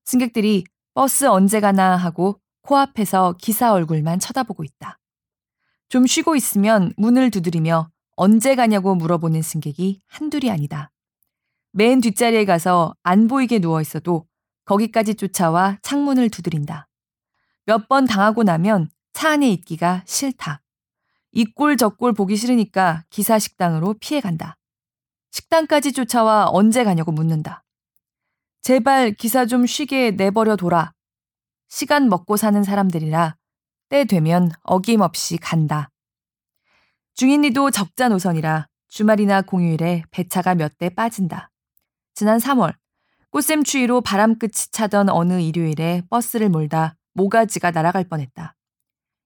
승객들이 0.05 0.63
버스 0.93 1.25
언제 1.25 1.59
가나 1.59 1.95
하고 1.95 2.39
코앞에서 2.61 3.34
기사 3.39 3.73
얼굴만 3.73 4.19
쳐다보고 4.19 4.63
있다. 4.63 4.99
좀 5.89 6.05
쉬고 6.05 6.36
있으면 6.36 6.93
문을 6.97 7.32
두드리며 7.32 7.89
언제 8.15 8.55
가냐고 8.55 8.93
물어보는 8.93 9.41
승객이 9.41 10.01
한둘이 10.05 10.51
아니다. 10.51 10.91
맨 11.71 11.99
뒷자리에 11.99 12.45
가서 12.45 12.93
안 13.01 13.27
보이게 13.27 13.57
누워 13.57 13.82
있어도 13.82 14.27
거기까지 14.65 15.15
쫓아와 15.15 15.80
창문을 15.82 16.30
두드린다. 16.30 16.88
몇 17.65 17.88
번 17.88 18.05
당하고 18.05 18.43
나면 18.43 18.91
차 19.13 19.32
안에 19.32 19.49
있기가 19.49 20.03
싫다. 20.05 20.61
이 21.32 21.45
꼴 21.55 21.75
저 21.75 21.89
꼴 21.89 22.13
보기 22.13 22.36
싫으니까 22.36 23.03
기사 23.09 23.39
식당으로 23.39 23.95
피해 23.99 24.21
간다. 24.21 24.57
식당까지 25.32 25.93
쫓아와 25.93 26.49
언제 26.51 26.84
가냐고 26.84 27.11
묻는다. 27.11 27.63
제발 28.61 29.11
기사 29.13 29.45
좀 29.45 29.65
쉬게 29.65 30.11
내버려 30.11 30.55
둬라. 30.55 30.93
시간 31.69 32.09
먹고 32.09 32.38
사는 32.38 32.61
사람들이라 32.63 33.36
때 33.89 34.05
되면 34.05 34.51
어김없이 34.63 35.38
간다. 35.38 35.89
중인리도 37.15 37.71
적자 37.71 38.07
노선이라 38.09 38.67
주말이나 38.89 39.41
공휴일에 39.41 40.03
배차가 40.11 40.55
몇 40.55 40.77
대 40.77 40.89
빠진다. 40.89 41.51
지난 42.15 42.39
3월 42.39 42.73
꽃샘 43.32 43.63
추위로 43.63 44.01
바람 44.01 44.39
끝이 44.39 44.51
차던 44.71 45.09
어느 45.09 45.39
일요일에 45.39 46.03
버스를 46.09 46.49
몰다 46.49 46.95
모가지가 47.13 47.71
날아갈 47.71 48.05
뻔했다. 48.05 48.55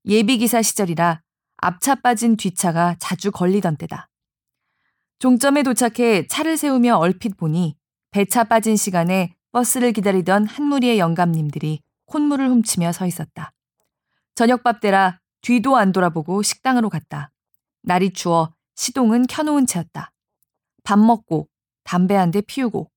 예비기사 0.05 0.61
시절이라 0.61 1.21
앞차 1.57 1.95
빠진 1.95 2.35
뒷차가 2.35 2.95
자주 2.99 3.31
걸리던 3.31 3.77
때다. 3.77 4.09
종점에 5.19 5.63
도착해 5.63 6.27
차를 6.27 6.57
세우며 6.57 6.97
얼핏 6.97 7.37
보니 7.37 7.75
배차 8.11 8.43
빠진 8.45 8.75
시간에 8.75 9.33
버스를 9.51 9.93
기다리던 9.93 10.45
한 10.45 10.65
무리의 10.65 10.99
영감님들이 10.99 11.81
콧물을 12.05 12.47
훔치며 12.49 12.91
서 12.91 13.05
있었다. 13.05 13.53
저녁밥 14.35 14.81
때라 14.81 15.19
뒤도 15.41 15.77
안 15.77 15.91
돌아보고 15.91 16.41
식당으로 16.41 16.89
갔다. 16.89 17.31
날이 17.83 18.11
추워 18.13 18.53
시동은 18.75 19.27
켜놓은 19.27 19.65
채였다. 19.67 20.11
밥 20.83 20.99
먹고 20.99 21.47
담배 21.83 22.15
한 22.15 22.31
대 22.31 22.41
피우고 22.41 22.89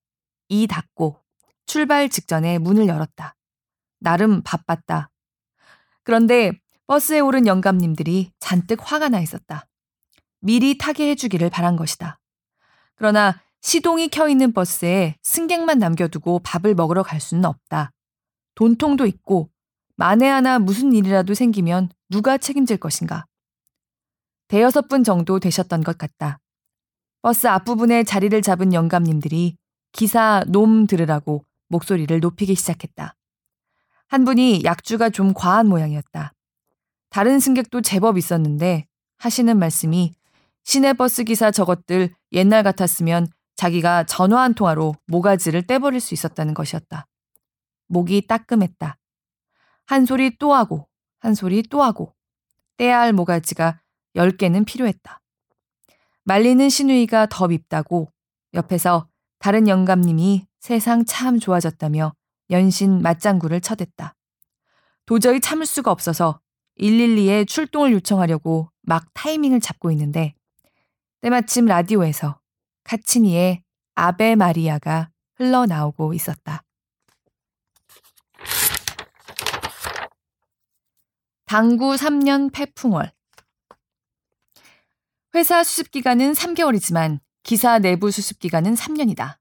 이 0.49 0.67
닫고 0.67 1.21
출발 1.67 2.09
직전에 2.09 2.59
문을 2.59 2.87
열었다. 2.89 3.35
나름 4.01 4.43
바빴다. 4.43 5.11
그런데 6.05 6.53
버스에 6.87 7.19
오른 7.21 7.47
영감님들이 7.47 8.33
잔뜩 8.39 8.79
화가 8.81 9.09
나 9.09 9.21
있었다. 9.21 9.67
미리 10.41 10.79
타게 10.79 11.11
해주기를 11.11 11.51
바란 11.51 11.77
것이다. 11.77 12.19
그러나 12.95 13.41
시동이 13.61 14.09
켜 14.09 14.29
있는 14.29 14.53
버스에 14.53 15.17
승객만 15.23 15.79
남겨두고 15.79 16.41
밥을 16.41 16.75
먹으러 16.75 17.03
갈 17.03 17.21
수는 17.21 17.45
없다. 17.45 17.93
돈통도 18.55 19.07
있고 19.07 19.51
만에 19.97 20.29
하나 20.29 20.59
무슨 20.59 20.93
일이라도 20.93 21.35
생기면 21.35 21.89
누가 22.09 22.39
책임질 22.39 22.77
것인가. 22.77 23.27
대여섯 24.49 24.89
분 24.89 25.03
정도 25.03 25.41
되셨던 25.41 25.83
것 25.83 25.99
같다. 25.99 26.39
버스 27.23 27.49
앞부분에 27.49 28.05
자리를 28.05 28.41
잡은 28.43 28.73
영감님들이 28.73 29.57
기사 29.93 30.45
놈 30.47 30.87
들으라고 30.87 31.45
목소리를 31.69 32.21
높이기 32.21 32.55
시작했다. 32.55 33.15
한 34.09 34.25
분이 34.25 34.63
약주가 34.63 35.11
좀 35.11 35.35
과한 35.35 35.67
모양이었다. 35.67 36.33
다른 37.11 37.41
승객도 37.41 37.81
제법 37.81 38.19
있었는데 38.19 38.87
하시는 39.19 39.59
말씀이 39.59 40.15
시내버스 40.67 41.23
기사 41.23 41.53
저것들 41.53 42.13
옛날 42.33 42.65
같았으면 42.65 43.29
자기가 43.55 44.03
전화 44.05 44.43
한 44.43 44.53
통화로 44.53 44.97
모가지를 45.07 45.63
떼버릴 45.63 46.01
수 46.01 46.13
있었다는 46.13 46.55
것이었다. 46.55 47.07
목이 47.87 48.27
따끔했다. 48.27 48.99
한 49.87 50.05
소리 50.05 50.37
또 50.39 50.55
하고, 50.55 50.89
한 51.21 51.35
소리 51.35 51.63
또 51.63 51.85
하고, 51.85 52.15
떼야 52.79 52.99
할 52.99 53.13
모가지가 53.13 53.81
10개는 54.17 54.67
필요했다. 54.67 55.21
말리는 56.25 56.69
신우이가 56.69 57.27
더 57.31 57.47
밉다고 57.47 58.11
옆에서 58.53 59.09
다른 59.39 59.69
영감님이 59.69 60.49
세상 60.59 61.05
참 61.05 61.39
좋아졌다며 61.39 62.13
연신 62.51 63.03
맞장구를 63.03 63.61
쳐댔다. 63.61 64.17
도저히 65.07 65.41
참을 65.41 65.65
수가 65.65 65.93
없어서 65.93 66.41
112에 66.81 67.47
출동을 67.47 67.93
요청하려고 67.93 68.69
막 68.83 69.07
타이밍을 69.15 69.61
잡고 69.61 69.93
있는데 69.93 70.36
때마침 71.21 71.67
라디오에서 71.67 72.41
카치니의 72.85 73.63
아베 73.95 74.35
마리아가 74.35 75.11
흘러나오고 75.37 76.15
있었다. 76.15 76.63
당구 81.47 81.95
3년 81.95 82.53
폐풍월 82.53 83.13
회사 85.35 85.63
수습 85.63 85.91
기간은 85.91 86.33
3개월이지만 86.33 87.21
기사 87.43 87.79
내부 87.79 88.11
수습 88.11 88.39
기간은 88.39 88.75
3년이다. 88.75 89.39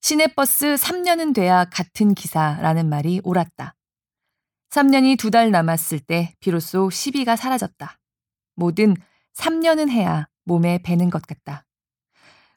시내버스 0.00 0.74
3년은 0.74 1.34
돼야 1.34 1.64
같은 1.64 2.14
기사라는 2.14 2.88
말이 2.88 3.20
옳았다. 3.24 3.74
3년이 4.70 5.18
두 5.18 5.30
달 5.30 5.50
남았을 5.50 6.00
때 6.00 6.34
비로소 6.40 6.90
시비가 6.90 7.36
사라졌다. 7.36 7.98
뭐든 8.56 8.96
3년은 9.34 9.90
해야 9.90 10.28
몸에 10.48 10.78
배는 10.82 11.10
것 11.10 11.22
같다. 11.22 11.64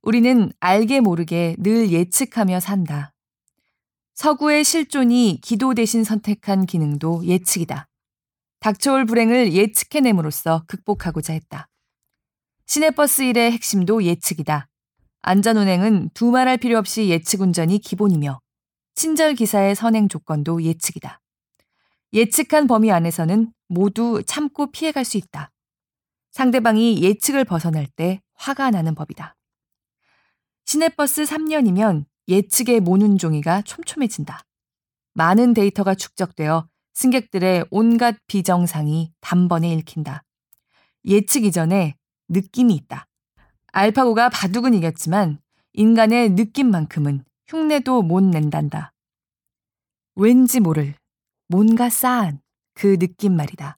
우리는 0.01 0.51
알게 0.59 0.99
모르게 1.01 1.55
늘 1.59 1.91
예측하며 1.91 2.59
산다. 2.59 3.13
서구의 4.15 4.63
실존이 4.63 5.39
기도 5.43 5.75
대신 5.75 6.03
선택한 6.03 6.65
기능도 6.65 7.25
예측이다. 7.25 7.87
닥쳐올 8.59 9.05
불행을 9.05 9.53
예측해냄으로써 9.53 10.63
극복하고자 10.67 11.33
했다. 11.33 11.67
시내버스 12.65 13.23
일의 13.23 13.51
핵심도 13.51 14.03
예측이다. 14.03 14.67
안전운행은 15.23 16.11
두말할 16.13 16.57
필요 16.57 16.77
없이 16.77 17.09
예측 17.09 17.41
운전이 17.41 17.79
기본이며 17.79 18.39
친절 18.95 19.35
기사의 19.35 19.75
선행 19.75 20.07
조건도 20.07 20.63
예측이다. 20.63 21.19
예측한 22.13 22.67
범위 22.67 22.91
안에서는 22.91 23.51
모두 23.67 24.21
참고 24.25 24.71
피해갈 24.71 25.05
수 25.05 25.17
있다. 25.17 25.51
상대방이 26.31 27.01
예측을 27.03 27.45
벗어날 27.45 27.87
때 27.87 28.21
화가 28.35 28.71
나는 28.71 28.95
법이다. 28.95 29.35
시내버스 30.65 31.23
3년이면 31.23 32.05
예측의 32.27 32.79
모눈 32.79 33.17
종이가 33.17 33.63
촘촘해진다. 33.63 34.41
많은 35.13 35.53
데이터가 35.53 35.95
축적되어 35.95 36.67
승객들의 36.93 37.65
온갖 37.69 38.15
비정상이 38.27 39.13
단번에 39.19 39.73
읽힌다. 39.73 40.23
예측 41.05 41.45
이전에 41.45 41.97
느낌이 42.29 42.73
있다. 42.75 43.07
알파고가 43.73 44.29
바둑은 44.29 44.73
이겼지만 44.73 45.39
인간의 45.73 46.31
느낌만큼은 46.31 47.25
흉내도 47.47 48.01
못 48.01 48.23
낸단다. 48.23 48.93
왠지 50.15 50.59
모를 50.59 50.95
뭔가 51.47 51.89
싸한 51.89 52.41
그 52.73 52.97
느낌 52.97 53.35
말이다. 53.35 53.77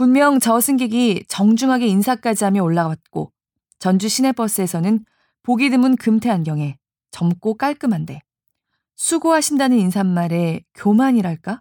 분명 0.00 0.40
저 0.40 0.62
승객이 0.62 1.26
정중하게 1.28 1.86
인사까지 1.86 2.44
하며 2.44 2.62
올라왔고 2.62 3.30
전주 3.78 4.08
시내버스에서는 4.08 5.04
보기 5.42 5.68
드문 5.68 5.94
금태 5.94 6.30
안경에 6.30 6.78
젊고 7.10 7.58
깔끔한데 7.58 8.22
수고하신다는 8.96 9.78
인사말에 9.78 10.62
교만이랄까? 10.72 11.60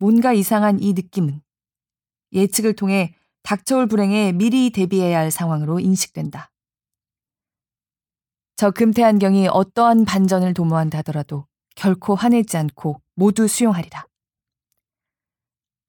뭔가 0.00 0.32
이상한 0.32 0.82
이 0.82 0.92
느낌은 0.92 1.40
예측을 2.32 2.74
통해 2.74 3.14
닥쳐올 3.44 3.86
불행에 3.86 4.32
미리 4.32 4.70
대비해야 4.70 5.16
할 5.16 5.30
상황으로 5.30 5.78
인식된다. 5.78 6.50
저 8.56 8.72
금태 8.72 9.04
안경이 9.04 9.46
어떠한 9.52 10.04
반전을 10.04 10.52
도모한다 10.52 10.98
하더라도 10.98 11.46
결코 11.76 12.16
화내지 12.16 12.56
않고 12.56 13.00
모두 13.14 13.46
수용하리라. 13.46 14.04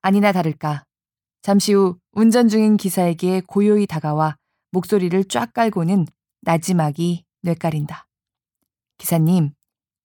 아니나 0.04 0.32
다를까. 0.32 0.86
잠시 1.42 1.74
후 1.74 1.98
운전 2.12 2.50
중인 2.50 2.78
기사에게 2.78 3.42
고요히 3.48 3.88
다가와 3.88 4.36
목소리를 4.72 5.24
쫙 5.26 5.54
깔고는 5.54 6.06
나지막이 6.42 7.26
뇌까린다. 7.42 8.08
기사님, 8.98 9.52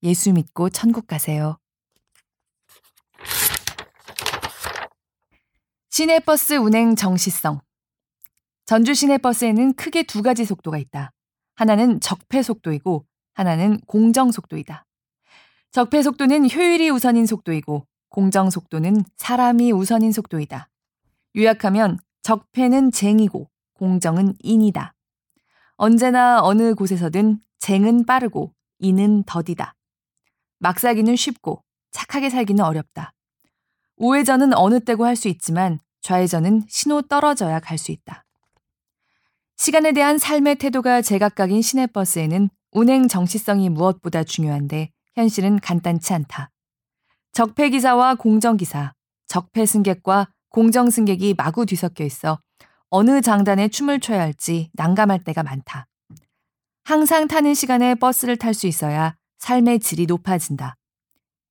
예수 0.02 0.32
믿고 0.32 0.70
천국 0.70 1.06
가세요. 1.06 1.58
시내버스 5.90 6.54
운행 6.54 6.96
정시성. 6.96 7.60
전주 8.66 8.94
시내버스에는 8.94 9.74
크게 9.74 10.04
두 10.04 10.22
가지 10.22 10.44
속도가 10.44 10.78
있다. 10.78 11.12
하나는 11.56 12.00
적폐 12.00 12.42
속도이고 12.42 13.06
하나는 13.34 13.78
공정 13.86 14.32
속도이다. 14.32 14.86
적폐 15.72 16.02
속도는 16.02 16.50
효율이 16.50 16.90
우선인 16.90 17.26
속도이고 17.26 17.86
공정 18.08 18.50
속도는 18.50 19.04
사람이 19.16 19.72
우선인 19.72 20.12
속도이다. 20.12 20.68
요약하면 21.36 21.98
적폐는 22.22 22.92
쟁이고 22.92 23.48
공정은 23.74 24.34
인이다. 24.40 24.94
언제나 25.76 26.40
어느 26.42 26.74
곳에서든 26.74 27.40
쟁은 27.58 28.06
빠르고 28.06 28.52
인은 28.78 29.24
더디다. 29.24 29.74
막 30.58 30.78
살기는 30.78 31.16
쉽고 31.16 31.62
착하게 31.90 32.30
살기는 32.30 32.62
어렵다. 32.64 33.12
우회전은 33.96 34.54
어느 34.54 34.80
때고 34.80 35.04
할 35.04 35.16
수 35.16 35.28
있지만 35.28 35.78
좌회전은 36.02 36.64
신호 36.68 37.02
떨어져야 37.02 37.60
갈 37.60 37.78
수 37.78 37.92
있다. 37.92 38.24
시간에 39.56 39.92
대한 39.92 40.18
삶의 40.18 40.56
태도가 40.56 41.00
제각각인 41.02 41.62
시내버스에는 41.62 42.50
운행 42.72 43.08
정시성이 43.08 43.68
무엇보다 43.68 44.24
중요한데 44.24 44.90
현실은 45.14 45.60
간단치 45.60 46.12
않다. 46.12 46.50
적폐 47.32 47.70
기사와 47.70 48.16
공정 48.16 48.56
기사, 48.56 48.92
적폐 49.26 49.64
승객과 49.64 50.28
공정 50.54 50.88
승객이 50.88 51.34
마구 51.36 51.66
뒤섞여 51.66 52.04
있어 52.04 52.38
어느 52.88 53.20
장단에 53.20 53.66
춤을 53.66 53.98
춰야 53.98 54.20
할지 54.20 54.70
난감할 54.74 55.24
때가 55.24 55.42
많다. 55.42 55.88
항상 56.84 57.26
타는 57.26 57.54
시간에 57.54 57.96
버스를 57.96 58.36
탈 58.36 58.54
수 58.54 58.68
있어야 58.68 59.16
삶의 59.38 59.80
질이 59.80 60.06
높아진다. 60.06 60.76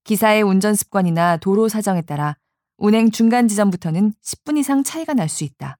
기사의 0.06 0.42
운전 0.44 0.74
습관이나 0.74 1.36
도로 1.36 1.68
사정에 1.68 2.02
따라 2.02 2.38
운행 2.78 3.12
중간 3.12 3.50
지점부터는 3.50 4.14
10분 4.24 4.58
이상 4.58 4.86
차이가 4.86 5.14
날 5.14 5.28
수 5.28 5.44
있다. 5.44 5.78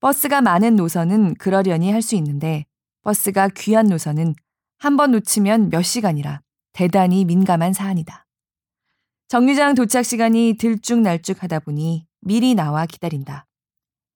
버스가 0.00 0.40
많은 0.40 0.74
노선은 0.74 1.34
그러려니 1.34 1.92
할 1.92 2.02
수 2.02 2.16
있는데 2.16 2.66
버스가 3.02 3.50
귀한 3.56 3.86
노선은 3.86 4.34
한 4.78 4.96
번 4.96 5.12
놓치면 5.12 5.70
몇 5.70 5.82
시간이라 5.82 6.40
대단히 6.72 7.24
민감한 7.26 7.72
사안이다. 7.72 8.26
정류장 9.28 9.76
도착 9.76 10.04
시간이 10.04 10.56
들쭉날쭉 10.58 11.40
하다 11.44 11.60
보니 11.60 12.08
미리 12.24 12.54
나와 12.54 12.86
기다린다. 12.86 13.46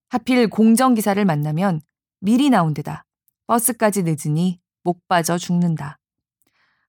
하필 0.09 0.49
공정기사를 0.49 1.23
만나면 1.25 1.83
미리 2.21 2.49
나온 2.49 2.73
데다 2.73 3.05
버스까지 3.47 4.03
늦으니 4.03 4.61
목 4.83 5.07
빠져 5.09 5.37
죽는다. 5.37 5.99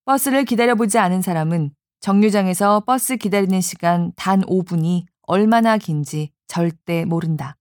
버스를 0.06 0.46
기다려보지 0.46 0.98
않은 0.98 1.22
사람은 1.22 1.72
정류장에서 2.00 2.82
버스 2.86 3.18
기다리는 3.18 3.60
시간 3.60 4.14
단 4.16 4.42
5분이 4.42 5.06
얼마나 5.24 5.78
긴지 5.78 6.32
절대 6.48 7.04
모른다. 7.04 7.58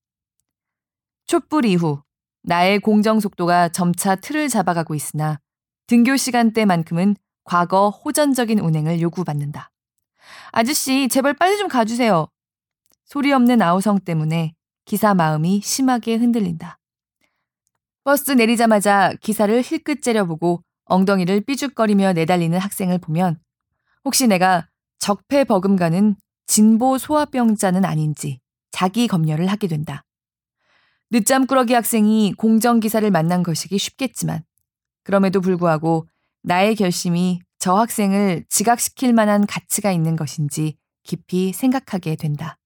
촛불 1.26 1.66
이후 1.66 2.02
나의 2.42 2.78
공정 2.78 3.18
속도가 3.18 3.70
점차 3.70 4.14
틀을 4.14 4.48
잡아가고 4.48 4.94
있으나 4.94 5.40
등교 5.88 6.16
시간대만큼은 6.16 7.16
과거 7.42 7.90
호전적인 7.90 8.60
운행을 8.60 9.00
요구받는다. 9.00 9.70
아저씨, 10.52 11.08
제발 11.08 11.34
빨리 11.34 11.58
좀 11.58 11.66
가주세요. 11.66 12.28
소리 13.08 13.32
없는 13.32 13.62
아우성 13.62 14.00
때문에 14.00 14.54
기사 14.84 15.14
마음이 15.14 15.62
심하게 15.62 16.16
흔들린다. 16.16 16.78
버스 18.04 18.32
내리자마자 18.32 19.14
기사를 19.20 19.62
힐끗 19.62 20.02
째려보고 20.02 20.62
엉덩이를 20.84 21.40
삐죽거리며 21.42 22.12
내달리는 22.12 22.58
학생을 22.58 22.98
보면 22.98 23.38
혹시 24.04 24.26
내가 24.26 24.68
적폐 24.98 25.44
버금가는 25.44 26.16
진보 26.46 26.98
소아병자는 26.98 27.84
아닌지 27.84 28.40
자기 28.70 29.06
검열을 29.06 29.46
하게 29.46 29.68
된다. 29.68 30.04
늦잠꾸러기 31.10 31.72
학생이 31.72 32.34
공정기사를 32.36 33.10
만난 33.10 33.42
것이기 33.42 33.78
쉽겠지만 33.78 34.42
그럼에도 35.02 35.40
불구하고 35.40 36.06
나의 36.42 36.74
결심이 36.74 37.40
저 37.58 37.74
학생을 37.74 38.44
지각시킬 38.50 39.14
만한 39.14 39.46
가치가 39.46 39.92
있는 39.92 40.14
것인지 40.14 40.76
깊이 41.02 41.54
생각하게 41.54 42.16
된다. 42.16 42.58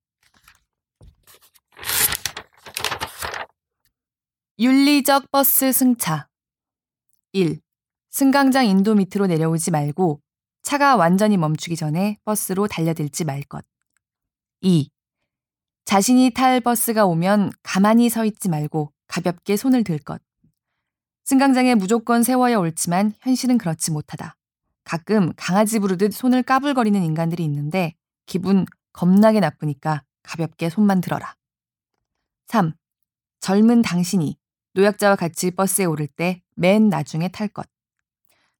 윤리적 4.58 5.30
버스 5.30 5.72
승차 5.72 6.28
1. 7.32 7.58
승강장 8.10 8.66
인도 8.66 8.94
밑으로 8.94 9.26
내려오지 9.26 9.70
말고 9.70 10.20
차가 10.60 10.94
완전히 10.94 11.38
멈추기 11.38 11.74
전에 11.74 12.18
버스로 12.26 12.66
달려들지 12.66 13.24
말 13.24 13.42
것. 13.44 13.64
2. 14.60 14.90
자신이 15.86 16.32
탈 16.34 16.60
버스가 16.60 17.06
오면 17.06 17.52
가만히 17.62 18.10
서 18.10 18.26
있지 18.26 18.50
말고 18.50 18.92
가볍게 19.06 19.56
손을 19.56 19.84
들 19.84 19.98
것. 19.98 20.20
승강장에 21.24 21.74
무조건 21.74 22.22
세워야 22.22 22.58
옳지만 22.58 23.14
현실은 23.20 23.56
그렇지 23.56 23.90
못하다. 23.90 24.36
가끔 24.84 25.32
강아지 25.36 25.78
부르듯 25.78 26.12
손을 26.12 26.42
까불거리는 26.42 27.02
인간들이 27.02 27.42
있는데 27.44 27.94
기분 28.26 28.66
겁나게 28.92 29.40
나쁘니까 29.40 30.04
가볍게 30.22 30.68
손만 30.68 31.00
들어라. 31.00 31.36
3. 32.48 32.74
젊은 33.40 33.80
당신이 33.80 34.41
노약자와 34.74 35.16
같이 35.16 35.50
버스에 35.50 35.84
오를 35.84 36.06
때 36.06 36.42
맨 36.56 36.88
나중에 36.88 37.28
탈 37.28 37.48
것. 37.48 37.66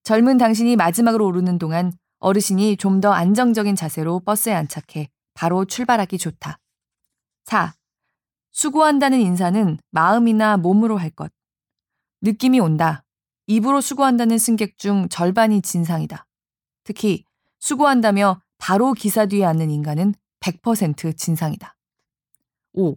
젊은 0.02 0.38
당신이 0.38 0.76
마지막으로 0.76 1.26
오르는 1.26 1.58
동안 1.58 1.92
어르신이 2.18 2.76
좀 2.76 3.00
더 3.00 3.12
안정적인 3.12 3.76
자세로 3.76 4.20
버스에 4.20 4.52
안착해 4.54 5.08
바로 5.34 5.64
출발하기 5.64 6.18
좋다. 6.18 6.58
4. 7.44 7.74
수고한다는 8.52 9.20
인사는 9.20 9.78
마음이나 9.90 10.56
몸으로 10.56 10.98
할 10.98 11.10
것. 11.10 11.32
느낌이 12.20 12.60
온다. 12.60 13.04
입으로 13.46 13.80
수고한다는 13.80 14.38
승객 14.38 14.78
중 14.78 15.08
절반이 15.08 15.62
진상이다. 15.62 16.26
특히 16.84 17.24
수고한다며 17.58 18.40
바로 18.58 18.92
기사 18.92 19.26
뒤에 19.26 19.44
앉는 19.44 19.70
인간은 19.70 20.14
100% 20.40 21.16
진상이다. 21.16 21.76
5. 22.74 22.96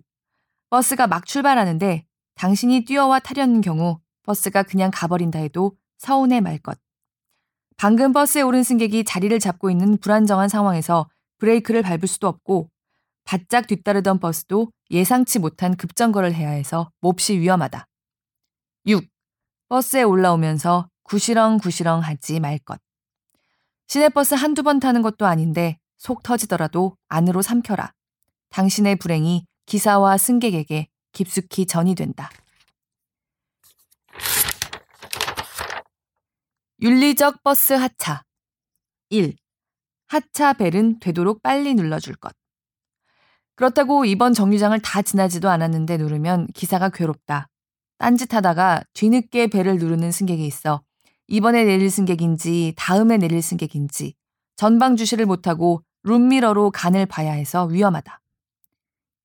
버스가 0.69 1.07
막 1.07 1.25
출발하는데 1.25 2.04
당신이 2.35 2.85
뛰어와 2.85 3.19
타려는 3.19 3.61
경우 3.61 3.99
버스가 4.23 4.63
그냥 4.63 4.91
가버린다 4.93 5.39
해도 5.39 5.75
서운해 5.97 6.41
말 6.41 6.57
것. 6.59 6.77
방금 7.77 8.13
버스에 8.13 8.41
오른 8.41 8.63
승객이 8.63 9.03
자리를 9.03 9.37
잡고 9.39 9.69
있는 9.69 9.97
불안정한 9.97 10.47
상황에서 10.47 11.09
브레이크를 11.37 11.81
밟을 11.81 12.07
수도 12.07 12.27
없고 12.27 12.69
바짝 13.25 13.67
뒤따르던 13.67 14.19
버스도 14.19 14.71
예상치 14.91 15.39
못한 15.39 15.75
급정거를 15.75 16.33
해야 16.33 16.49
해서 16.49 16.91
몹시 17.01 17.39
위험하다. 17.39 17.87
6. 18.85 19.05
버스에 19.67 20.03
올라오면서 20.03 20.89
구시렁구시렁 21.03 22.01
하지 22.01 22.39
말 22.39 22.59
것. 22.59 22.79
시내버스 23.87 24.35
한두 24.35 24.63
번 24.63 24.79
타는 24.79 25.01
것도 25.01 25.25
아닌데 25.25 25.79
속 25.97 26.23
터지더라도 26.23 26.97
안으로 27.07 27.41
삼켜라. 27.41 27.93
당신의 28.49 28.97
불행이 28.97 29.45
기사와 29.65 30.17
승객에게 30.17 30.87
깊숙이 31.15 31.65
전이 31.65 31.95
된다. 31.95 32.29
윤리적 36.81 37.41
버스 37.41 37.73
하차 37.73 38.23
1. 39.09 39.35
하차 40.07 40.53
벨은 40.53 40.99
되도록 40.99 41.41
빨리 41.41 41.73
눌러줄 41.73 42.15
것. 42.15 42.35
그렇다고 43.55 44.03
이번 44.03 44.33
정류장을 44.33 44.77
다 44.81 45.01
지나지도 45.01 45.49
않았는데 45.49 45.97
누르면 45.97 46.47
기사가 46.47 46.89
괴롭다. 46.89 47.47
딴짓하다가 47.97 48.83
뒤늦게 48.93 49.47
벨을 49.47 49.77
누르는 49.77 50.11
승객이 50.11 50.45
있어 50.45 50.83
이번에 51.27 51.63
내릴 51.63 51.89
승객인지 51.89 52.73
다음에 52.75 53.15
내릴 53.15 53.41
승객인지 53.41 54.15
전방 54.57 54.97
주시를 54.97 55.25
못하고 55.25 55.81
룸미러로 56.03 56.71
간을 56.71 57.05
봐야 57.05 57.31
해서 57.31 57.63
위험하다. 57.65 58.21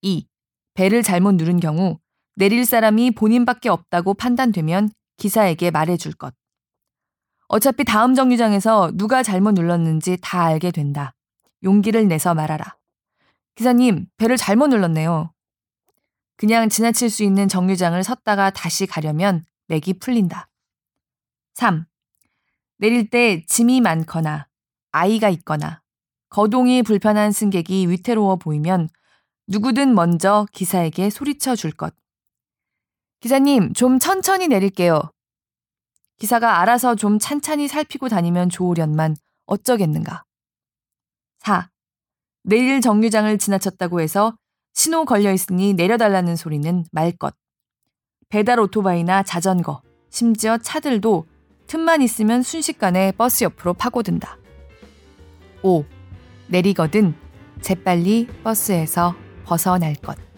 2. 0.02 0.30
벨을 0.74 1.02
잘못 1.02 1.34
누른 1.34 1.60
경우 1.60 1.98
내릴 2.36 2.64
사람이 2.64 3.12
본인밖에 3.12 3.68
없다고 3.68 4.14
판단되면 4.14 4.90
기사에게 5.16 5.70
말해줄 5.70 6.14
것. 6.14 6.34
어차피 7.48 7.84
다음 7.84 8.14
정류장에서 8.14 8.92
누가 8.94 9.22
잘못 9.22 9.52
눌렀는지 9.52 10.18
다 10.22 10.44
알게 10.44 10.70
된다. 10.70 11.14
용기를 11.62 12.08
내서 12.08 12.34
말하라. 12.34 12.76
기사님, 13.56 14.06
배를 14.16 14.36
잘못 14.36 14.68
눌렀네요. 14.68 15.32
그냥 16.36 16.68
지나칠 16.68 17.10
수 17.10 17.22
있는 17.22 17.48
정류장을 17.48 18.02
섰다가 18.02 18.50
다시 18.50 18.86
가려면 18.86 19.44
맥이 19.66 19.98
풀린다. 19.98 20.48
3. 21.54 21.84
내릴 22.78 23.10
때 23.10 23.44
짐이 23.46 23.82
많거나 23.82 24.46
아이가 24.92 25.28
있거나 25.28 25.82
거동이 26.30 26.82
불편한 26.82 27.32
승객이 27.32 27.88
위태로워 27.90 28.36
보이면 28.36 28.88
누구든 29.50 29.96
먼저 29.96 30.46
기사에게 30.52 31.10
소리쳐 31.10 31.56
줄 31.56 31.72
것. 31.72 31.92
기사님, 33.18 33.72
좀 33.72 33.98
천천히 33.98 34.46
내릴게요. 34.46 35.00
기사가 36.18 36.60
알아서 36.60 36.94
좀 36.94 37.18
찬찬히 37.18 37.66
살피고 37.66 38.08
다니면 38.08 38.48
좋으련만 38.48 39.16
어쩌겠는가. 39.46 40.22
4. 41.40 41.68
내일 42.44 42.80
정류장을 42.80 43.36
지나쳤다고 43.38 44.00
해서 44.00 44.36
신호 44.72 45.04
걸려 45.04 45.32
있으니 45.32 45.74
내려달라는 45.74 46.36
소리는 46.36 46.84
말 46.92 47.10
것. 47.10 47.34
배달 48.28 48.60
오토바이나 48.60 49.24
자전거, 49.24 49.82
심지어 50.10 50.58
차들도 50.58 51.26
틈만 51.66 52.02
있으면 52.02 52.42
순식간에 52.42 53.10
버스 53.12 53.42
옆으로 53.42 53.74
파고든다. 53.74 54.38
5. 55.64 55.84
내리거든 56.46 57.14
재빨리 57.60 58.28
버스에서 58.44 59.16
벗어날 59.50 59.96
것. 59.96 60.29